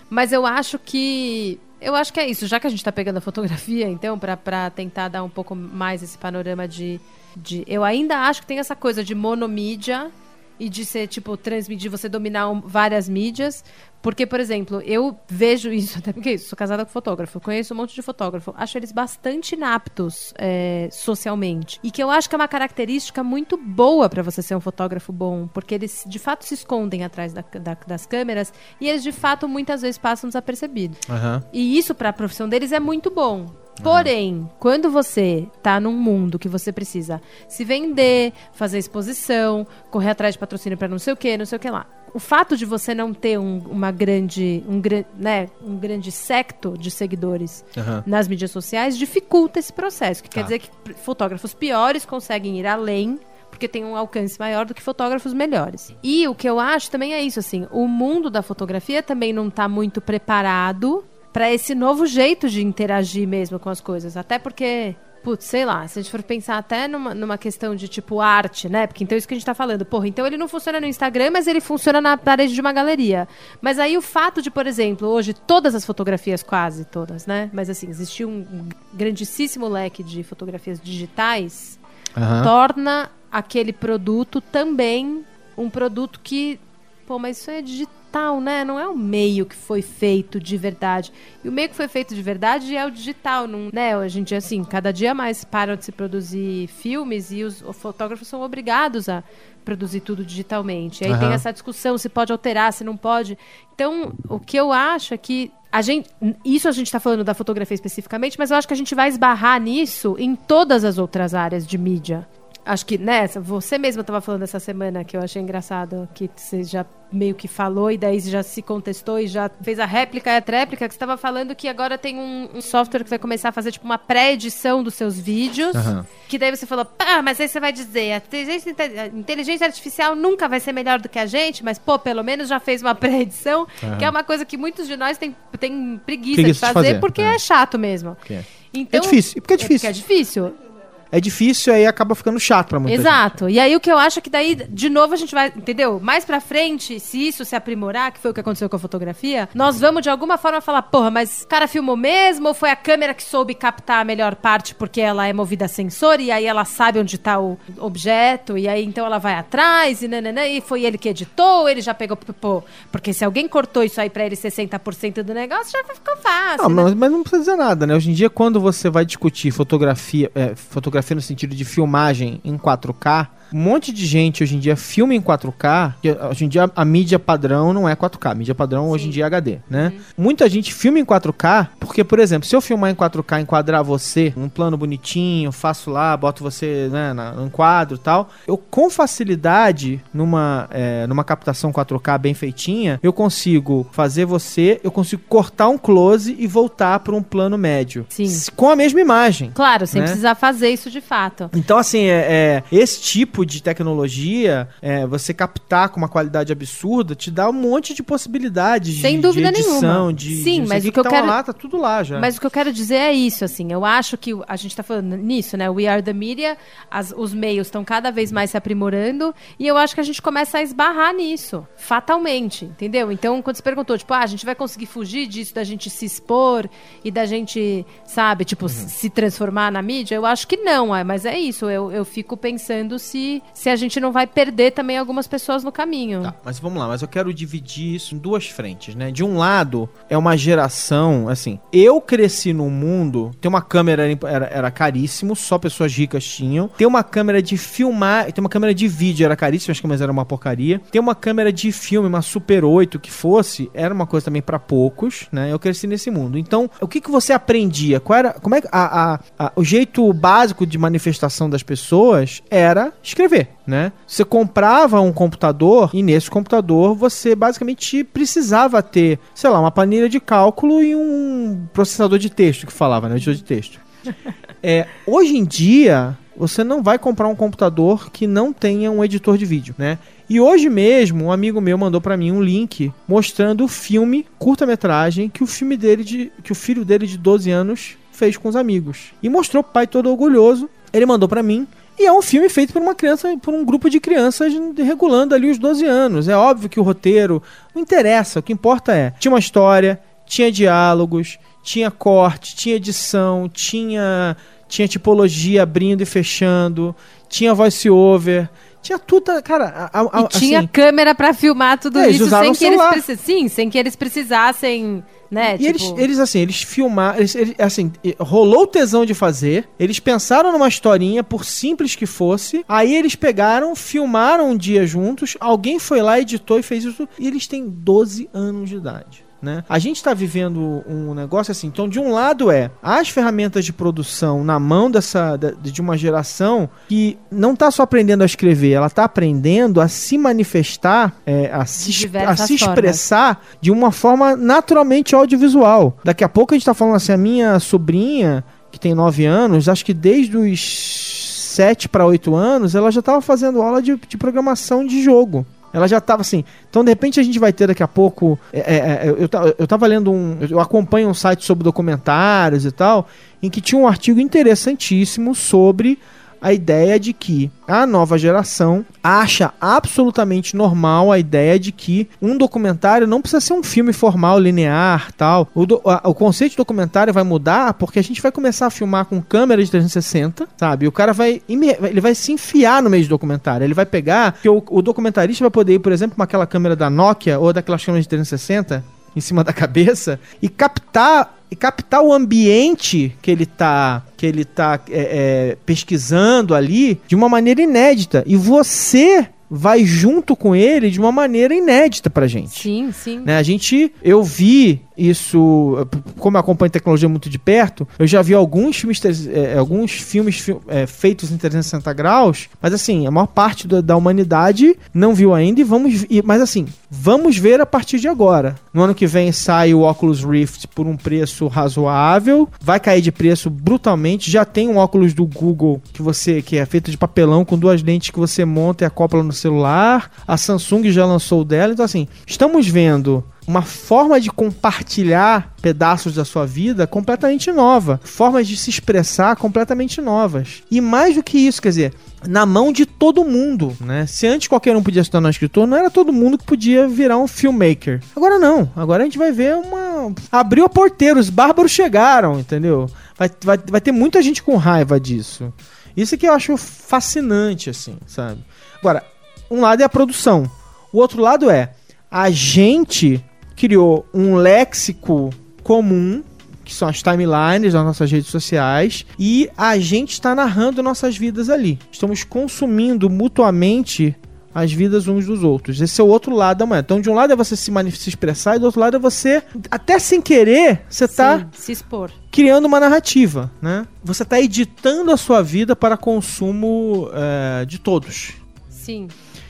mas 0.10 0.31
eu 0.34 0.45
acho 0.45 0.79
que. 0.79 1.60
Eu 1.86 1.95
acho 1.95 2.12
que 2.12 2.19
é 2.19 2.28
isso. 2.28 2.48
Já 2.48 2.60
que 2.60 2.65
a 2.65 2.69
gente 2.69 2.84
tá 2.84 2.91
pegando 2.91 3.17
a 3.17 3.21
fotografia, 3.21 3.88
então, 3.88 4.17
pra 4.17 4.71
tentar 4.71 5.08
dar 5.08 5.24
um 5.24 5.30
pouco 5.30 5.56
mais 5.56 6.02
esse 6.02 6.17
panorama 6.17 6.67
de, 6.67 7.00
de. 7.38 7.63
Eu 7.67 7.84
ainda 7.84 8.28
acho 8.28 8.41
que 8.41 8.48
tem 8.48 8.58
essa 8.58 8.76
coisa 8.76 9.04
de 9.04 9.13
monomídia 9.13 10.12
e 10.60 10.70
de 10.70 10.86
ser, 10.86 11.08
tipo, 11.08 11.36
transmitir, 11.38 11.89
você 11.91 12.08
dominar 12.10 12.52
várias 12.65 13.08
mídias. 13.10 13.63
Porque, 14.02 14.28
por 14.28 14.39
exemplo, 14.39 14.82
eu 14.86 15.18
vejo 15.28 15.72
isso, 15.74 15.98
até 16.00 16.13
porque 16.13 16.38
sou 16.38 16.56
casada 16.56 16.86
com 16.86 16.91
fotógrafo, 16.91 17.39
conheço 17.39 17.74
um 17.74 17.78
monte 17.78 17.96
de 17.96 18.04
fotógrafo, 18.04 18.54
acho 18.56 18.78
eles 18.78 18.91
bastante 18.91 19.56
inaptos 19.56 20.32
é, 20.38 20.88
socialmente. 20.91 21.80
E 21.84 21.89
que 21.89 22.04
eu 22.04 22.12
acho 22.12 22.30
que 22.30 22.36
é 22.36 22.38
uma 22.38 22.48
característica 22.48 23.24
muito 23.24 23.58
boa 23.58 24.08
para 24.08 24.22
você 24.22 24.44
ser 24.44 24.56
um 24.56 24.60
fotógrafo 24.62 25.12
bom, 25.12 25.48
porque 25.48 25.74
eles 25.74 26.04
de 26.06 26.20
fato 26.20 26.46
se 26.46 26.54
escondem 26.54 27.04
atrás 27.04 27.34
da- 27.34 27.41
da- 27.60 27.78
das 27.88 28.06
câmeras 28.06 28.54
e 28.80 28.88
eles 28.88 29.02
de 29.02 29.12
fato 29.12 29.48
muitas 29.48 29.82
vezes 29.82 29.98
passam 29.98 30.30
desapercebidos. 30.30 31.00
Aham. 31.10 31.44
E 31.52 31.76
isso 31.78 31.96
para 31.96 32.10
a 32.10 32.13
profissão 32.13 32.48
deles 32.48 32.72
é 32.72 32.80
muito 32.80 33.10
bom. 33.10 33.48
Porém, 33.84 34.50
quando 34.60 34.90
você 34.90 35.48
tá 35.62 35.80
num 35.80 35.94
mundo 35.94 36.40
que 36.40 36.48
você 36.48 36.72
precisa 36.72 37.22
se 37.48 37.64
vender, 37.64 38.34
fazer 38.54 38.78
exposição, 38.78 39.68
correr 39.92 40.12
atrás 40.12 40.34
de 40.36 40.40
patrocínio 40.40 40.78
para 40.78 40.88
não 40.88 41.00
sei 41.00 41.14
o 41.14 41.18
que, 41.18 41.38
não 41.38 41.46
sei 41.46 41.58
o 41.58 41.60
que 41.60 41.70
lá. 41.70 41.86
O 42.14 42.20
fato 42.20 42.56
de 42.56 42.64
você 42.66 42.96
não 42.96 43.14
ter 43.14 43.38
um, 43.38 43.58
uma 43.70 43.92
grande, 43.92 44.64
um, 44.70 44.82
né, 45.22 45.50
um 45.62 45.76
grande 45.78 46.12
secto 46.14 46.78
de 46.78 46.90
seguidores 46.90 47.66
Aham. 47.78 48.04
nas 48.08 48.28
mídias 48.30 48.52
sociais 48.52 48.98
dificulta 48.98 49.60
esse 49.60 49.74
processo. 49.74 50.24
Que 50.24 50.30
Tá. 50.30 50.36
quer 50.36 50.44
dizer 50.44 50.60
que 50.60 50.94
fotógrafos 50.94 51.54
piores 51.54 52.06
conseguem 52.06 52.58
ir 52.60 52.66
além 52.66 53.20
porque 53.52 53.68
tem 53.70 53.86
um 53.86 53.96
alcance 53.96 54.38
maior 54.40 54.66
do 54.66 54.74
que 54.74 54.82
fotógrafos 54.82 55.34
melhores. 55.34 55.94
E 56.04 56.28
o 56.28 56.36
que 56.36 56.48
eu 56.50 56.60
acho 56.60 56.90
também 56.92 57.14
é 57.14 57.22
isso, 57.22 57.40
assim, 57.40 57.68
o 57.72 57.88
mundo 57.88 58.30
da 58.30 58.42
fotografia 58.42 59.02
também 59.04 59.32
não 59.32 59.48
está 59.48 59.68
muito 59.70 60.02
preparado 60.02 61.04
para 61.36 61.52
esse 61.52 61.76
novo 61.76 62.06
jeito 62.06 62.48
de 62.48 62.63
interagir 62.63 63.28
mesmo 63.28 63.60
com 63.60 63.69
as 63.69 63.82
coisas. 63.82 64.15
Até 64.15 64.39
porque, 64.39 64.95
putz, 65.21 65.43
sei 65.43 65.65
lá, 65.65 65.86
se 65.86 66.00
a 66.00 66.02
gente 66.02 66.10
for 66.10 66.24
pensar 66.24 66.58
até 66.58 66.88
numa, 66.88 67.13
numa 67.13 67.38
questão 67.38 67.76
de 67.76 67.89
tipo 67.89 68.21
arte, 68.21 68.69
né? 68.69 68.88
Porque 68.88 69.04
então 69.04 69.17
é 69.17 69.19
isso 69.19 69.28
que 69.28 69.34
a 69.34 69.38
gente 69.38 69.45
tá 69.45 69.54
falando. 69.54 69.84
Porra, 69.84 70.08
então 70.08 70.26
ele 70.26 70.38
não 70.38 70.48
funciona 70.48 70.80
no 70.80 70.88
Instagram, 70.88 71.32
mas 71.32 71.45
ele 71.45 71.60
funciona 71.60 72.00
na 72.00 72.15
parede 72.15 72.54
de 72.54 72.62
uma 72.62 72.71
galeria. 72.71 73.28
Mas 73.62 73.80
aí 73.80 73.98
o 73.98 74.02
fato 74.02 74.41
de, 74.41 74.50
por 74.50 74.65
exemplo, 74.65 75.10
hoje 75.10 75.34
todas 75.34 75.76
as 75.76 75.86
fotografias, 75.86 76.41
quase 76.41 76.86
todas, 76.86 77.28
né? 77.28 77.50
Mas 77.52 77.69
assim, 77.69 77.89
existiu 77.89 78.30
um 78.30 78.69
grandíssimo 78.93 79.67
leque 79.67 80.04
de 80.04 80.24
fotografias 80.24 80.80
digitais 80.80 81.78
Aham. 82.15 82.43
torna 82.43 83.12
aquele 83.30 83.74
produto 83.74 84.39
também 84.39 85.26
um 85.58 85.69
produto 85.69 86.19
que, 86.21 86.60
pô, 87.06 87.20
mas 87.20 87.38
isso 87.39 87.52
é 87.52 87.62
digital, 87.62 88.41
né? 88.41 88.63
Não 88.63 88.80
é 88.80 88.88
o 88.88 88.96
meio 88.96 89.46
que 89.46 89.56
foi 89.56 89.82
feito 89.82 90.39
de 90.39 90.58
verdade. 90.58 91.12
E 91.44 91.50
o 91.50 91.52
meio 91.52 91.70
que 91.70 91.76
foi 91.76 91.88
feito 91.88 92.15
de 92.15 92.22
verdade 92.22 92.76
é 92.76 92.86
o 92.86 92.91
digital, 92.91 93.48
não, 93.48 93.70
né? 93.72 93.96
A 93.96 94.08
gente 94.08 94.34
assim, 94.34 94.63
cada 94.63 94.91
dia 94.91 95.13
mais 95.13 95.44
param 95.44 95.76
de 95.76 95.86
se 95.86 95.91
produzir 95.91 96.68
filmes 96.68 97.32
e 97.32 97.44
os, 97.44 97.62
os 97.62 97.78
fotógrafos 97.78 98.28
são 98.28 98.41
obrigados 98.41 99.08
a 99.08 99.24
produzir 99.63 100.02
tudo 100.02 100.24
digitalmente. 100.24 101.04
E 101.04 101.08
aí 101.08 101.18
tem 101.18 101.28
Aham. 101.28 101.36
essa 101.36 101.52
discussão 101.52 101.98
se 101.98 102.08
pode 102.08 102.32
alterar, 102.32 102.72
se 102.72 102.84
não 102.84 102.96
pode. 102.96 103.38
Então, 103.74 104.13
o 104.30 104.39
que 104.39 104.58
eu 104.58 104.72
acho 104.72 105.13
é 105.13 105.18
que 105.18 105.52
a 105.72 105.82
gente, 105.82 106.10
isso 106.46 106.70
a 106.70 106.72
gente 106.72 106.88
está 106.88 107.00
falando 107.00 107.24
da 107.24 107.34
fotografia 107.34 107.76
especificamente, 107.76 108.39
mas 108.39 108.52
eu 108.52 108.58
acho 108.58 108.68
que 108.68 108.74
a 108.74 108.78
gente 108.78 108.96
vai 108.96 109.10
esbarrar 109.10 109.60
nisso 109.60 110.15
em 110.18 110.36
todas 110.36 110.86
as 110.86 110.98
outras 110.98 111.34
áreas 111.34 111.68
de 111.68 111.78
mídia. 111.78 112.26
Acho 112.65 112.86
que 112.86 112.97
nessa, 112.97 113.39
você 113.39 113.78
mesma 113.78 114.01
estava 114.01 114.19
falando 114.19 114.41
essa 114.41 114.60
semana 114.60 115.04
que 115.04 115.15
eu 115.15 115.21
achei 115.21 115.41
engraçado, 115.41 116.10
que 116.13 116.30
você 116.36 116.63
já 116.63 116.86
meio 117.12 117.36
que 117.36 117.47
falou 117.47 117.91
e 117.91 117.97
daí 117.97 118.19
já 118.19 118.41
se 118.41 118.62
contestou 118.62 119.19
e 119.19 119.28
já 119.28 119.49
fez 119.62 119.80
a 119.80 119.86
réplica 119.86 120.32
e 120.32 120.38
a 120.38 120.41
tréplica, 120.41 120.88
que 120.88 120.93
você 120.93 120.95
estava 120.95 121.15
falando 121.15 121.56
que 121.56 121.67
agora 121.67 121.97
tem 121.97 122.17
um, 122.17 122.49
um, 122.56 122.62
software 122.62 123.04
que 123.04 123.10
vai 123.10 123.19
começar 123.19 123.49
a 123.49 123.51
fazer 123.51 123.71
tipo 123.71 123.86
uma 123.86 123.97
pré-edição 123.97 124.84
dos 124.84 124.95
seus 124.95 125.17
vídeos, 125.17 125.75
uhum. 125.75 126.04
que 126.28 126.38
daí 126.38 126.54
você 126.54 126.65
falou, 126.65 126.88
ah, 126.97 127.21
mas 127.21 127.39
aí 127.39 127.47
você 127.47 127.60
vai 127.60 127.71
dizer, 127.71 128.13
a 128.13 128.17
inteligência, 128.17 128.75
a 129.04 129.08
inteligência, 129.08 129.67
artificial 129.67 130.15
nunca 130.15 130.49
vai 130.49 130.60
ser 130.60 130.73
melhor 130.73 130.99
do 130.99 131.08
que 131.08 131.19
a 131.19 131.25
gente, 131.25 131.63
mas 131.63 131.78
pô, 131.78 131.99
pelo 131.99 132.23
menos 132.23 132.49
já 132.49 132.60
fez 132.60 132.82
uma 132.82 132.93
pré-edição, 132.95 133.67
uhum. 133.82 133.97
que 133.97 134.04
é 134.04 134.10
uma 134.10 134.23
coisa 134.23 134.43
que 134.43 134.58
muitos 134.58 134.88
de 134.88 134.97
nós 134.97 135.17
têm, 135.17 135.36
têm 135.60 136.01
preguiça, 136.04 136.41
preguiça 136.41 136.67
de, 136.67 136.73
fazer, 136.73 136.88
de 136.88 136.88
fazer, 136.88 136.99
porque 136.99 137.21
é, 137.21 137.36
é 137.36 137.39
chato 137.39 137.78
mesmo. 137.78 138.12
Okay. 138.23 138.41
Então, 138.73 138.99
é 138.99 139.01
difícil, 139.01 139.41
porque 139.41 139.54
é 139.54 139.58
difícil. 139.58 139.89
É, 139.89 139.91
porque 139.91 139.99
é 139.99 140.17
difícil 140.17 140.64
é 141.12 141.20
difícil 141.20 141.74
aí 141.74 141.86
acaba 141.86 142.15
ficando 142.15 142.39
chato 142.39 142.70
pra 142.70 142.80
muita 142.80 142.96
Exato. 142.96 143.46
Gente. 143.46 143.56
E 143.56 143.60
aí 143.60 143.76
o 143.76 143.80
que 143.80 143.91
eu 143.91 143.98
acho 143.98 144.20
é 144.20 144.22
que 144.22 144.30
daí, 144.30 144.56
de 144.56 144.89
novo, 144.89 145.13
a 145.13 145.18
gente 145.18 145.34
vai, 145.34 145.48
entendeu? 145.56 146.00
Mais 146.00 146.26
pra 146.26 146.39
frente, 146.39 147.00
se 147.00 147.28
isso 147.28 147.46
se 147.46 147.56
aprimorar, 147.56 148.12
que 148.12 148.20
foi 148.20 148.32
o 148.32 148.34
que 148.34 148.39
aconteceu 148.39 148.70
com 148.70 148.76
a 148.76 148.80
fotografia, 148.80 149.50
nós 149.54 149.80
vamos 149.80 150.02
de 150.02 150.10
alguma 150.10 150.38
forma 150.38 150.62
falar, 150.62 150.82
porra, 150.84 151.12
mas 151.12 151.44
o 151.44 151.48
cara 151.48 151.68
filmou 151.68 151.96
mesmo 151.96 152.48
ou 152.48 152.54
foi 152.54 152.70
a 152.70 152.76
câmera 152.76 153.13
que 153.13 153.24
soube 153.24 153.54
captar 153.54 154.02
a 154.02 154.06
melhor 154.06 154.36
parte 154.36 154.76
porque 154.76 155.02
ela 155.02 155.28
é 155.28 155.34
movida 155.34 155.65
a 155.65 155.68
sensor 155.68 156.20
e 156.20 156.32
aí 156.32 156.46
ela 156.46 156.65
sabe 156.65 157.00
onde 157.00 157.18
tá 157.18 157.39
o 157.39 157.58
objeto 157.78 158.58
e 158.58 158.68
aí 158.68 158.84
então 158.84 159.06
ela 159.06 159.18
vai 159.18 159.36
atrás 159.36 160.02
e 160.02 160.08
nananã, 160.08 160.46
e 160.46 160.62
foi 160.62 160.84
ele 160.84 160.98
que 160.98 161.10
editou, 161.10 161.68
ele 161.70 161.82
já 161.82 161.94
pegou, 161.94 162.18
pô, 162.18 162.63
porque 162.91 163.13
se 163.13 163.24
alguém 163.24 163.48
cortou 163.48 163.84
isso 163.84 164.00
aí 164.00 164.10
pra 164.10 164.26
ele 164.26 164.36
60% 164.36 165.24
do 165.24 165.34
negócio, 165.34 165.72
já 165.72 165.84
ficou 165.94 166.18
fácil. 166.18 166.63
Não, 166.63 166.70
né? 166.70 166.84
mas, 166.84 166.94
mas, 166.94 167.12
não 167.12 167.22
precisa 167.22 167.41
dizer 167.41 167.56
nada, 167.56 167.86
né? 167.86 167.96
Hoje 167.96 168.10
em 168.10 168.13
dia, 168.13 168.30
quando 168.30 168.60
você 168.60 168.89
vai 168.89 169.06
discutir 169.06 169.52
fotografia, 169.52 170.32
é, 170.34 170.56
fotografia 170.56 171.05
fotografia 171.06 171.15
no 171.15 171.22
sentido 171.22 171.56
de 171.56 171.63
filmagem 171.63 172.41
em 172.44 172.58
4K, 172.58 173.28
um 173.56 173.60
monte 173.60 173.94
de 173.94 174.06
gente 174.06 174.44
hoje 174.44 174.58
em 174.58 174.60
dia 174.60 174.76
filma 174.76 175.15
em 175.15 175.22
4K, 175.22 175.94
hoje 176.30 176.44
em 176.44 176.50
dia 176.50 176.70
a, 176.76 176.84
mídia 176.84 177.18
padrão 177.18 177.72
não 177.72 177.88
é 177.88 177.96
4K, 177.96 178.32
a 178.32 178.36
mídia 178.36 178.54
padrão 178.54 178.88
Sim. 178.88 178.91
hoje 178.91 179.08
em 179.08 179.10
dia 179.10 179.24
é 179.24 179.28
HD, 179.28 179.60
né? 179.70 179.94
Uhum. 179.96 180.26
Muita 180.26 180.50
gente 180.50 180.74
filma 180.74 181.00
em 181.00 181.06
4K, 181.06 181.70
porque, 181.80 182.04
por 182.04 182.20
exemplo, 182.20 182.46
se 182.46 182.54
eu 182.54 182.60
filmar 182.60 182.91
em 182.91 182.96
4K, 182.96 183.39
enquadrar 183.39 183.82
você 183.82 184.34
num 184.36 184.50
plano 184.50 184.76
bonitinho, 184.76 185.54
faço 185.54 185.89
lá, 185.89 186.18
boto 186.18 186.44
você 186.44 186.89
né, 186.91 187.13
num 187.13 187.50
quadro 187.50 187.96
e 187.96 188.00
tal, 188.00 188.30
eu 188.46 188.58
com 188.58 188.89
facilidade, 188.89 190.04
numa, 190.13 190.68
é, 190.72 191.08
numa 191.08 191.24
captação 191.24 191.72
4K 191.72 192.18
bem 192.18 192.34
feitinha, 192.34 193.00
eu 193.02 193.13
consigo 193.13 193.88
fazer 193.94 194.26
você, 194.26 194.82
eu 194.84 194.91
consigo 194.91 195.24
cortar 195.30 195.70
um 195.70 195.78
close 195.78 196.36
e 196.38 196.46
voltar 196.46 197.00
para 197.00 197.15
um 197.15 197.24
plano 197.24 197.58
médio. 197.58 198.06
Sim. 198.10 198.28
Com 198.54 198.70
a 198.70 198.76
mesma 198.76 199.00
imagem. 199.00 199.52
Claro, 199.56 199.88
sem 199.88 200.02
né? 200.02 200.08
precisar 200.08 200.36
fazer 200.36 200.72
isso 200.72 200.91
de 200.91 201.00
fato. 201.00 201.50
Então, 201.56 201.78
assim, 201.78 202.04
é, 202.04 202.26
é 202.28 202.63
esse 202.70 203.02
tipo 203.02 203.44
de 203.45 203.62
tecnologia, 203.62 204.67
é, 204.81 205.05
você 205.05 205.34
captar 205.34 205.89
com 205.89 205.97
uma 205.97 206.10
qualidade 206.10 206.51
absurda, 206.51 207.15
te 207.15 207.29
dá 207.29 207.49
um 207.49 207.53
monte 207.53 207.93
de 207.93 208.03
possibilidades 208.03 209.01
Sem 209.01 209.15
de, 209.15 209.21
dúvida 209.21 209.51
de 209.51 209.60
edição, 209.60 209.81
nenhuma. 209.81 210.13
de 210.13 210.36
Sim, 210.43 210.63
de, 210.63 210.69
mas 210.69 210.86
o 210.86 210.91
que, 210.91 210.99
eu 210.99 211.03
tá 211.03 211.10
quero 211.10 211.27
lá, 211.27 211.43
tá 211.43 211.53
tudo 211.53 211.77
lá 211.77 212.03
já. 212.03 212.19
Mas 212.19 212.38
o 212.38 212.39
que 212.39 212.45
eu 212.45 212.51
quero 212.51 212.71
dizer 212.71 212.95
é 212.95 213.13
isso, 213.13 213.45
assim, 213.45 213.71
eu 213.71 213.86
acho 213.86 214.17
que 214.17 214.31
a 214.47 214.55
gente 214.55 214.75
tá 214.75 214.84
falando 214.84 215.15
nisso, 215.17 215.58
né? 215.58 215.69
We 215.69 215.88
are 215.88 216.01
the 216.01 216.13
media, 216.13 216.58
as, 216.89 217.13
os 217.15 217.34
meios 217.34 217.67
estão 217.67 217.84
cada 217.84 218.12
vez 218.12 218.31
mais 218.31 218.51
se 218.51 218.58
aprimorando 218.58 219.34
e 219.60 219.67
eu 219.67 219.77
acho 219.77 219.93
que 219.93 220.01
a 220.01 220.03
gente 220.03 220.21
começa 220.21 220.58
a 220.58 220.62
esbarrar 220.62 221.13
nisso, 221.13 221.67
fatalmente, 221.77 222.65
entendeu? 222.65 223.12
Então, 223.12 223.41
quando 223.41 223.55
você 223.55 223.63
perguntou, 223.63 223.97
tipo, 223.97 224.13
ah, 224.13 224.19
a 224.19 224.27
gente 224.27 224.45
vai 224.45 224.55
conseguir 224.55 224.86
fugir 224.86 225.27
disso 225.27 225.53
da 225.53 225.63
gente 225.63 225.89
se 225.89 226.05
expor 226.05 226.67
e 227.03 227.12
da 227.12 227.25
gente, 227.25 227.86
sabe, 228.05 228.45
tipo, 228.45 228.65
uhum. 228.65 228.69
se 228.69 229.10
transformar 229.10 229.71
na 229.71 229.81
mídia, 229.81 230.15
eu 230.15 230.25
acho 230.25 230.47
que 230.47 230.58
não, 230.58 230.88
mas 231.05 231.25
é 231.25 231.38
isso, 231.38 231.69
eu, 231.69 231.91
eu 231.91 232.05
fico 232.05 232.36
pensando 232.38 232.97
se, 232.97 233.35
se 233.54 233.69
a 233.69 233.76
gente 233.76 234.00
não 234.00 234.12
vai 234.12 234.28
perder 234.28 234.71
também 234.71 234.98
algumas 234.98 235.28
pessoas 235.28 235.63
no 235.63 235.71
caminho. 235.71 236.21
Tá, 236.24 236.36
mas 236.43 236.60
vamos 236.60 236.80
lá, 236.80 236.88
mas 236.88 237.02
eu 237.02 237.08
quero 237.08 237.34
dividir 237.34 237.95
isso 237.95 238.15
em 238.15 238.17
duas 238.17 238.48
frentes, 238.48 238.95
né? 238.95 239.12
De 239.12 239.24
um 239.24 239.38
lado, 239.38 239.89
é 240.10 240.17
uma 240.17 240.38
geração, 240.38 241.30
assim, 241.30 241.60
eu 241.71 242.00
cresci 242.02 242.54
num 242.54 242.69
mundo, 242.69 243.32
tem 243.39 243.50
uma 243.50 243.62
câmera 243.62 244.04
era, 244.28 244.45
era 244.45 244.71
caríssimo, 244.71 245.36
só 245.36 245.58
pessoas 245.58 245.93
ricas 245.93 246.26
tinham. 246.26 246.67
Tem 246.67 246.88
uma 246.88 247.04
câmera 247.04 247.41
de 247.41 247.58
filmar, 247.58 248.32
tem 248.32 248.41
uma 248.41 248.50
câmera 248.50 248.74
de 248.74 248.88
vídeo, 248.88 249.26
era 249.26 249.36
caríssimo, 249.36 249.71
acho 249.71 249.82
que 249.82 249.88
mas 249.88 250.02
era 250.02 250.12
uma 250.12 250.26
porcaria. 250.26 250.82
Tem 250.91 251.02
uma 251.02 251.15
câmera 251.15 251.52
de 251.52 251.71
filme, 251.71 252.08
uma 252.08 252.21
Super 252.21 252.63
8 252.63 253.00
que 253.00 253.12
fosse, 253.12 253.69
era 253.74 253.93
uma 253.93 254.06
coisa 254.06 254.26
também 254.26 254.41
para 254.41 254.60
poucos, 254.60 255.28
né? 255.32 255.52
Eu 255.52 255.60
cresci 255.60 255.88
nesse 255.88 256.10
mundo. 256.10 256.38
Então, 256.38 256.69
o 256.82 256.88
que 256.88 257.02
que 257.02 257.12
você 257.12 257.34
aprendia? 257.34 258.00
Qual 258.00 258.17
era, 258.17 258.34
como 258.34 258.56
é 258.56 258.62
a, 258.71 259.13
a, 259.13 259.19
a 259.39 259.52
o 259.56 259.63
jeito 259.63 260.12
básico 260.13 260.65
de 260.65 260.78
manifestação 260.78 261.50
das 261.50 261.63
pessoas 261.63 262.41
era 262.50 262.93
escrever, 263.15 263.47
né? 263.65 263.93
Você 264.06 264.25
comprava 264.25 264.99
um 264.99 265.13
computador 265.13 265.89
e 265.93 266.04
nesse 266.04 266.30
computador 266.30 266.93
você 266.93 267.34
basicamente 267.34 268.04
precisava 268.04 268.84
ter, 268.84 269.17
sei 269.34 269.49
lá, 269.49 269.60
uma 269.60 269.71
planilha 269.71 270.10
de 270.10 270.19
cálculo 270.19 270.84
e 270.84 270.93
um 270.93 271.65
processador 271.73 272.19
de 272.19 272.30
texto 272.30 272.67
que 272.67 272.73
falava, 272.73 273.08
né? 273.08 273.15
Editor 273.15 273.34
de 273.34 273.43
texto. 273.43 273.80
É, 274.67 274.88
hoje 275.06 275.38
em 275.38 275.45
dia, 275.45 276.17
você 276.36 276.63
não 276.63 276.82
vai 276.82 276.97
comprar 276.97 277.28
um 277.28 277.36
computador 277.36 278.10
que 278.10 278.25
não 278.25 278.51
tenha 278.51 278.89
um 278.89 279.04
editor 279.04 279.38
de 279.38 279.45
vídeo, 279.45 279.75
né? 279.78 279.99
E 280.28 280.39
hoje 280.39 280.71
mesmo, 280.71 281.25
um 281.25 281.32
amigo 281.32 281.62
meu 281.62 281.78
mandou 281.78 282.01
para 282.01 282.17
mim 282.17 282.32
um 282.32 282.41
link 282.41 282.91
mostrando 283.08 283.63
o 283.63 283.67
filme 283.67 284.25
curta-metragem 284.39 285.30
que 285.30 285.43
o 285.43 285.45
filme 285.45 285.78
dele 285.78 286.04
de 286.04 286.32
que 286.43 286.51
o 286.51 286.56
filho 286.56 286.84
dele 286.84 287.06
de 287.06 287.15
12 287.15 287.51
anos 287.51 287.95
fez 288.12 288.38
com 288.38 288.49
os 288.49 288.56
amigos. 288.56 289.13
E 289.21 289.30
mostrou 289.30 289.62
o 289.62 289.63
pai 289.63 289.86
todo 289.86 290.10
orgulhoso. 290.10 290.67
Ele 290.91 291.06
mandou 291.06 291.30
para 291.30 291.43
mim 291.43 291.67
e 291.97 292.05
é 292.05 292.12
um 292.12 292.21
filme 292.21 292.49
feito 292.49 292.73
por 292.73 292.81
uma 292.81 292.93
criança, 292.93 293.36
por 293.38 293.53
um 293.53 293.63
grupo 293.63 293.89
de 293.89 293.99
crianças 293.99 294.53
regulando 294.77 295.34
ali 295.34 295.49
os 295.49 295.58
12 295.58 295.86
anos. 295.86 296.27
É 296.27 296.36
óbvio 296.36 296.69
que 296.69 296.79
o 296.79 296.84
roteiro 296.84 297.41
não 297.73 297.81
interessa, 297.81 298.39
o 298.39 298.43
que 298.43 298.51
importa 298.51 298.93
é, 298.93 299.12
tinha 299.12 299.31
uma 299.31 299.39
história, 299.39 299.99
tinha 300.25 300.51
diálogos, 300.51 301.39
tinha 301.63 301.89
corte, 301.89 302.55
tinha 302.55 302.75
edição, 302.75 303.49
tinha 303.49 304.36
tinha 304.67 304.88
tipologia 304.88 305.63
abrindo 305.63 306.01
e 306.01 306.05
fechando, 306.05 306.95
tinha 307.29 307.53
voice 307.53 307.89
over, 307.89 308.49
tinha 308.81 308.99
tudo, 308.99 309.41
cara. 309.43 309.89
A, 309.91 310.01
a, 310.01 310.21
e 310.21 310.27
tinha 310.27 310.60
assim, 310.60 310.67
câmera 310.67 311.15
para 311.15 311.34
filmar 311.34 311.79
tudo 311.79 311.99
é, 311.99 312.10
isso 312.10 312.29
sem 312.29 312.53
que 312.53 312.65
eles 312.65 313.19
sim, 313.19 313.47
sem 313.47 313.69
que 313.69 313.77
eles 313.77 313.95
precisassem 313.95 315.03
né? 315.36 315.56
E 315.56 315.58
tipo... 315.58 315.67
eles, 315.67 315.93
eles, 315.98 316.19
assim, 316.19 316.39
eles 316.39 316.62
filmaram. 316.63 317.17
Eles, 317.17 317.36
eles, 317.36 317.56
assim, 317.60 317.91
rolou 318.17 318.63
o 318.63 318.67
tesão 318.67 319.06
de 319.06 319.13
fazer. 319.13 319.67
Eles 319.78 320.00
pensaram 320.00 320.50
numa 320.54 320.69
historinha, 320.69 321.26
por 321.26 321.43
simples 321.43 321.93
que 321.93 322.06
fosse. 322.06 322.63
Aí 322.69 322.95
eles 322.95 323.15
pegaram, 323.15 323.76
filmaram 323.76 324.52
um 324.52 324.58
dia 324.58 324.88
juntos. 324.88 325.36
Alguém 325.38 325.78
foi 325.78 326.02
lá, 326.02 326.21
editou 326.21 326.58
e 326.58 326.63
fez 326.63 326.86
isso. 326.86 327.06
E 327.19 327.28
eles 327.28 327.48
têm 327.48 327.67
12 327.67 328.30
anos 328.34 328.69
de 328.69 328.78
idade. 328.78 329.25
Né? 329.45 329.63
A 329.69 329.77
gente 329.77 329.97
está 329.97 330.12
vivendo 330.13 330.84
um 330.88 331.13
negócio 331.13 331.51
assim. 331.51 331.67
Então, 331.67 331.88
de 331.88 331.99
um 331.99 332.12
lado 332.12 332.49
é 332.49 332.71
as 332.81 333.10
ferramentas 333.10 333.63
de 333.63 333.71
produção 333.71 334.43
na 334.43 334.60
mão 334.60 334.89
dessa 334.89 335.38
de 335.62 335.79
uma 335.79 335.95
geração 335.95 336.67
que 336.89 337.17
não 337.31 337.53
está 337.53 337.69
só 337.69 337.84
aprendendo 337.84 338.23
a 338.23 338.25
escrever, 338.25 338.71
ela 338.71 338.88
está 338.88 339.03
aprendendo 339.03 339.79
a 339.79 339.88
se 339.88 340.17
manifestar, 340.17 341.15
é, 341.25 341.51
a, 341.53 341.63
se, 341.65 342.10
a 342.15 342.36
se 342.36 342.55
expressar 342.55 343.36
formas. 343.36 343.58
de 343.62 343.71
uma 343.71 343.91
forma 343.91 344.36
naturalmente 344.36 345.13
audiovisual. 345.13 345.97
Daqui 346.03 346.23
a 346.23 346.29
pouco 346.29 346.53
a 346.53 346.55
gente 346.55 346.63
está 346.63 346.73
falando 346.73 346.95
assim, 346.95 347.12
a 347.12 347.17
minha 347.17 347.60
sobrinha 347.60 348.43
que 348.71 348.79
tem 348.79 348.95
9 348.95 349.25
anos, 349.25 349.69
acho 349.69 349.86
que 349.86 349.93
desde 349.93 350.36
os 350.36 351.36
7 351.55 351.88
para 351.88 352.05
8 352.05 352.36
anos, 352.36 352.75
ela 352.75 352.91
já 352.91 352.99
estava 352.99 353.21
fazendo 353.21 353.62
aula 353.62 353.81
de, 353.81 353.95
de 353.95 354.17
programação 354.17 354.86
de 354.86 355.01
jogo. 355.01 355.45
Ela 355.76 355.90
já 355.90 355.98
estava 355.98 356.22
assim. 356.22 356.46
Então, 356.70 356.86
de 356.86 356.90
repente, 356.90 357.20
a 357.20 357.24
gente 357.24 357.38
vai 357.38 357.52
ter 357.52 357.68
daqui 357.68 357.84
a 357.84 357.88
pouco. 357.88 358.40
É, 358.54 358.60
é, 358.60 358.78
é 358.78 359.10
eu, 359.10 359.30
eu 359.60 359.68
tava 359.68 359.86
lendo 359.86 360.10
um. 360.10 360.38
Eu 360.50 360.62
acompanho 360.62 361.10
um 361.10 361.14
site 361.14 361.44
sobre 361.44 361.66
documentários 361.66 362.66
e 362.66 362.72
tal, 362.72 363.10
em 363.44 363.50
que 363.50 363.60
tinha 363.60 363.82
um 363.82 363.86
artigo 363.86 364.18
interessantíssimo 364.22 365.36
sobre 365.36 366.00
a 366.45 366.53
ideia 366.53 366.99
de 366.99 367.12
que 367.12 367.49
a 367.67 367.88
nova 367.88 368.19
geração 368.19 368.86
acha 369.03 369.51
absolutamente 369.60 370.55
normal 370.55 371.12
a 371.12 371.17
ideia 371.17 371.58
de 371.58 371.71
que 371.71 372.08
um 372.21 372.38
documentário 372.38 373.08
não 373.08 373.19
precisa 373.19 373.41
ser 373.41 373.53
um 373.53 373.63
filme 373.63 373.91
formal, 373.91 374.38
linear, 374.38 375.12
tal. 375.17 375.49
O, 375.55 375.65
do, 375.65 375.81
a, 375.84 376.08
o 376.08 376.13
conceito 376.13 376.51
de 376.51 376.58
documentário 376.58 377.12
vai 377.12 377.23
mudar 377.23 377.73
porque 377.73 377.97
a 377.97 378.03
gente 378.03 378.21
vai 378.21 378.31
começar 378.31 378.67
a 378.67 378.69
filmar 378.69 379.05
com 379.05 379.19
câmera 379.23 379.63
de 379.63 379.71
360, 379.71 380.47
sabe? 380.55 380.86
E 380.86 380.88
o 380.88 380.91
cara 380.91 381.13
vai 381.13 381.41
ele 381.49 381.99
vai 381.99 382.13
se 382.13 382.31
enfiar 382.31 382.84
no 382.84 382.91
meio 382.91 383.05
do 383.05 383.10
documentário. 383.10 383.65
Ele 383.65 383.73
vai 383.73 383.88
pegar 383.88 384.34
que 384.39 384.47
o, 384.47 384.63
o 384.69 384.84
documentarista 384.84 385.43
vai 385.43 385.49
poder 385.49 385.73
ir, 385.73 385.79
por 385.79 385.91
exemplo, 385.91 386.15
com 386.15 386.21
aquela 386.21 386.45
câmera 386.45 386.75
da 386.75 386.91
Nokia 386.91 387.39
ou 387.39 387.51
daquelas 387.51 387.84
câmeras 387.84 388.05
de 388.05 388.10
360 388.10 388.86
em 389.15 389.21
cima 389.21 389.43
da 389.43 389.53
cabeça 389.53 390.19
e 390.41 390.49
captar 390.49 391.35
e 391.56 391.58
captar 391.58 392.02
o 392.02 392.12
ambiente 392.12 393.15
que 393.22 393.32
ele 393.32 393.46
tá 393.46 394.04
que 394.18 394.26
ele 394.26 394.44
tá 394.44 394.78
é, 394.89 395.52
é, 395.52 395.58
pesquisando 395.65 396.54
ali 396.54 397.00
de 397.08 397.15
uma 397.15 397.30
maneira 397.30 397.62
inédita 397.62 398.24
e 398.28 398.36
você 398.36 399.30
vai 399.50 399.86
junto 399.86 400.36
com 400.36 400.54
ele 400.54 400.89
de 400.89 401.00
uma 401.00 401.12
maneira 401.13 401.56
inédita 401.56 402.10
pra 402.10 402.28
gente. 402.28 402.60
Sim, 402.60 402.91
sim. 402.91 403.20
Né? 403.20 403.38
A 403.38 403.44
gente, 403.44 403.91
eu 404.04 404.22
vi 404.22 404.82
isso, 404.97 405.88
como 406.17 406.38
eu 406.38 406.41
acompanho 406.41 406.71
tecnologia 406.71 407.10
muito 407.10 407.29
de 407.29 407.38
perto, 407.38 407.88
eu 407.97 408.08
já 408.08 408.21
vi 408.21 408.34
alguns 408.34 408.77
filmes, 408.77 409.01
é, 409.27 409.58
alguns 409.58 409.91
filmes 409.91 410.45
é, 410.67 410.86
feitos 410.86 411.31
em 411.31 411.38
360 411.38 411.93
graus, 411.93 412.49
mas 412.62 412.73
assim, 412.73 413.05
a 413.08 413.12
maior 413.12 413.27
parte 413.27 413.67
da, 413.67 413.81
da 413.81 413.95
humanidade 413.95 414.77
não 414.93 415.13
viu 415.13 415.34
ainda 415.34 415.62
e 415.62 415.63
vamos, 415.63 416.05
e, 416.10 416.21
mas 416.21 416.41
assim, 416.41 416.65
vamos 416.89 417.38
ver 417.38 417.60
a 417.62 417.65
partir 417.65 417.99
de 417.99 418.08
agora. 418.08 418.55
No 418.73 418.81
ano 418.81 418.95
que 418.95 419.08
vem 419.08 419.31
sai 419.31 419.73
o 419.73 419.81
Oculus 419.81 420.23
Rift 420.23 420.67
por 420.69 420.86
um 420.88 420.97
preço 420.97 421.47
razoável, 421.47 422.49
vai 422.62 422.79
cair 422.79 423.01
de 423.01 423.12
preço 423.12 423.49
brutalmente. 423.49 424.31
Já 424.31 424.45
tem 424.45 424.67
um 424.67 424.77
óculos 424.77 425.13
do 425.13 425.25
Google 425.25 425.81
que 425.93 426.01
você 426.01 426.41
que 426.41 426.58
é 426.58 426.65
feito 426.65 426.91
de 426.91 426.97
papelão 426.97 427.45
com 427.45 427.58
duas 427.58 427.81
lentes 427.81 428.10
que 428.10 428.19
você 428.19 428.45
monta 428.45 428.84
e 428.84 428.88
acopla 428.88 429.23
no 429.23 429.34
celular. 429.34 430.12
A 430.27 430.38
Samsung 430.38 430.91
já 430.91 431.05
lançou 431.05 431.41
o 431.41 431.45
dela, 431.45 431.73
então 431.73 431.86
assim, 431.86 432.08
estamos 432.25 432.67
vendo 432.67 433.23
uma 433.47 433.62
forma 433.62 434.19
de 434.19 434.31
compartilhar 434.31 435.53
pedaços 435.62 436.15
da 436.15 436.25
sua 436.25 436.45
vida 436.45 436.88
completamente 436.88 437.51
nova, 437.51 437.99
formas 438.03 438.47
de 438.47 438.58
se 438.58 438.69
expressar 438.69 439.36
completamente 439.36 440.01
novas. 440.01 440.63
E 440.69 440.81
mais 440.81 441.15
do 441.15 441.23
que 441.23 441.38
isso, 441.38 441.62
quer 441.62 441.69
dizer, 441.69 441.93
na 442.27 442.45
mão 442.45 442.71
de 442.71 442.86
todo 442.86 443.23
mundo, 443.23 443.75
né? 443.79 444.05
Se 444.08 444.25
antes 444.25 444.47
qualquer 444.47 444.75
um 444.75 444.84
podia 444.84 445.03
se 445.03 445.12
tornar 445.12 445.27
um 445.27 445.31
escritor, 445.31 445.67
não 445.67 445.77
era 445.77 445.91
todo 445.91 446.13
mundo 446.13 446.38
que 446.38 446.43
podia 446.43 446.88
virar 446.88 447.17
um 447.17 447.27
filmmaker. 447.27 448.01
Agora 448.15 448.39
não. 448.39 448.69
Agora 448.75 449.03
a 449.03 449.05
gente 449.05 449.17
vai 449.17 449.31
ver 449.31 449.55
uma. 449.55 450.13
Abriu 450.31 450.65
a 450.65 450.69
porteira, 450.69 451.19
os 451.19 451.29
bárbaros 451.29 451.71
chegaram, 451.71 452.39
entendeu? 452.39 452.89
Vai, 453.17 453.29
vai, 453.41 453.58
vai 453.58 453.81
ter 453.81 453.91
muita 453.91 454.21
gente 454.21 454.41
com 454.41 454.55
raiva 454.58 454.99
disso. 454.99 455.53
Isso 455.95 456.17
que 456.17 456.27
eu 456.27 456.34
acho 456.34 456.58
fascinante, 456.58 457.69
assim, 457.69 457.97
sabe? 458.05 458.43
Agora, 458.79 459.03
um 459.49 459.62
lado 459.62 459.81
é 459.81 459.86
a 459.86 459.89
produção. 459.89 460.49
O 460.91 460.97
outro 460.97 461.21
lado 461.21 461.49
é 461.49 461.71
a 462.10 462.29
gente 462.29 463.23
criou 463.56 464.06
um 464.13 464.36
léxico 464.36 465.32
comum 465.63 466.24
que 466.65 466.74
são 466.74 466.88
as 466.88 467.02
timelines 467.02 467.74
das 467.74 467.86
nossas 467.86 468.12
redes 468.12 468.30
sociais, 468.30 469.06
e 469.20 469.48
a 469.56 469.78
gente 469.78 470.13
está 470.13 470.34
narrando 470.34 470.82
nossas 470.82 471.15
vidas 471.15 471.50
ali. 471.50 471.78
Estamos 471.91 472.24
consumindo 472.24 473.08
mutuamente 473.08 474.15
as 474.54 474.72
vidas 474.72 475.08
uns 475.08 475.26
dos 475.26 475.44
outros. 475.44 475.80
Esse 475.80 476.02
é 476.02 476.04
o 476.04 476.08
outro 476.08 476.34
lado 476.34 476.58
da 476.58 476.65
moeda. 476.65 476.86
Então, 476.86 477.00
de 477.00 477.10
um 477.10 477.13
lado 477.13 477.32
é 477.32 477.36
você 477.36 477.56
se, 477.56 477.72
se 477.91 478.10
expressar, 478.10 478.56
e 478.56 478.60
do 478.60 478.65
outro 478.65 478.80
lado 478.80 478.96
é 478.96 479.00
você, 479.00 479.44
até 479.70 480.00
sem 480.00 480.22
querer, 480.22 480.82
você 480.89 481.06
está 481.06 481.48
se 481.54 481.72
expor. 481.72 482.10
criando 482.32 482.65
uma 482.65 482.80
narrativa, 482.80 483.52
né? 483.62 483.86
Você 484.04 484.24
está 484.24 484.41
editando 484.41 485.12
a 485.12 485.18
sua 485.18 485.44
vida 485.44 485.76
para 485.76 485.96
consumo 485.96 487.10
é, 487.13 487.65
de 487.65 487.78
todos. 487.78 488.34
Sim. 488.70 489.08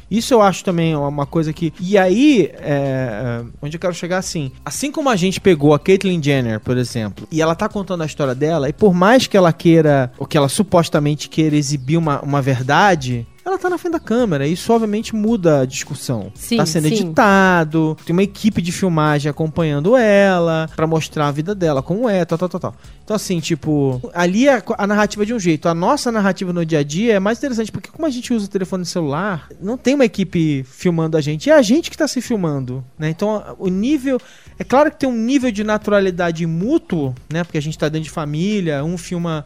Isso 0.09 0.33
eu 0.33 0.41
acho 0.41 0.63
também 0.63 0.95
uma 0.95 1.25
coisa 1.25 1.51
que. 1.51 1.73
E 1.79 1.97
aí, 1.97 2.51
é... 2.55 3.41
onde 3.61 3.75
eu 3.75 3.79
quero 3.79 3.93
chegar 3.93 4.17
assim. 4.17 4.51
Assim 4.63 4.91
como 4.91 5.09
a 5.09 5.15
gente 5.15 5.39
pegou 5.41 5.73
a 5.73 5.79
Caitlyn 5.79 6.21
Jenner, 6.21 6.59
por 6.59 6.77
exemplo, 6.77 7.27
e 7.31 7.41
ela 7.41 7.55
tá 7.55 7.67
contando 7.67 8.03
a 8.03 8.05
história 8.05 8.35
dela, 8.35 8.69
e 8.69 8.73
por 8.73 8.93
mais 8.93 9.27
que 9.27 9.35
ela 9.37 9.51
queira, 9.51 10.11
ou 10.17 10.25
que 10.25 10.37
ela 10.37 10.49
supostamente 10.49 11.29
queira 11.29 11.55
exibir 11.55 11.97
uma, 11.97 12.21
uma 12.21 12.41
verdade, 12.41 13.25
ela 13.45 13.59
tá 13.59 13.69
na 13.69 13.77
frente 13.77 13.93
da 13.93 13.99
câmera. 13.99 14.47
Isso 14.47 14.73
obviamente 14.73 15.15
muda 15.15 15.61
a 15.61 15.65
discussão. 15.65 16.31
Sim, 16.33 16.57
tá 16.57 16.65
sendo 16.65 16.87
sim. 16.87 16.95
editado, 16.95 17.95
tem 18.03 18.13
uma 18.13 18.23
equipe 18.23 18.61
de 18.61 18.71
filmagem 18.71 19.29
acompanhando 19.29 19.95
ela 19.95 20.67
para 20.75 20.87
mostrar 20.87 21.27
a 21.27 21.31
vida 21.31 21.53
dela 21.53 21.83
como 21.83 22.09
é, 22.09 22.25
tal, 22.25 22.37
tal, 22.37 22.49
tal, 22.49 22.59
tal. 22.59 22.75
Então 23.03 23.15
assim, 23.15 23.39
tipo, 23.39 24.01
ali 24.13 24.49
a, 24.49 24.63
a 24.77 24.87
narrativa 24.87 25.23
é 25.23 25.25
de 25.27 25.33
um 25.33 25.39
jeito. 25.39 25.69
A 25.69 25.75
nossa 25.75 26.11
narrativa 26.11 26.51
no 26.51 26.65
dia 26.65 26.79
a 26.79 26.83
dia 26.83 27.13
é 27.13 27.19
mais 27.19 27.37
interessante 27.37 27.71
porque 27.71 27.91
como 27.91 28.07
a 28.07 28.09
gente 28.09 28.33
usa 28.33 28.45
o 28.45 28.49
telefone 28.49 28.85
celular, 28.85 29.47
não 29.61 29.77
tem 29.77 29.93
uma 29.93 30.05
equipe 30.05 30.63
filmando 30.63 31.15
a 31.15 31.21
gente, 31.21 31.49
é 31.49 31.53
a 31.53 31.61
gente 31.61 31.91
que 31.91 31.97
tá 31.97 32.07
se 32.07 32.21
filmando, 32.21 32.83
né? 32.97 33.09
Então 33.09 33.55
o 33.59 33.67
nível 33.67 34.19
é 34.57 34.63
claro 34.63 34.89
que 34.89 34.97
tem 34.97 35.07
um 35.07 35.15
nível 35.15 35.51
de 35.51 35.63
naturalidade 35.63 36.45
mútuo, 36.47 37.13
né? 37.31 37.43
Porque 37.43 37.57
a 37.57 37.61
gente 37.61 37.77
tá 37.77 37.87
dentro 37.89 38.05
de 38.05 38.09
família, 38.09 38.83
um 38.83 38.97
filma 38.97 39.45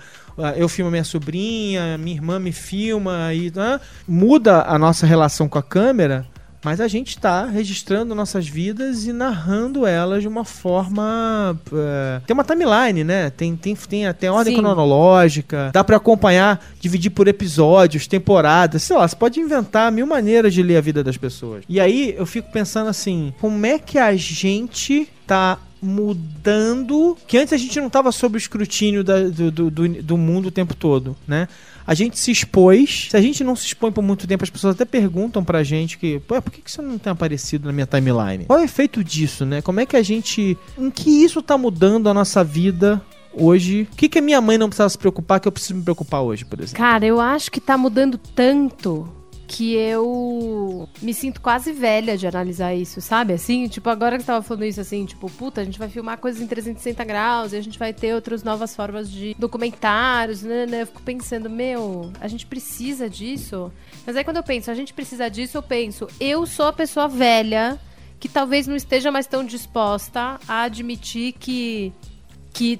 eu 0.58 0.68
filmo 0.70 0.92
minha 0.92 1.04
sobrinha, 1.04 1.98
minha 1.98 2.16
irmã 2.16 2.40
me 2.40 2.52
filma 2.52 3.34
e 3.34 3.52
né? 3.54 3.80
muda 4.08 4.64
a 4.64 4.78
nossa 4.78 5.06
relação 5.06 5.48
com 5.48 5.58
a 5.58 5.64
câmera, 5.64 6.26
mas 6.64 6.82
a 6.82 6.88
gente 6.88 7.10
está 7.10 7.46
registrando 7.46 8.14
nossas 8.14 8.48
vidas 8.48 9.06
e 9.06 9.14
narrando 9.14 9.86
elas 9.86 10.22
de 10.22 10.28
uma 10.28 10.44
forma. 10.44 11.58
Uh, 11.72 12.22
tem 12.26 12.34
uma 12.34 12.44
timeline, 12.44 13.04
né? 13.04 13.30
Tem, 13.30 13.56
tem, 13.56 13.76
tem 13.76 14.08
até 14.08 14.30
ordem 14.30 14.56
Sim. 14.56 14.62
cronológica, 14.62 15.72
dá 15.74 15.84
para 15.84 15.98
acompanhar, 15.98 16.64
dividir 16.80 17.12
por 17.12 17.28
episódios, 17.28 18.08
temporadas, 18.08 18.84
sei 18.84 18.98
lá, 18.98 19.08
você 19.08 19.16
pode 19.16 19.40
inventar 19.40 19.92
mil 19.92 20.06
maneiras 20.06 20.54
de 20.54 20.62
ler 20.62 20.78
a 20.78 20.82
vida 20.82 21.04
das 21.04 21.18
pessoas. 21.18 21.64
E 21.70 21.80
aí 21.80 22.14
eu 22.18 22.26
fico 22.26 22.52
pensando 22.52 22.90
assim: 22.90 23.34
como 23.40 23.66
é 23.66 23.80
que 23.80 23.98
a 23.98 24.16
gente 24.16 25.08
tá 25.26 25.58
mudando. 25.82 27.18
Que 27.28 27.38
antes 27.38 27.54
a 27.54 27.58
gente 27.58 27.80
não 27.80 27.88
estava 27.88 28.12
sob 28.12 28.36
o 28.36 28.38
escrutínio 28.38 29.04
da, 29.04 29.22
do, 29.22 29.52
do, 29.52 29.72
do, 29.72 29.88
do 30.04 30.18
mundo 30.18 30.48
o 30.48 30.52
tempo 30.52 30.76
todo, 30.76 31.16
né? 31.28 31.48
A 31.86 31.94
gente 31.94 32.20
se 32.20 32.32
expôs. 32.32 33.08
Se 33.10 33.18
a 33.18 33.22
gente 33.22 33.44
não 33.44 33.56
se 33.56 33.66
expõe 33.66 33.92
por 33.92 34.04
muito 34.04 34.28
tempo, 34.28 34.44
as 34.44 34.50
pessoas 34.50 34.76
até 34.76 34.86
perguntam 34.86 35.44
pra 35.44 35.64
gente 35.64 35.98
que, 35.98 36.20
por 36.20 36.42
que, 36.44 36.62
que 36.62 36.72
você 36.72 36.82
não 36.82 36.98
tem 36.98 37.12
aparecido 37.12 37.66
na 37.66 37.74
minha 37.74 37.88
timeline? 37.88 38.46
Qual 38.46 38.60
é 38.60 38.62
o 38.62 38.66
efeito 38.66 39.04
disso, 39.04 39.46
né? 39.46 39.62
Como 39.62 39.80
é 39.80 39.86
que 39.86 39.96
a 39.96 40.04
gente. 40.04 40.58
Em 40.78 40.92
que 40.92 41.24
isso 41.24 41.42
tá 41.42 41.58
mudando 41.58 42.08
a 42.08 42.14
nossa 42.14 42.44
vida 42.44 43.02
hoje? 43.34 43.88
O 43.92 43.96
que, 43.96 44.08
que 44.08 44.20
a 44.20 44.22
minha 44.22 44.40
mãe 44.40 44.58
não 44.58 44.70
precisava 44.70 44.90
se 44.90 44.98
preocupar 44.98 45.40
que 45.40 45.48
eu 45.48 45.52
preciso 45.52 45.76
me 45.76 45.84
preocupar 45.84 46.22
hoje, 46.22 46.46
por 46.46 46.60
exemplo? 46.60 46.78
Cara, 46.78 47.06
eu 47.06 47.20
acho 47.20 47.52
que 47.52 47.60
tá 47.60 47.78
mudando 47.78 48.18
tanto 48.18 49.10
que 49.50 49.74
eu 49.74 50.88
me 51.02 51.12
sinto 51.12 51.42
quase 51.42 51.74
velha 51.74 52.16
de 52.16 52.28
analisar 52.28 52.76
isso, 52.76 53.02
sabe? 53.02 53.34
Assim, 53.34 53.68
tipo, 53.68 53.90
agora 53.90 54.20
que 54.20 54.24
tava 54.24 54.44
falando 54.44 54.64
isso, 54.64 54.80
assim, 54.80 55.04
tipo, 55.06 55.28
puta, 55.28 55.62
a 55.62 55.64
gente 55.64 55.80
vai 55.80 55.90
filmar 55.90 56.20
coisas 56.20 56.40
em 56.40 56.46
360 56.46 57.04
graus 57.04 57.52
e 57.52 57.56
a 57.56 57.62
gente 57.62 57.80
vai 57.80 57.92
ter 57.92 58.14
outras 58.14 58.44
novas 58.44 58.76
formas 58.76 59.10
de 59.12 59.36
documentários, 59.40 60.44
né, 60.44 60.68
né? 60.68 60.84
Eu 60.84 60.86
fico 60.86 61.02
pensando, 61.02 61.50
meu, 61.50 62.12
a 62.22 62.28
gente 62.28 62.46
precisa 62.46 63.10
disso? 63.10 63.72
Mas 64.06 64.16
aí 64.16 64.24
quando 64.24 64.38
eu 64.38 64.44
penso, 64.44 64.70
a 64.70 64.76
gente 64.76 64.94
precisa 64.94 65.28
disso, 65.32 65.58
eu 65.58 65.64
penso, 65.64 66.08
eu 66.20 66.46
sou 66.46 66.68
a 66.68 66.74
pessoa 66.74 67.08
velha 67.08 67.80
que 68.20 68.30
talvez 68.30 68.68
não 68.68 68.76
esteja 68.76 69.12
mais 69.12 69.26
tão 69.26 69.44
disposta 69.44 70.40
a 70.48 70.62
admitir 70.62 71.34
que 71.34 71.92
que 72.54 72.80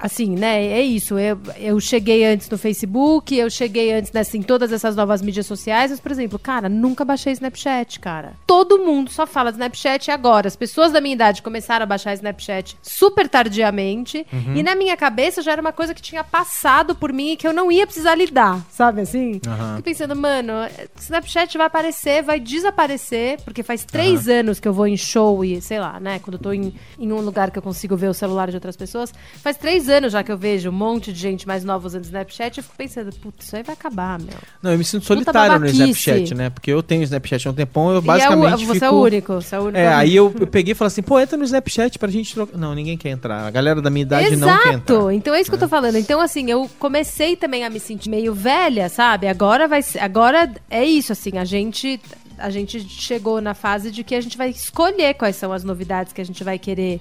assim, 0.00 0.34
né? 0.34 0.66
É 0.66 0.80
isso. 0.80 1.18
Eu, 1.18 1.38
eu 1.56 1.78
cheguei 1.78 2.24
antes 2.24 2.48
no 2.48 2.56
Facebook, 2.56 3.36
eu 3.36 3.50
cheguei 3.50 3.92
antes 3.92 4.10
nessa, 4.12 4.36
em 4.36 4.42
todas 4.42 4.72
essas 4.72 4.96
novas 4.96 5.20
mídias 5.22 5.46
sociais, 5.46 5.90
mas, 5.90 6.00
por 6.00 6.10
exemplo, 6.10 6.38
cara, 6.38 6.68
nunca 6.68 7.04
baixei 7.04 7.32
Snapchat, 7.32 8.00
cara. 8.00 8.32
Todo 8.46 8.78
mundo 8.78 9.10
só 9.10 9.26
fala 9.26 9.50
Snapchat 9.50 10.10
agora. 10.10 10.48
As 10.48 10.56
pessoas 10.56 10.92
da 10.92 11.00
minha 11.00 11.14
idade 11.14 11.42
começaram 11.42 11.82
a 11.82 11.86
baixar 11.86 12.14
Snapchat 12.14 12.76
super 12.82 13.28
tardiamente. 13.28 14.26
Uhum. 14.32 14.56
E 14.56 14.62
na 14.62 14.74
minha 14.74 14.96
cabeça 14.96 15.42
já 15.42 15.52
era 15.52 15.60
uma 15.60 15.72
coisa 15.72 15.94
que 15.94 16.02
tinha 16.02 16.24
passado 16.24 16.94
por 16.94 17.12
mim 17.12 17.32
e 17.32 17.36
que 17.36 17.46
eu 17.46 17.52
não 17.52 17.70
ia 17.70 17.86
precisar 17.86 18.14
lidar, 18.14 18.64
sabe 18.70 19.02
assim? 19.02 19.40
Aham. 19.46 19.76
Fico 19.76 19.82
pensando, 19.82 20.16
mano, 20.16 20.52
Snapchat 20.98 21.56
vai 21.58 21.66
aparecer, 21.66 22.22
vai 22.22 22.40
desaparecer, 22.40 23.40
porque 23.42 23.62
faz 23.62 23.84
três 23.84 24.28
anos 24.28 24.58
que 24.58 24.66
eu 24.66 24.72
vou 24.72 24.86
em 24.86 24.96
show 24.96 25.44
e, 25.44 25.60
sei 25.60 25.78
lá, 25.78 26.00
né? 26.00 26.18
Quando 26.20 26.34
eu 26.34 26.40
tô 26.40 26.52
em, 26.52 26.74
em 26.98 27.12
um 27.12 27.20
lugar 27.20 27.50
que 27.50 27.58
eu 27.58 27.62
consigo 27.62 27.96
ver 27.96 28.08
o 28.08 28.14
celular 28.14 28.48
de 28.48 28.56
outras 28.56 28.76
pessoas. 28.76 29.12
Faz 29.42 29.56
três 29.56 29.89
anos 29.90 30.12
já 30.12 30.22
que 30.22 30.32
eu 30.32 30.38
vejo 30.38 30.70
um 30.70 30.72
monte 30.72 31.12
de 31.12 31.18
gente 31.18 31.46
mais 31.46 31.64
nova 31.64 31.86
usando 31.86 32.04
Snapchat, 32.04 32.58
eu 32.58 32.64
fico 32.64 32.76
pensando, 32.76 33.12
putz, 33.16 33.46
isso 33.46 33.56
aí 33.56 33.62
vai 33.62 33.74
acabar, 33.74 34.18
meu. 34.18 34.34
Não, 34.62 34.72
eu 34.72 34.78
me 34.78 34.84
sinto 34.84 35.04
solitário 35.04 35.58
no. 35.58 35.66
Snapchat, 35.66 36.34
né? 36.34 36.50
Porque 36.50 36.70
eu 36.70 36.82
tenho 36.82 37.02
Snapchat 37.02 37.46
há 37.46 37.50
um 37.50 37.54
tempão, 37.54 37.90
eu 37.90 37.96
E 37.96 37.98
é 37.98 38.00
basicamente 38.02 38.64
o, 38.64 38.66
você 38.66 38.74
fico... 38.74 38.84
é 38.84 38.90
o 38.90 39.00
único, 39.00 39.34
você 39.34 39.54
é 39.54 39.58
o 39.58 39.62
único. 39.62 39.78
É, 39.78 39.88
aí 39.88 40.14
eu, 40.14 40.34
eu 40.38 40.46
peguei 40.46 40.72
e 40.72 40.74
falei 40.74 40.88
assim, 40.88 41.02
pô, 41.02 41.18
entra 41.18 41.36
no 41.36 41.44
Snapchat 41.44 41.98
pra 41.98 42.08
gente 42.08 42.32
trocar. 42.34 42.56
Não, 42.56 42.74
ninguém 42.74 42.96
quer 42.96 43.10
entrar. 43.10 43.46
A 43.46 43.50
galera 43.50 43.82
da 43.82 43.90
minha 43.90 44.02
idade 44.02 44.36
não 44.36 44.48
quer 44.48 44.74
entrar. 44.74 44.94
Exato. 44.94 45.10
Então 45.10 45.34
é 45.34 45.40
isso 45.40 45.50
que 45.50 45.56
eu 45.56 45.60
tô 45.60 45.68
falando. 45.68 45.96
Então, 45.96 46.20
assim, 46.20 46.50
eu 46.50 46.70
comecei 46.78 47.36
também 47.36 47.64
a 47.64 47.70
me 47.70 47.80
sentir 47.80 48.08
meio 48.08 48.32
velha, 48.32 48.88
sabe? 48.88 49.26
Agora 49.26 49.66
vai 49.66 49.82
ser. 49.82 49.98
Agora 50.00 50.50
é 50.70 50.84
isso, 50.84 51.12
assim, 51.12 51.38
a 51.38 51.44
gente. 51.44 52.00
A 52.38 52.48
gente 52.48 52.80
chegou 52.88 53.38
na 53.38 53.52
fase 53.52 53.90
de 53.90 54.02
que 54.02 54.14
a 54.14 54.20
gente 54.20 54.38
vai 54.38 54.48
escolher 54.48 55.12
quais 55.12 55.36
são 55.36 55.52
as 55.52 55.62
novidades 55.62 56.10
que 56.10 56.22
a 56.22 56.24
gente 56.24 56.42
vai 56.42 56.58
querer 56.58 56.98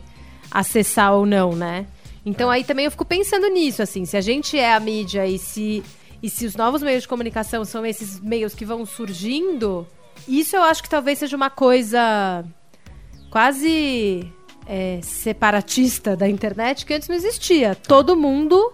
acessar 0.52 1.14
ou 1.14 1.26
não, 1.26 1.56
né? 1.56 1.86
Então 2.26 2.50
aí 2.50 2.64
também 2.64 2.86
eu 2.86 2.92
fico 2.92 3.06
pensando 3.06 3.48
nisso, 3.48 3.82
assim, 3.82 4.06
se 4.06 4.18
a 4.18 4.22
gente 4.22 4.58
é 4.58 4.74
a 4.74 4.80
mídia 4.80 5.26
e 5.26 5.38
se, 5.38 5.84
e 6.22 6.30
se 6.30 6.46
os 6.46 6.56
novos 6.56 6.82
meios 6.82 7.04
de 7.04 7.08
comunicação 7.08 7.64
são 7.64 7.86
esses 7.86 8.20
meios 8.20 8.54
que 8.54 8.66
vão 8.66 8.86
surgindo, 8.86 9.88
isso 10.28 10.56
eu 10.56 10.64
acho 10.64 10.84
que 10.84 10.90
talvez 10.90 11.20
seja 11.20 11.36
uma 11.36 11.50
coisa 11.50 12.44
quase 13.30 14.32
é, 14.68 15.00
separatista 15.02 16.16
da 16.16 16.28
internet 16.28 16.86
que 16.86 16.94
antes 16.94 17.08
não 17.08 17.16
existia. 17.16 17.76
Todo 17.76 18.16
mundo, 18.16 18.74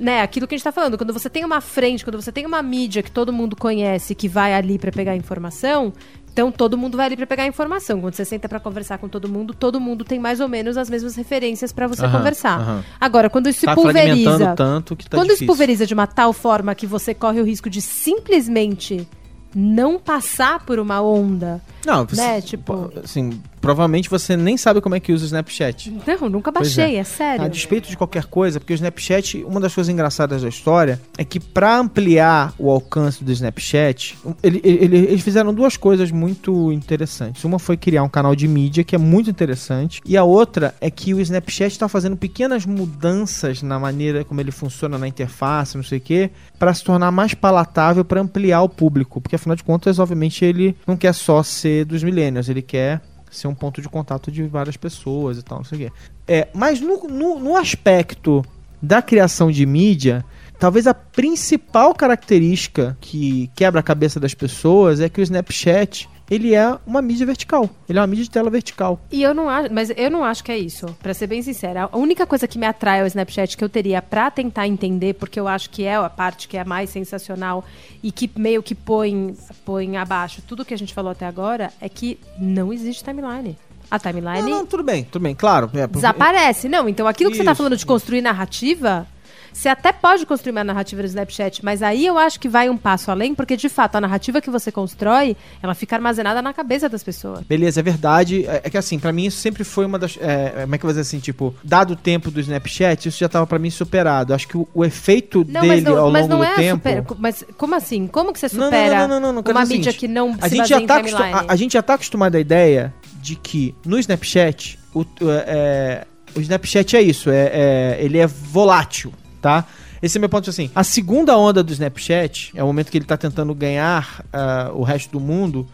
né, 0.00 0.22
aquilo 0.22 0.46
que 0.46 0.54
a 0.54 0.58
gente 0.58 0.64
tá 0.64 0.72
falando, 0.72 0.96
quando 0.96 1.12
você 1.12 1.28
tem 1.28 1.44
uma 1.44 1.60
frente, 1.60 2.02
quando 2.04 2.20
você 2.20 2.32
tem 2.32 2.46
uma 2.46 2.62
mídia 2.62 3.02
que 3.02 3.10
todo 3.10 3.32
mundo 3.32 3.54
conhece, 3.54 4.14
que 4.14 4.28
vai 4.28 4.54
ali 4.54 4.78
para 4.78 4.90
pegar 4.90 5.14
informação, 5.14 5.92
então 6.32 6.50
todo 6.50 6.78
mundo 6.78 6.96
vai 6.96 7.06
ali 7.06 7.16
para 7.16 7.26
pegar 7.26 7.46
informação. 7.46 8.00
Quando 8.00 8.14
você 8.14 8.24
senta 8.24 8.48
para 8.48 8.58
conversar 8.58 8.98
com 8.98 9.08
todo 9.08 9.28
mundo, 9.28 9.52
todo 9.52 9.78
mundo 9.80 10.04
tem 10.04 10.18
mais 10.18 10.40
ou 10.40 10.48
menos 10.48 10.76
as 10.76 10.88
mesmas 10.88 11.14
referências 11.16 11.72
para 11.72 11.86
você 11.86 12.04
Aham, 12.04 12.18
conversar. 12.18 12.60
aham. 12.60 12.84
Agora, 13.00 13.28
quando 13.28 13.48
isso 13.48 13.60
se 13.60 13.66
Tá 13.66 13.74
pulveriza, 13.74 14.30
fragmentando 14.30 14.56
tanto 14.56 14.96
que 14.96 15.08
tá 15.10 15.16
quando 15.18 15.26
isso 15.26 15.34
difícil. 15.40 15.46
pulveriza 15.48 15.86
de 15.86 15.92
uma 15.92 16.06
tal 16.06 16.32
forma 16.32 16.74
que 16.74 16.86
você 16.86 17.12
corre 17.12 17.40
o 17.40 17.44
risco 17.44 17.68
de 17.68 17.80
simplesmente 17.82 19.06
não 19.54 19.98
passar 19.98 20.64
por 20.64 20.78
uma 20.78 21.02
onda, 21.02 21.60
Não, 21.84 22.06
né, 22.12 22.40
tipo- 22.40 22.92
assim, 23.02 23.40
provavelmente 23.60 24.08
você 24.08 24.36
nem 24.36 24.56
sabe 24.56 24.80
como 24.80 24.94
é 24.94 25.00
que 25.00 25.12
usa 25.12 25.24
o 25.24 25.26
Snapchat. 25.26 25.92
Não, 26.06 26.28
nunca 26.28 26.52
Pois 26.52 26.74
baixei, 26.74 26.96
é, 26.96 27.00
A 27.00 27.04
sério. 27.04 27.48
despeito 27.50 27.88
de 27.88 27.96
qualquer 27.96 28.24
coisa, 28.24 28.58
porque 28.58 28.72
o 28.72 28.74
Snapchat, 28.74 29.44
uma 29.44 29.60
das 29.60 29.74
coisas 29.74 29.92
engraçadas 29.92 30.42
da 30.42 30.48
história 30.48 31.00
é 31.18 31.24
que 31.24 31.38
pra 31.38 31.78
ampliar 31.78 32.54
o 32.58 32.70
alcance 32.70 33.22
do 33.22 33.30
Snapchat, 33.32 34.16
ele- 34.42 34.60
ele- 34.64 34.96
eles 34.96 35.22
fizeram 35.22 35.52
duas 35.52 35.76
coisas 35.76 36.10
muito 36.10 36.72
interessantes. 36.72 37.44
Uma 37.44 37.58
foi 37.58 37.76
criar 37.76 38.02
um 38.02 38.08
canal 38.08 38.34
de 38.34 38.46
mídia 38.48 38.82
que 38.84 38.94
é 38.94 38.98
muito 38.98 39.30
interessante, 39.30 40.00
e 40.04 40.16
a 40.16 40.24
outra 40.24 40.74
é 40.80 40.90
que 40.90 41.12
o 41.14 41.20
Snapchat 41.20 41.72
está 41.72 41.88
fazendo 41.88 42.16
pequenas 42.16 42.64
mudanças 42.66 43.62
na 43.62 43.78
maneira 43.78 44.24
como 44.24 44.40
ele 44.40 44.50
funciona 44.50 44.98
na 44.98 45.08
interface, 45.08 45.76
não 45.76 45.84
sei 45.84 45.98
o 45.98 46.00
quê, 46.00 46.30
para 46.58 46.72
se 46.74 46.84
tornar 46.84 47.10
mais 47.10 47.34
palatável 47.34 48.04
para 48.04 48.20
ampliar 48.20 48.62
o 48.62 48.68
público, 48.68 49.20
porque 49.20 49.36
afinal 49.36 49.56
de 49.56 49.64
contas, 49.64 49.98
obviamente, 49.98 50.44
ele 50.44 50.76
não 50.86 50.96
quer 50.96 51.12
só 51.14 51.42
ser 51.42 51.84
dos 51.84 52.02
millennials, 52.02 52.48
ele 52.48 52.62
quer 52.62 53.00
ser 53.30 53.46
um 53.46 53.54
ponto 53.54 53.80
de 53.80 53.88
contato 53.88 54.30
de 54.30 54.42
várias 54.44 54.76
pessoas 54.76 55.38
e 55.38 55.42
tal, 55.42 55.58
não 55.58 55.64
sei 55.64 55.78
o 55.78 55.80
quê. 55.82 55.92
É, 56.26 56.48
mas 56.52 56.80
no, 56.80 57.08
no, 57.08 57.38
no 57.38 57.56
aspecto 57.56 58.44
da 58.82 59.00
criação 59.02 59.50
de 59.50 59.64
mídia, 59.66 60.24
talvez 60.60 60.86
a 60.86 60.92
principal 60.92 61.94
característica 61.94 62.96
que 63.00 63.50
quebra 63.56 63.80
a 63.80 63.82
cabeça 63.82 64.20
das 64.20 64.34
pessoas 64.34 65.00
é 65.00 65.08
que 65.08 65.20
o 65.20 65.22
Snapchat 65.22 66.08
ele 66.30 66.54
é 66.54 66.78
uma 66.86 67.02
mídia 67.02 67.26
vertical. 67.26 67.68
Ele 67.88 67.98
é 67.98 68.00
uma 68.00 68.06
mídia 68.06 68.22
de 68.22 68.30
tela 68.30 68.48
vertical. 68.48 69.00
E 69.10 69.20
eu 69.20 69.34
não 69.34 69.48
acho, 69.48 69.72
mas 69.72 69.90
eu 69.96 70.08
não 70.08 70.22
acho 70.22 70.44
que 70.44 70.52
é 70.52 70.56
isso. 70.56 70.86
Pra 71.02 71.12
ser 71.12 71.26
bem 71.26 71.42
sincera, 71.42 71.88
a 71.90 71.98
única 71.98 72.24
coisa 72.24 72.46
que 72.46 72.56
me 72.56 72.66
atrai 72.66 73.00
ao 73.00 73.06
Snapchat 73.08 73.56
que 73.56 73.64
eu 73.64 73.68
teria 73.68 74.00
pra 74.00 74.30
tentar 74.30 74.68
entender, 74.68 75.14
porque 75.14 75.40
eu 75.40 75.48
acho 75.48 75.68
que 75.70 75.82
é 75.82 75.96
a 75.96 76.08
parte 76.08 76.46
que 76.46 76.56
é 76.56 76.64
mais 76.64 76.90
sensacional 76.90 77.64
e 78.00 78.12
que 78.12 78.30
meio 78.36 78.62
que 78.62 78.76
põe, 78.76 79.34
põe 79.64 79.96
abaixo 79.96 80.40
tudo 80.46 80.64
que 80.64 80.72
a 80.72 80.78
gente 80.78 80.94
falou 80.94 81.10
até 81.10 81.26
agora, 81.26 81.72
é 81.80 81.88
que 81.88 82.16
não 82.38 82.72
existe 82.72 83.02
timeline. 83.02 83.58
A 83.90 83.98
timeline 83.98 84.42
Não, 84.42 84.58
não, 84.58 84.66
tudo 84.66 84.84
bem, 84.84 85.02
tudo 85.02 85.22
bem, 85.22 85.34
claro. 85.34 85.68
É, 85.74 85.84
desaparece. 85.88 86.68
Não, 86.68 86.88
então 86.88 87.08
aquilo 87.08 87.32
que 87.32 87.38
você 87.38 87.42
tá 87.42 87.50
Isso. 87.50 87.58
falando 87.58 87.76
de 87.76 87.84
construir 87.84 88.20
narrativa, 88.20 89.04
você 89.52 89.68
até 89.68 89.92
pode 89.92 90.24
construir 90.26 90.52
uma 90.52 90.64
narrativa 90.64 91.02
no 91.02 91.08
Snapchat, 91.08 91.64
mas 91.64 91.82
aí 91.82 92.06
eu 92.06 92.18
acho 92.18 92.38
que 92.40 92.48
vai 92.48 92.68
um 92.68 92.76
passo 92.76 93.10
além, 93.10 93.34
porque 93.34 93.56
de 93.56 93.68
fato 93.68 93.96
a 93.96 94.00
narrativa 94.00 94.40
que 94.40 94.50
você 94.50 94.70
constrói, 94.72 95.36
ela 95.62 95.74
fica 95.74 95.96
armazenada 95.96 96.40
na 96.42 96.52
cabeça 96.52 96.88
das 96.88 97.02
pessoas. 97.02 97.40
Beleza, 97.46 97.80
é 97.80 97.82
verdade. 97.82 98.44
É, 98.46 98.62
é 98.64 98.70
que 98.70 98.78
assim, 98.78 98.98
pra 98.98 99.12
mim 99.12 99.26
isso 99.26 99.38
sempre 99.38 99.64
foi 99.64 99.84
uma 99.86 99.98
das. 99.98 100.16
É, 100.20 100.62
como 100.62 100.74
é 100.74 100.78
que 100.78 100.84
eu 100.84 100.88
vou 100.88 100.92
dizer 100.92 101.00
assim? 101.02 101.18
Tipo, 101.18 101.54
dado 101.64 101.92
o 101.92 101.96
tempo 101.96 102.30
do 102.30 102.40
Snapchat, 102.40 103.08
isso 103.08 103.18
já 103.18 103.28
tava 103.28 103.46
pra 103.46 103.58
mim 103.58 103.70
superado. 103.70 104.34
Acho 104.34 104.46
que 104.48 104.56
o, 104.56 104.68
o 104.74 104.84
efeito 104.84 105.44
Não, 105.48 105.60
dele 105.60 105.80
não, 105.82 105.98
ao 105.98 106.10
mas 106.10 106.22
longo 106.22 106.34
não 106.34 106.38
do 106.40 106.44
é 106.44 106.54
tempo. 106.56 106.88
super. 107.00 107.16
Mas 107.18 107.44
como 107.56 107.74
assim? 107.74 108.06
Como 108.06 108.32
que 108.32 108.38
você 108.38 108.48
supera 108.48 109.06
não, 109.08 109.20
não, 109.20 109.40
uma 109.42 109.64
mídia 109.66 109.92
que 109.92 110.06
não 110.08 110.36
A 110.40 110.48
se 110.48 110.56
gente, 110.56 110.68
já 110.68 110.80
tá 110.80 110.96
timeline? 111.02 111.22
acostu- 111.32 111.50
a, 111.50 111.52
a 111.52 111.56
gente 111.56 111.72
já 111.72 111.82
tá 111.82 111.94
acostumado 111.94 112.36
à 112.36 112.40
ideia 112.40 112.94
de 113.20 113.36
que 113.36 113.74
no 113.84 113.98
Snapchat, 113.98 114.78
o, 114.94 115.00
o- 115.00 115.06
é, 115.46 116.04
o 116.34 116.40
Snapchat 116.40 116.96
é 116.96 117.02
isso, 117.02 117.30
é, 117.30 117.50
é- 117.52 117.98
ele 118.00 118.18
é 118.18 118.26
volátil, 118.26 119.12
tá? 119.40 119.66
Esse 120.02 120.18
é 120.18 120.20
meu 120.20 120.28
ponto 120.28 120.48
assim. 120.48 120.70
A 120.74 120.84
segunda 120.84 121.36
onda 121.36 121.62
do 121.62 121.72
Snapchat, 121.72 122.52
é 122.54 122.62
o 122.62 122.66
momento 122.66 122.90
que 122.90 122.98
ele 122.98 123.04
tá 123.04 123.16
tentando 123.16 123.54
ganhar 123.54 124.24
ah, 124.32 124.70
o 124.74 124.82
resto 124.82 125.10
do 125.12 125.20
mundo, 125.20 125.66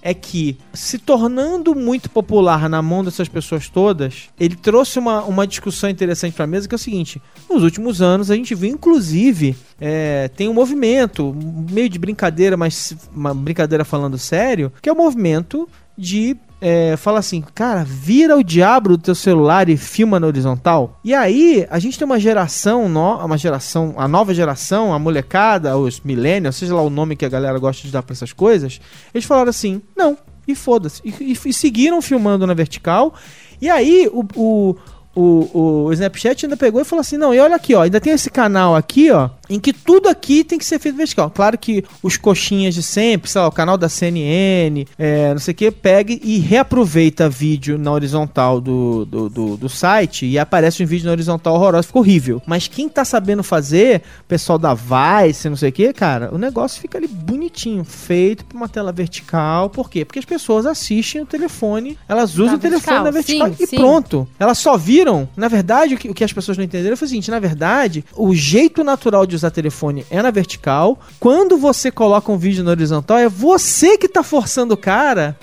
é 0.00 0.14
que, 0.14 0.56
se 0.72 0.96
tornando 0.98 1.74
muito 1.74 2.08
popular 2.08 2.68
na 2.68 2.80
mão 2.80 3.02
dessas 3.02 3.28
pessoas 3.28 3.68
todas, 3.68 4.28
ele 4.38 4.54
trouxe 4.54 4.98
uma, 4.98 5.22
uma 5.24 5.46
discussão 5.46 5.90
interessante 5.90 6.34
pra 6.34 6.46
mesa, 6.46 6.68
que 6.68 6.74
é 6.74 6.76
o 6.76 6.78
seguinte: 6.78 7.20
nos 7.50 7.62
últimos 7.62 8.00
anos 8.00 8.30
a 8.30 8.36
gente 8.36 8.54
viu, 8.54 8.70
inclusive, 8.70 9.56
é, 9.80 10.28
tem 10.28 10.48
um 10.48 10.54
movimento, 10.54 11.34
meio 11.70 11.88
de 11.88 11.98
brincadeira, 11.98 12.56
mas 12.56 12.96
uma 13.14 13.34
brincadeira 13.34 13.84
falando 13.84 14.16
sério, 14.16 14.72
que 14.80 14.88
é 14.88 14.92
o 14.92 14.96
movimento 14.96 15.68
de 15.98 16.36
é, 16.60 16.96
falar 16.96 17.18
assim, 17.18 17.42
cara, 17.54 17.84
vira 17.84 18.36
o 18.36 18.42
diabo 18.42 18.90
do 18.90 18.98
teu 18.98 19.14
celular 19.14 19.68
e 19.68 19.76
filma 19.76 20.18
na 20.18 20.26
horizontal. 20.26 20.98
E 21.04 21.12
aí, 21.14 21.66
a 21.70 21.78
gente 21.78 21.98
tem 21.98 22.04
uma 22.06 22.18
geração, 22.18 22.88
no, 22.88 23.16
uma 23.24 23.36
geração, 23.36 23.94
a 23.96 24.06
nova 24.08 24.32
geração, 24.32 24.92
a 24.94 24.98
molecada, 24.98 25.76
os 25.76 26.00
millennials, 26.00 26.56
seja 26.56 26.74
lá 26.74 26.82
o 26.82 26.90
nome 26.90 27.16
que 27.16 27.24
a 27.24 27.28
galera 27.28 27.58
gosta 27.58 27.82
de 27.86 27.92
dar 27.92 28.02
pra 28.02 28.12
essas 28.12 28.32
coisas, 28.32 28.80
eles 29.12 29.24
falaram 29.24 29.50
assim, 29.50 29.82
não, 29.96 30.16
e 30.46 30.54
foda-se. 30.54 31.02
E, 31.04 31.10
e- 31.32 31.38
e 31.48 31.52
seguiram 31.52 32.00
filmando 32.00 32.46
na 32.46 32.54
vertical. 32.54 33.14
E 33.60 33.68
aí, 33.68 34.08
o, 34.12 34.24
o, 34.36 34.76
o, 35.20 35.86
o 35.86 35.92
Snapchat 35.92 36.46
ainda 36.46 36.56
pegou 36.56 36.80
e 36.80 36.84
falou 36.84 37.00
assim: 37.00 37.16
não, 37.16 37.34
e 37.34 37.40
olha 37.40 37.56
aqui, 37.56 37.74
ó, 37.74 37.82
ainda 37.82 38.00
tem 38.00 38.12
esse 38.12 38.30
canal 38.30 38.76
aqui, 38.76 39.10
ó, 39.10 39.30
em 39.50 39.58
que 39.58 39.72
tudo 39.72 40.08
aqui 40.08 40.44
tem 40.44 40.58
que 40.58 40.64
ser 40.64 40.78
feito 40.78 40.96
vertical. 40.96 41.30
Claro 41.30 41.58
que 41.58 41.84
os 42.02 42.16
coxinhas 42.16 42.74
de 42.74 42.82
sempre, 42.82 43.30
sei 43.30 43.40
lá, 43.40 43.48
o 43.48 43.52
canal 43.52 43.76
da 43.76 43.88
CNN, 43.88 44.86
é, 44.98 45.32
não 45.32 45.40
sei 45.40 45.52
o 45.52 45.54
que, 45.54 45.70
pega 45.70 46.12
e 46.12 46.38
reaproveita 46.38 47.28
vídeo 47.28 47.78
na 47.78 47.90
horizontal 47.90 48.60
do, 48.60 49.04
do, 49.04 49.28
do, 49.28 49.56
do 49.56 49.68
site 49.68 50.26
e 50.26 50.38
aparece 50.38 50.82
um 50.82 50.86
vídeo 50.86 51.06
na 51.06 51.12
horizontal 51.12 51.54
horroroso, 51.54 51.88
ficou 51.88 52.02
horrível. 52.02 52.40
Mas 52.46 52.68
quem 52.68 52.88
tá 52.88 53.04
sabendo 53.04 53.42
fazer, 53.42 54.02
pessoal 54.26 54.58
da 54.58 54.74
Vice, 54.74 55.48
não 55.48 55.56
sei 55.56 55.70
o 55.70 55.72
que, 55.72 55.92
cara, 55.92 56.32
o 56.32 56.38
negócio 56.38 56.80
fica 56.80 56.98
ali 56.98 57.08
bonitinho, 57.08 57.84
feito 57.84 58.44
pra 58.44 58.56
uma 58.56 58.68
tela 58.68 58.92
vertical. 58.92 59.70
Por 59.70 59.90
quê? 59.90 60.04
Porque 60.04 60.18
as 60.18 60.24
pessoas 60.24 60.66
assistem 60.66 61.22
o 61.22 61.26
telefone, 61.26 61.98
elas 62.08 62.34
usam 62.34 62.46
Na 62.46 62.54
o 62.54 62.58
telefone 62.58 63.04
na 63.04 63.10
vertical, 63.10 63.48
vertical 63.48 63.56
sim, 63.56 63.64
e 63.64 63.66
sim. 63.66 63.76
pronto. 63.76 64.28
Elas 64.38 64.58
só 64.58 64.76
viram, 64.76 65.07
na 65.36 65.48
verdade, 65.48 65.94
o 65.94 65.98
que, 65.98 66.10
o 66.10 66.14
que 66.14 66.24
as 66.24 66.32
pessoas 66.32 66.58
não 66.58 66.64
entenderam 66.64 66.96
foi 66.96 67.06
o 67.06 67.08
seguinte: 67.08 67.30
na 67.30 67.38
verdade, 67.38 68.04
o 68.16 68.34
jeito 68.34 68.82
natural 68.82 69.26
de 69.26 69.36
usar 69.36 69.50
telefone 69.50 70.04
é 70.10 70.20
na 70.22 70.30
vertical. 70.30 70.98
Quando 71.18 71.56
você 71.56 71.90
coloca 71.90 72.30
um 72.32 72.38
vídeo 72.38 72.64
na 72.64 72.70
horizontal, 72.70 73.18
é 73.18 73.28
você 73.28 73.96
que 73.96 74.08
tá 74.08 74.22
forçando 74.22 74.74
o 74.74 74.76
cara 74.76 75.36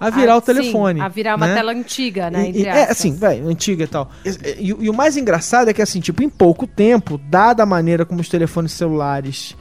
a 0.00 0.08
virar 0.10 0.32
Ah, 0.32 0.36
o 0.38 0.40
telefone. 0.40 0.98
Sim, 1.00 1.04
a 1.04 1.08
virar 1.08 1.36
uma 1.36 1.46
né? 1.46 1.54
tela 1.54 1.72
antiga, 1.72 2.30
né? 2.30 2.50
E- 2.50 2.62
e- 2.62 2.66
é 2.66 2.90
assim, 2.90 3.14
velho, 3.14 3.46
antiga 3.48 3.84
e 3.84 3.86
tal. 3.86 4.10
E, 4.24 4.30
e- 4.70 4.76
e 4.80 4.88
o 4.90 4.94
mais 4.94 5.16
engraçado 5.16 5.68
é 5.68 5.72
que, 5.74 5.82
assim, 5.82 6.00
tipo, 6.00 6.22
em 6.22 6.28
pouco 6.30 6.66
tempo, 6.66 7.18
dada 7.28 7.62
a 7.62 7.66
maneira 7.66 8.04
como 8.06 8.20
os 8.20 8.28
telefones 8.28 8.72
celulares 8.72 9.54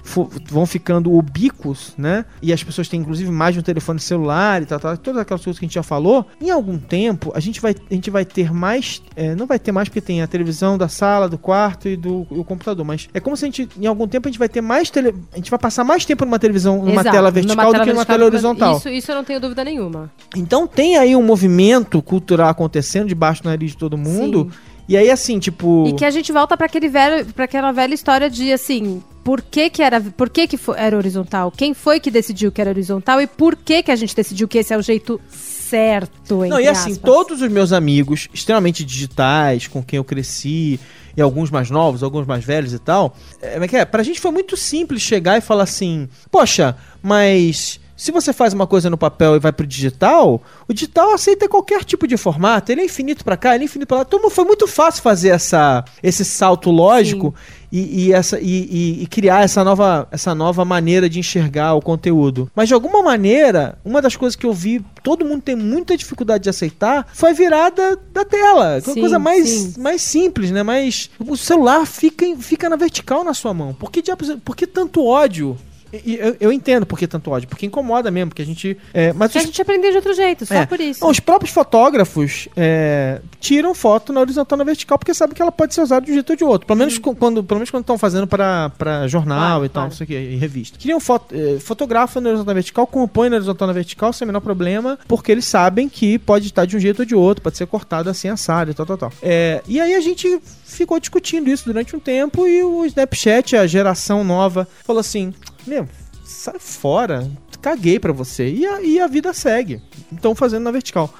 vão 0.49 0.65
ficando 0.65 1.13
ubíquos, 1.13 1.93
né? 1.97 2.25
E 2.41 2.53
as 2.53 2.63
pessoas 2.63 2.87
têm, 2.87 3.01
inclusive, 3.01 3.29
mais 3.29 3.53
de 3.53 3.59
um 3.59 3.63
telefone 3.63 3.99
celular 3.99 4.61
e 4.61 4.65
tal, 4.65 4.79
tal, 4.79 4.97
todas 4.97 5.21
aquelas 5.21 5.43
coisas 5.43 5.59
que 5.59 5.65
a 5.65 5.67
gente 5.67 5.75
já 5.75 5.83
falou. 5.83 6.25
Em 6.41 6.49
algum 6.49 6.77
tempo, 6.77 7.31
a 7.35 7.39
gente 7.39 7.59
vai, 7.61 7.75
a 7.89 7.93
gente 7.93 8.09
vai 8.09 8.23
ter 8.25 8.51
mais. 8.53 9.01
é, 9.15 9.35
não 9.35 9.45
vai 9.45 9.59
ter 9.59 9.71
mais 9.71 9.89
porque 9.89 10.01
tem 10.01 10.21
a 10.21 10.27
televisão 10.27 10.77
da 10.77 10.87
sala, 10.87 11.27
do 11.27 11.37
quarto 11.37 11.87
e 11.89 11.95
do 11.97 12.25
e 12.31 12.37
o 12.39 12.43
computador, 12.43 12.85
mas 12.85 13.09
é 13.13 13.19
como 13.19 13.35
se 13.35 13.45
a 13.45 13.47
gente, 13.47 13.67
em 13.79 13.85
algum 13.85 14.07
tempo, 14.07 14.27
a 14.27 14.31
gente 14.31 14.39
vai 14.39 14.47
ter 14.49 14.61
mais 14.61 14.89
tele. 14.89 15.13
A 15.33 15.35
gente 15.37 15.49
vai 15.49 15.59
passar 15.59 15.83
mais 15.83 16.05
tempo 16.05 16.23
numa 16.25 16.39
televisão, 16.39 16.77
numa 16.77 17.01
Exato, 17.01 17.11
tela 17.11 17.31
vertical 17.31 17.65
numa 17.71 17.79
do 17.79 17.85
que 17.85 17.93
numa 17.93 18.05
tela 18.05 18.25
horizontal. 18.25 18.77
Isso, 18.77 18.89
isso 18.89 19.11
eu 19.11 19.15
não 19.15 19.23
tenho 19.23 19.39
dúvida 19.39 19.63
nenhuma. 19.63 20.11
Então 20.35 20.67
tem 20.67 20.97
aí 20.97 21.15
um 21.15 21.23
movimento 21.23 22.01
cultural 22.01 22.49
acontecendo 22.49 23.07
debaixo 23.07 23.43
do 23.43 23.49
nariz 23.49 23.71
de 23.71 23.77
todo 23.77 23.97
mundo. 23.97 24.51
E 24.87 24.97
aí, 24.97 25.11
assim, 25.11 25.37
tipo. 25.37 25.87
E 25.87 25.93
que 25.93 26.03
a 26.03 26.09
gente 26.09 26.31
volta 26.31 26.57
para 26.57 26.65
aquele 26.65 26.89
velho, 26.89 27.25
para 27.33 27.45
aquela 27.45 27.71
velha 27.71 27.93
história 27.93 28.29
de 28.29 28.51
assim, 28.51 29.03
por 29.23 29.41
que 29.41 29.69
que 29.69 29.83
era, 29.83 30.01
por 30.01 30.29
que 30.29 30.47
que 30.47 30.59
era 30.75 30.97
horizontal? 30.97 31.51
Quem 31.55 31.75
foi 31.75 31.99
que 31.99 32.09
decidiu 32.09 32.51
que 32.51 32.59
era 32.59 32.71
horizontal 32.71 33.21
e 33.21 33.27
por 33.27 33.55
que 33.55 33.83
que 33.83 33.91
a 33.91 33.95
gente 33.95 34.15
decidiu 34.15 34.47
que 34.47 34.57
esse 34.57 34.73
é 34.73 34.77
o 34.77 34.81
jeito 34.81 35.21
certo, 35.29 36.47
Não, 36.47 36.59
e 36.59 36.67
assim, 36.67 36.93
aspas? 36.93 36.97
todos 36.97 37.43
os 37.43 37.51
meus 37.51 37.71
amigos 37.71 38.27
extremamente 38.33 38.83
digitais, 38.83 39.67
com 39.67 39.83
quem 39.83 39.97
eu 39.97 40.03
cresci, 40.03 40.79
e 41.15 41.21
alguns 41.21 41.51
mais 41.51 41.69
novos, 41.69 42.01
alguns 42.01 42.25
mais 42.25 42.43
velhos 42.43 42.73
e 42.73 42.79
tal, 42.79 43.15
é, 43.39 43.63
é 43.63 43.67
que 43.67 43.77
é? 43.77 43.85
Pra 43.85 44.01
gente 44.01 44.19
foi 44.19 44.31
muito 44.31 44.57
simples 44.57 45.03
chegar 45.03 45.37
e 45.37 45.41
falar 45.41 45.63
assim: 45.63 46.09
Poxa, 46.31 46.75
mas. 47.01 47.79
Se 47.99 48.13
você 48.13 48.31
faz 48.31 48.53
uma 48.53 48.65
coisa 48.65 48.89
no 48.89 48.97
papel 48.97 49.35
e 49.35 49.39
vai 49.39 49.51
pro 49.51 49.67
digital, 49.67 50.41
o 50.69 50.73
digital 50.73 51.13
aceita 51.13 51.49
qualquer 51.49 51.83
tipo 51.83 52.07
de 52.07 52.15
formato, 52.15 52.71
ele 52.71 52.79
é 52.79 52.85
infinito 52.85 53.25
pra 53.25 53.35
cá, 53.35 53.53
ele 53.55 53.63
é 53.63 53.65
infinito 53.65 53.89
pra 53.89 53.97
lá. 53.97 54.05
Então 54.07 54.29
foi 54.29 54.45
muito 54.45 54.65
fácil 54.67 55.01
fazer 55.03 55.29
essa, 55.29 55.83
esse 56.01 56.23
salto 56.23 56.71
lógico 56.71 57.35
e, 57.69 58.05
e 58.05 58.13
essa, 58.13 58.39
e, 58.39 59.01
e- 59.03 59.07
criar 59.07 59.43
essa 59.43 59.65
nova, 59.65 60.07
essa 60.11 60.33
nova 60.33 60.63
maneira 60.63 61.09
de 61.09 61.19
enxergar 61.19 61.73
o 61.73 61.81
conteúdo. 61.81 62.49
Mas 62.55 62.69
de 62.69 62.73
alguma 62.73 63.03
maneira, 63.03 63.77
uma 63.83 64.01
das 64.01 64.15
coisas 64.15 64.35
que 64.37 64.45
eu 64.45 64.53
vi, 64.53 64.81
todo 65.03 65.25
mundo 65.25 65.41
tem 65.41 65.57
muita 65.57 65.97
dificuldade 65.97 66.45
de 66.45 66.49
aceitar, 66.49 67.05
foi 67.13 67.31
a 67.31 67.33
virada 67.33 67.99
da 68.13 68.23
tela. 68.23 68.75
Uma 68.85 68.93
Sim, 68.93 69.01
coisa 69.01 69.19
mais, 69.19 69.49
sim. 69.49 69.73
mais 69.77 70.01
simples, 70.01 70.51
né? 70.51 70.63
Mas 70.63 71.09
o 71.19 71.35
celular 71.35 71.85
fica, 71.85 72.25
fica 72.37 72.69
na 72.69 72.77
vertical 72.77 73.25
na 73.25 73.33
sua 73.33 73.53
mão. 73.53 73.73
Por 73.73 73.91
que, 73.91 74.01
diabos- 74.01 74.37
por 74.45 74.55
que 74.55 74.65
tanto 74.65 75.03
ódio? 75.05 75.57
E- 75.91 76.15
eu, 76.19 76.35
eu 76.39 76.51
entendo 76.51 76.85
por 76.85 76.97
que 76.99 77.07
tanto 77.07 77.31
ódio, 77.31 77.47
porque 77.49 77.65
incomoda 77.65 78.11
mesmo, 78.11 78.29
porque 78.29 78.41
a 78.41 78.45
gente. 78.45 78.77
é, 78.93 79.11
mas 79.13 79.31
Que 79.31 79.37
a 79.37 79.41
os 79.41 79.47
gente 79.47 79.61
aprendeu 79.61 79.89
de 79.91 79.97
outro 79.97 80.13
jeito, 80.13 80.45
só 80.45 80.53
é. 80.55 80.65
por 80.65 80.79
isso. 80.79 81.01
Não, 81.03 81.09
os 81.09 81.19
próprios 81.19 81.51
fotógrafos 81.53 82.47
é, 82.55 83.21
tiram 83.39 83.73
foto 83.73 84.11
na 84.13 84.19
horizontal 84.21 84.57
na 84.57 84.63
vertical 84.63 84.97
porque 84.99 85.13
sabem 85.13 85.35
que 85.35 85.41
ela 85.41 85.51
pode 85.51 85.73
ser 85.73 85.81
usada 85.81 86.05
de 86.05 86.11
um 86.11 86.13
jeito 86.15 86.29
ou 86.31 86.35
de 86.35 86.43
outro. 86.43 86.67
Pelo 86.67 86.77
menos 86.79 86.97
co- 86.97 87.15
quando 87.15 87.43
pelo 87.43 87.59
menos 87.59 87.71
quando 87.71 87.81
estão 87.83 87.97
fazendo 87.97 88.27
para 88.27 89.07
jornal 89.07 89.39
Claro, 89.59 89.65
e 89.65 89.69
tal, 89.69 89.73
claro. 89.83 89.89
não 89.89 89.95
sei 89.97 90.03
o 90.03 90.07
que, 90.07 90.13
e 90.19 90.35
revista. 90.35 90.77
Criam 90.77 90.99
foto, 90.99 91.33
é, 91.35 91.59
fotografa 91.59 92.19
na 92.21 92.29
horizontal 92.29 92.47
na 92.49 92.53
vertical, 92.53 92.87
compõe 92.87 93.29
na 93.29 93.35
horizontal 93.37 93.67
e 93.67 93.69
na 93.69 93.73
vertical 93.73 94.13
sem 94.13 94.25
o 94.25 94.27
menor 94.27 94.41
problema, 94.41 94.97
porque 95.07 95.31
eles 95.31 95.45
sabem 95.45 95.87
que 95.89 96.17
pode 96.19 96.47
estar 96.47 96.65
de 96.65 96.75
um 96.75 96.79
jeito 96.79 96.99
ou 96.99 97.05
de 97.05 97.15
outro, 97.15 97.41
pode 97.43 97.57
ser 97.57 97.65
cortado 97.67 98.09
assim, 98.09 98.27
assado 98.29 98.71
e 98.71 98.73
tal, 98.73 98.85
tal, 98.85 98.97
tal. 98.97 99.13
É, 99.21 99.61
e 99.67 99.79
aí 99.79 99.95
a 99.95 99.99
gente 100.01 100.39
ficou 100.75 100.99
discutindo 100.99 101.49
isso 101.49 101.65
durante 101.65 101.95
um 101.95 101.99
tempo 101.99 102.47
e 102.47 102.63
o 102.63 102.85
Snapchat, 102.85 103.55
a 103.55 103.67
geração 103.67 104.23
nova, 104.23 104.67
falou 104.83 104.99
assim: 104.99 105.33
Meu, 105.65 105.87
sai 106.23 106.59
fora, 106.59 107.29
caguei 107.61 107.99
pra 107.99 108.13
você. 108.13 108.49
E 108.49 108.65
a, 108.65 108.81
e 108.81 108.99
a 108.99 109.07
vida 109.07 109.33
segue. 109.33 109.81
Então 110.11 110.35
fazendo 110.35 110.63
na 110.63 110.71
vertical. 110.71 111.13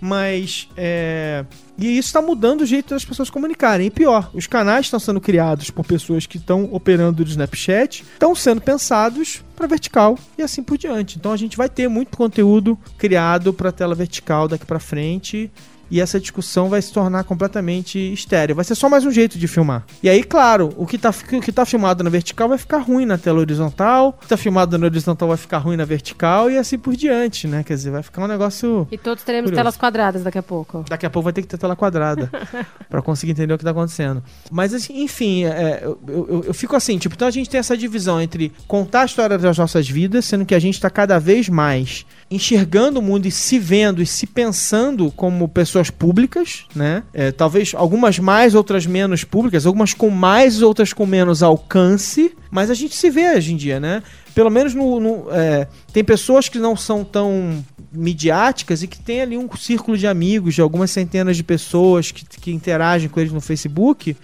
Mas 0.00 0.68
é. 0.76 1.44
E 1.78 1.98
isso 1.98 2.08
está 2.08 2.20
mudando 2.20 2.60
o 2.60 2.66
jeito 2.66 2.90
das 2.90 3.04
pessoas 3.04 3.30
comunicarem. 3.30 3.86
E 3.86 3.90
pior, 3.90 4.30
os 4.34 4.46
canais 4.46 4.86
estão 4.86 5.00
sendo 5.00 5.20
criados 5.20 5.70
por 5.70 5.84
pessoas 5.84 6.26
que 6.26 6.36
estão 6.36 6.68
operando 6.72 7.24
do 7.24 7.30
Snapchat, 7.30 8.02
estão 8.12 8.34
sendo 8.34 8.60
pensados 8.60 9.42
para 9.56 9.66
vertical 9.66 10.18
e 10.36 10.42
assim 10.42 10.62
por 10.62 10.76
diante. 10.76 11.16
Então 11.16 11.32
a 11.32 11.36
gente 11.36 11.56
vai 11.56 11.68
ter 11.68 11.88
muito 11.88 12.16
conteúdo 12.16 12.78
criado 12.98 13.52
para 13.52 13.72
tela 13.72 13.94
vertical 13.94 14.46
daqui 14.46 14.66
para 14.66 14.78
frente 14.78 15.50
e 15.94 16.00
essa 16.00 16.18
discussão 16.18 16.68
vai 16.68 16.82
se 16.82 16.92
tornar 16.92 17.22
completamente 17.22 18.12
estéreo. 18.12 18.56
Vai 18.56 18.64
ser 18.64 18.74
só 18.74 18.88
mais 18.88 19.06
um 19.06 19.12
jeito 19.12 19.38
de 19.38 19.46
filmar. 19.46 19.86
E 20.02 20.08
aí, 20.08 20.24
claro, 20.24 20.74
o 20.76 20.84
que 20.88 20.98
tá, 20.98 21.10
o 21.10 21.40
que 21.40 21.52
tá 21.52 21.64
filmado 21.64 22.02
na 22.02 22.10
vertical 22.10 22.48
vai 22.48 22.58
ficar 22.58 22.78
ruim 22.78 23.06
na 23.06 23.16
tela 23.16 23.38
horizontal, 23.38 24.08
o 24.08 24.12
que 24.14 24.26
tá 24.26 24.36
filmado 24.36 24.76
na 24.76 24.86
horizontal 24.86 25.28
vai 25.28 25.36
ficar 25.36 25.58
ruim 25.58 25.76
na 25.76 25.84
vertical 25.84 26.50
e 26.50 26.58
assim 26.58 26.76
por 26.76 26.96
diante, 26.96 27.46
né? 27.46 27.62
Quer 27.62 27.74
dizer, 27.74 27.92
vai 27.92 28.02
ficar 28.02 28.24
um 28.24 28.26
negócio. 28.26 28.88
E 28.90 28.98
todos 28.98 29.22
teremos 29.22 29.50
Curioso. 29.50 29.60
telas 29.60 29.76
quadradas 29.76 30.24
daqui 30.24 30.36
a 30.36 30.42
pouco. 30.42 30.84
Daqui 30.88 31.06
a 31.06 31.10
pouco 31.10 31.22
vai 31.22 31.32
ter 31.32 31.42
que 31.42 31.46
ter 31.46 31.58
tela 31.58 31.76
quadrada 31.76 32.28
para 32.90 33.00
conseguir 33.00 33.30
entender 33.30 33.54
o 33.54 33.58
que 33.58 33.62
tá 33.62 33.70
acontecendo. 33.70 34.20
Mas, 34.50 34.74
assim, 34.74 35.00
enfim, 35.00 35.44
é, 35.44 35.78
eu, 35.84 36.00
eu, 36.08 36.44
eu 36.48 36.54
fico 36.54 36.74
assim, 36.74 36.98
tipo, 36.98 37.14
então 37.14 37.28
a 37.28 37.30
gente 37.30 37.48
tem 37.48 37.60
essa 37.60 37.76
divisão 37.76 38.20
entre 38.20 38.52
contar 38.66 39.02
a 39.02 39.04
história 39.04 39.38
das 39.38 39.56
nossas 39.56 39.88
vidas, 39.88 40.24
sendo 40.24 40.44
que 40.44 40.56
a 40.56 40.58
gente 40.58 40.80
tá 40.80 40.90
cada 40.90 41.20
vez 41.20 41.48
mais 41.48 42.04
enxergando 42.34 42.98
o 42.98 43.02
mundo 43.02 43.26
e 43.26 43.30
se 43.30 43.58
vendo 43.58 44.02
e 44.02 44.06
se 44.06 44.26
pensando 44.26 45.10
como 45.12 45.48
pessoas 45.48 45.88
públicas, 45.88 46.64
né? 46.74 47.04
É, 47.12 47.30
talvez 47.30 47.72
algumas 47.74 48.18
mais, 48.18 48.54
outras 48.54 48.86
menos 48.86 49.22
públicas, 49.22 49.66
algumas 49.66 49.94
com 49.94 50.10
mais, 50.10 50.60
outras 50.60 50.92
com 50.92 51.06
menos 51.06 51.42
alcance, 51.42 52.32
mas 52.50 52.70
a 52.70 52.74
gente 52.74 52.96
se 52.96 53.08
vê 53.08 53.36
hoje 53.36 53.52
em 53.52 53.56
dia, 53.56 53.78
né? 53.78 54.02
Pelo 54.34 54.50
menos 54.50 54.74
no, 54.74 54.98
no, 54.98 55.26
é, 55.30 55.68
tem 55.92 56.02
pessoas 56.02 56.48
que 56.48 56.58
não 56.58 56.76
são 56.76 57.04
tão 57.04 57.64
midiáticas 57.92 58.82
e 58.82 58.88
que 58.88 58.98
tem 58.98 59.20
ali 59.20 59.38
um 59.38 59.48
círculo 59.56 59.96
de 59.96 60.06
amigos, 60.06 60.54
de 60.54 60.60
algumas 60.60 60.90
centenas 60.90 61.36
de 61.36 61.44
pessoas 61.44 62.10
que, 62.10 62.24
que 62.24 62.50
interagem 62.50 63.08
com 63.08 63.20
eles 63.20 63.32
no 63.32 63.40
Facebook. 63.40 64.16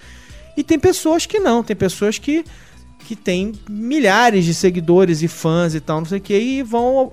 E 0.57 0.65
tem 0.65 0.81
pessoas 0.81 1.27
que 1.27 1.39
não, 1.39 1.63
tem 1.63 1.77
pessoas 1.77 2.19
que 2.19 2.45
que 3.07 3.17
tem 3.17 3.53
milhares 3.69 4.45
de 4.45 4.55
seguidores 4.55 5.23
e 5.23 5.29
fãs 5.29 5.75
e 5.75 5.81
tal, 5.81 6.01
não 6.01 6.07
sei 6.07 6.19
o 6.19 6.21
que, 6.21 6.39
e 6.39 6.63
vão 6.63 7.11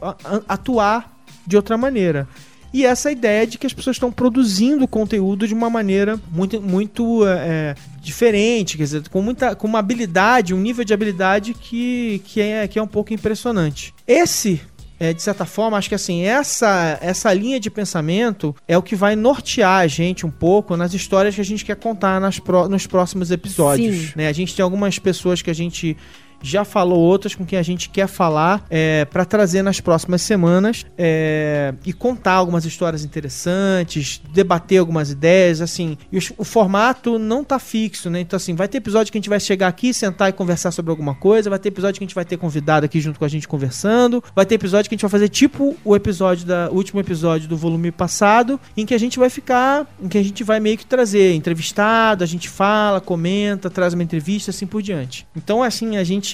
atuar 0.48 1.20
de 1.46 1.56
outra 1.56 1.78
maneira. 1.78 2.28
E 2.74 2.86
essa 2.86 3.12
ideia 3.12 3.48
de 3.48 3.58
que 3.58 3.66
as 3.66 3.74
pessoas 3.74 3.96
estão 3.96 4.12
produzindo 4.12 4.88
conteúdo 4.88 5.48
de 5.48 5.54
uma 5.54 5.70
maneira 5.70 6.20
muito, 6.32 6.62
muito 6.62 7.26
é, 7.26 7.76
diferente, 8.02 8.78
quer 8.78 8.84
dizer, 8.84 9.10
com, 9.10 9.22
muita, 9.22 9.56
com 9.56 9.68
uma 9.68 9.80
habilidade, 9.80 10.54
um 10.54 10.60
nível 10.60 10.84
de 10.84 10.94
habilidade 10.94 11.54
que, 11.54 12.22
que, 12.26 12.42
é, 12.42 12.68
que 12.68 12.78
é 12.78 12.82
um 12.82 12.88
pouco 12.88 13.14
impressionante. 13.14 13.94
Esse 14.06 14.62
é, 15.00 15.14
de 15.14 15.22
certa 15.22 15.46
forma, 15.46 15.78
acho 15.78 15.90
que 15.90 15.96
assim, 15.96 16.24
essa, 16.24 16.98
essa 17.02 17.34
linha 17.34 17.60
de 17.60 17.70
pensamento 17.70 18.56
é 18.68 18.78
o 18.78 18.82
que 18.82 18.96
vai 18.96 19.16
nortear 19.16 19.82
a 19.82 19.88
gente 19.88 20.26
um 20.26 20.32
pouco 20.32 20.76
nas 20.76 20.94
histórias 20.94 21.36
que 21.36 21.42
a 21.42 21.46
gente 21.46 21.64
quer 21.64 21.76
contar 21.76 22.20
nas 22.20 22.40
pró- 22.40 22.68
nos 22.68 22.88
próximos 22.88 23.30
episódios. 23.32 24.16
Né? 24.16 24.28
A 24.28 24.34
gente 24.34 24.56
tem 24.56 24.64
algumas 24.64 24.98
pessoas 25.00 25.42
que 25.42 25.50
a 25.50 25.54
gente 25.56 25.96
já 26.42 26.64
falou, 26.66 27.00
outras 27.00 27.36
com 27.36 27.46
quem 27.46 27.58
a 27.58 27.64
gente 27.64 27.90
quer 27.90 28.08
falar 28.08 28.64
é, 28.70 29.06
para 29.06 29.26
trazer 29.26 29.62
nas 29.62 29.80
próximas 29.80 30.22
semanas 30.22 30.86
é, 30.98 31.74
e 31.86 31.94
contar 31.94 32.34
algumas 32.34 32.66
histórias 32.66 33.04
interessantes, 33.04 34.22
debater 34.34 34.80
algumas 34.80 35.12
ideias, 35.12 35.62
assim. 35.62 35.98
E 36.12 36.18
os- 36.18 36.32
o 36.38 36.44
formato 36.44 37.18
não 37.20 37.44
tá 37.44 37.60
fixo, 37.60 38.10
né? 38.10 38.20
Então, 38.20 38.38
assim, 38.38 38.56
vai 38.56 38.68
ter 38.68 38.78
episódio 38.80 39.12
que 39.12 39.18
a 39.18 39.22
gente 39.22 39.30
vai 39.30 39.40
chegar 39.40 39.68
aqui, 39.68 39.94
sentar 39.94 40.30
e 40.30 40.34
conversar 40.34 40.72
sobre 40.72 40.90
alguma 40.92 41.16
coisa, 41.16 41.50
vai 41.50 41.60
ter 41.60 41.70
episódio 41.70 42.00
que 42.00 42.04
a 42.04 42.08
gente 42.08 42.16
vai 42.16 42.26
ter 42.26 42.38
convidado 42.38 42.86
aqui 42.86 43.00
junto 43.00 43.20
com 43.20 43.26
a 43.26 43.28
gente 43.28 43.48
conversando, 43.48 44.24
vai 44.36 44.46
ter 44.46 44.56
episódio 44.56 44.90
que 44.90 44.96
a 44.96 44.98
gente 44.98 45.02
vai 45.04 45.12
fazer 45.12 45.30
tipo 45.30 45.76
o 45.84 45.96
episódio 45.96 46.46
da 46.46 46.70
o 46.72 46.76
último 46.76 47.00
episódio 47.00 47.48
do 47.48 47.56
volume 47.56 47.92
passado, 47.92 48.60
em 48.76 48.86
que 48.86 48.94
a 48.94 48.98
gente 48.98 49.18
vai 49.20 49.30
ficar, 49.30 49.86
em 50.02 50.08
que 50.08 50.18
a 50.18 50.24
gente 50.24 50.44
vai 50.44 50.60
meio 50.60 50.78
que 50.78 50.86
trazer 50.86 51.34
entrevistado, 51.34 52.24
a 52.24 52.28
gente 52.28 52.50
fala, 52.50 53.00
comenta, 53.00 53.70
traz 53.70 53.94
uma 53.94 54.04
entrevista, 54.04 54.52
assim 54.52 54.66
por 54.68 54.82
diante. 54.82 55.26
Então, 55.36 55.64
assim, 55.64 55.96
a 55.98 56.04
gente 56.04 56.27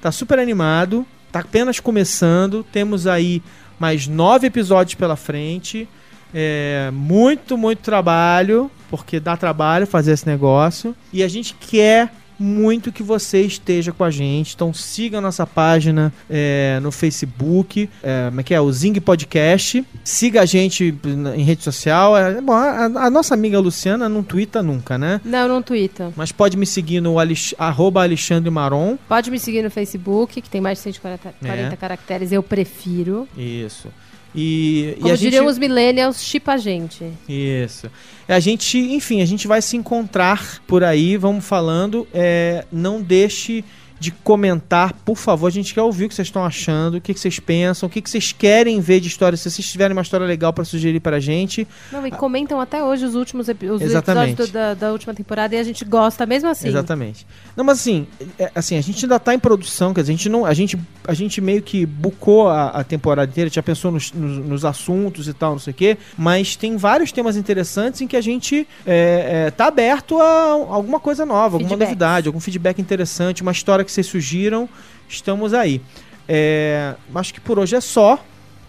tá 0.00 0.12
super 0.12 0.38
animado, 0.38 1.06
tá 1.32 1.40
apenas 1.40 1.80
começando, 1.80 2.64
temos 2.72 3.06
aí 3.06 3.42
mais 3.78 4.06
nove 4.06 4.46
episódios 4.46 4.94
pela 4.94 5.16
frente. 5.16 5.88
É, 6.34 6.90
muito, 6.92 7.56
muito 7.56 7.80
trabalho, 7.80 8.70
porque 8.90 9.18
dá 9.20 9.36
trabalho 9.36 9.86
fazer 9.86 10.12
esse 10.12 10.26
negócio. 10.26 10.94
E 11.12 11.22
a 11.22 11.28
gente 11.28 11.54
quer 11.54 12.12
muito 12.38 12.92
que 12.92 13.02
você 13.02 13.40
esteja 13.42 13.92
com 13.92 14.04
a 14.04 14.10
gente. 14.10 14.54
Então 14.54 14.72
siga 14.72 15.18
a 15.18 15.20
nossa 15.20 15.46
página 15.46 16.12
é, 16.28 16.78
no 16.82 16.90
Facebook, 16.92 17.88
é, 18.02 18.26
como 18.28 18.40
é 18.40 18.44
que 18.44 18.54
é? 18.54 18.60
O 18.60 18.70
Zing 18.72 19.00
Podcast. 19.00 19.84
Siga 20.04 20.42
a 20.42 20.46
gente 20.46 20.94
em 21.36 21.42
rede 21.42 21.62
social. 21.62 22.16
É, 22.16 22.40
bom, 22.40 22.52
a, 22.52 22.84
a 22.84 23.10
nossa 23.10 23.34
amiga 23.34 23.58
Luciana 23.58 24.08
não 24.08 24.22
twitta 24.22 24.62
nunca, 24.62 24.96
né? 24.98 25.20
Não, 25.24 25.48
não 25.48 25.62
twitta. 25.62 26.12
Mas 26.16 26.32
pode 26.32 26.56
me 26.56 26.66
seguir 26.66 27.00
no 27.00 27.18
Alex- 27.18 27.54
arroba 27.58 28.02
Alexandre 28.02 28.50
Maron. 28.50 28.98
Pode 29.08 29.30
me 29.30 29.38
seguir 29.38 29.62
no 29.62 29.70
Facebook, 29.70 30.40
que 30.40 30.50
tem 30.50 30.60
mais 30.60 30.78
de 30.78 30.84
140 30.84 31.34
40 31.40 31.74
É. 31.74 31.76
caracteres, 31.76 32.32
eu 32.32 32.42
prefiro. 32.42 33.28
Isso. 33.36 33.88
E, 34.36 34.90
e 34.90 35.00
Como 35.00 35.08
gente... 35.08 35.20
diriam 35.20 35.46
os 35.46 35.58
millennials, 35.58 36.22
chipa 36.22 36.52
a 36.52 36.56
gente. 36.58 37.04
Isso. 37.28 37.90
É, 38.28 38.34
A 38.34 38.40
gente, 38.40 38.78
enfim, 38.78 39.22
a 39.22 39.24
gente 39.24 39.48
vai 39.48 39.62
se 39.62 39.76
encontrar 39.76 40.60
por 40.66 40.84
aí, 40.84 41.16
vamos 41.16 41.44
falando. 41.44 42.06
É, 42.12 42.64
não 42.70 43.00
deixe 43.00 43.64
de 43.98 44.10
comentar, 44.10 44.92
por 45.04 45.16
favor. 45.16 45.46
A 45.46 45.50
gente 45.50 45.72
quer 45.72 45.82
ouvir 45.82 46.04
o 46.04 46.08
que 46.08 46.14
vocês 46.14 46.28
estão 46.28 46.44
achando, 46.44 46.96
o 46.96 47.00
que 47.00 47.14
que 47.14 47.20
vocês 47.20 47.38
pensam, 47.40 47.86
o 47.86 47.90
que 47.90 48.00
que 48.02 48.10
vocês 48.10 48.32
querem 48.32 48.80
ver 48.80 49.00
de 49.00 49.08
história. 49.08 49.36
Se 49.36 49.50
vocês 49.50 49.66
tiverem 49.70 49.92
uma 49.96 50.02
história 50.02 50.26
legal 50.26 50.52
pra 50.52 50.64
sugerir 50.64 51.00
pra 51.00 51.18
gente, 51.18 51.66
Não, 51.90 52.06
e 52.06 52.10
comentam 52.10 52.60
até 52.60 52.82
hoje 52.84 53.04
os 53.04 53.14
últimos 53.14 53.48
epi- 53.48 53.70
os 53.70 53.80
episódios 53.80 54.36
do- 54.48 54.52
da, 54.52 54.74
da 54.74 54.92
última 54.92 55.14
temporada 55.14 55.54
e 55.54 55.58
a 55.58 55.62
gente 55.62 55.84
gosta 55.84 56.26
mesmo 56.26 56.48
assim. 56.48 56.68
Exatamente. 56.68 57.26
Não, 57.56 57.64
mas 57.64 57.78
assim, 57.80 58.06
é- 58.38 58.50
assim, 58.54 58.76
a 58.76 58.80
gente 58.82 59.04
ainda 59.04 59.18
tá 59.18 59.34
em 59.34 59.38
produção, 59.38 59.94
quer 59.94 60.02
dizer, 60.02 60.12
a 60.12 60.16
gente 60.16 60.28
não. 60.28 60.44
A 60.44 60.52
gente, 60.54 60.78
a 61.08 61.14
gente 61.14 61.40
meio 61.40 61.62
que 61.62 61.86
bucou 61.86 62.48
a, 62.48 62.68
a 62.68 62.84
temporada 62.84 63.30
inteira, 63.30 63.48
já 63.50 63.62
pensou 63.62 63.90
nos, 63.90 64.12
nos, 64.12 64.38
nos 64.46 64.64
assuntos 64.64 65.26
e 65.28 65.32
tal, 65.32 65.52
não 65.52 65.58
sei 65.58 65.70
o 65.70 65.74
quê. 65.74 65.96
Mas 66.18 66.54
tem 66.56 66.76
vários 66.76 67.10
temas 67.12 67.36
interessantes 67.36 68.00
em 68.00 68.06
que 68.06 68.16
a 68.16 68.20
gente 68.20 68.66
é, 68.86 69.46
é, 69.46 69.50
tá 69.50 69.66
aberto 69.66 70.20
a 70.20 70.50
alguma 70.50 71.00
coisa 71.00 71.24
nova, 71.24 71.56
alguma 71.56 71.76
novidade, 71.86 72.26
algum 72.28 72.40
feedback 72.40 72.78
interessante, 72.80 73.40
uma 73.42 73.52
história 73.52 73.85
que 73.86 73.92
vocês 73.92 74.06
sugiram. 74.06 74.68
Estamos 75.08 75.54
aí. 75.54 75.80
É, 76.28 76.94
acho 77.14 77.32
que 77.32 77.40
por 77.40 77.58
hoje 77.58 77.76
é 77.76 77.80
só. 77.80 78.22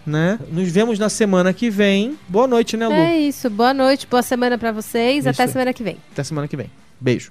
Né? 0.06 0.38
Nos 0.50 0.70
vemos 0.70 0.98
na 0.98 1.10
semana 1.10 1.52
que 1.52 1.68
vem. 1.68 2.18
Boa 2.26 2.46
noite, 2.46 2.78
né, 2.78 2.88
Lu? 2.88 2.94
É 2.94 3.18
isso. 3.18 3.50
Boa 3.50 3.74
noite, 3.74 4.06
boa 4.06 4.22
semana 4.22 4.56
pra 4.56 4.72
vocês. 4.72 5.18
Isso 5.18 5.28
Até 5.28 5.46
semana 5.46 5.74
que 5.74 5.82
vem. 5.82 5.98
Até 6.12 6.24
semana 6.24 6.48
que 6.48 6.56
vem. 6.56 6.70
Beijo. 6.98 7.30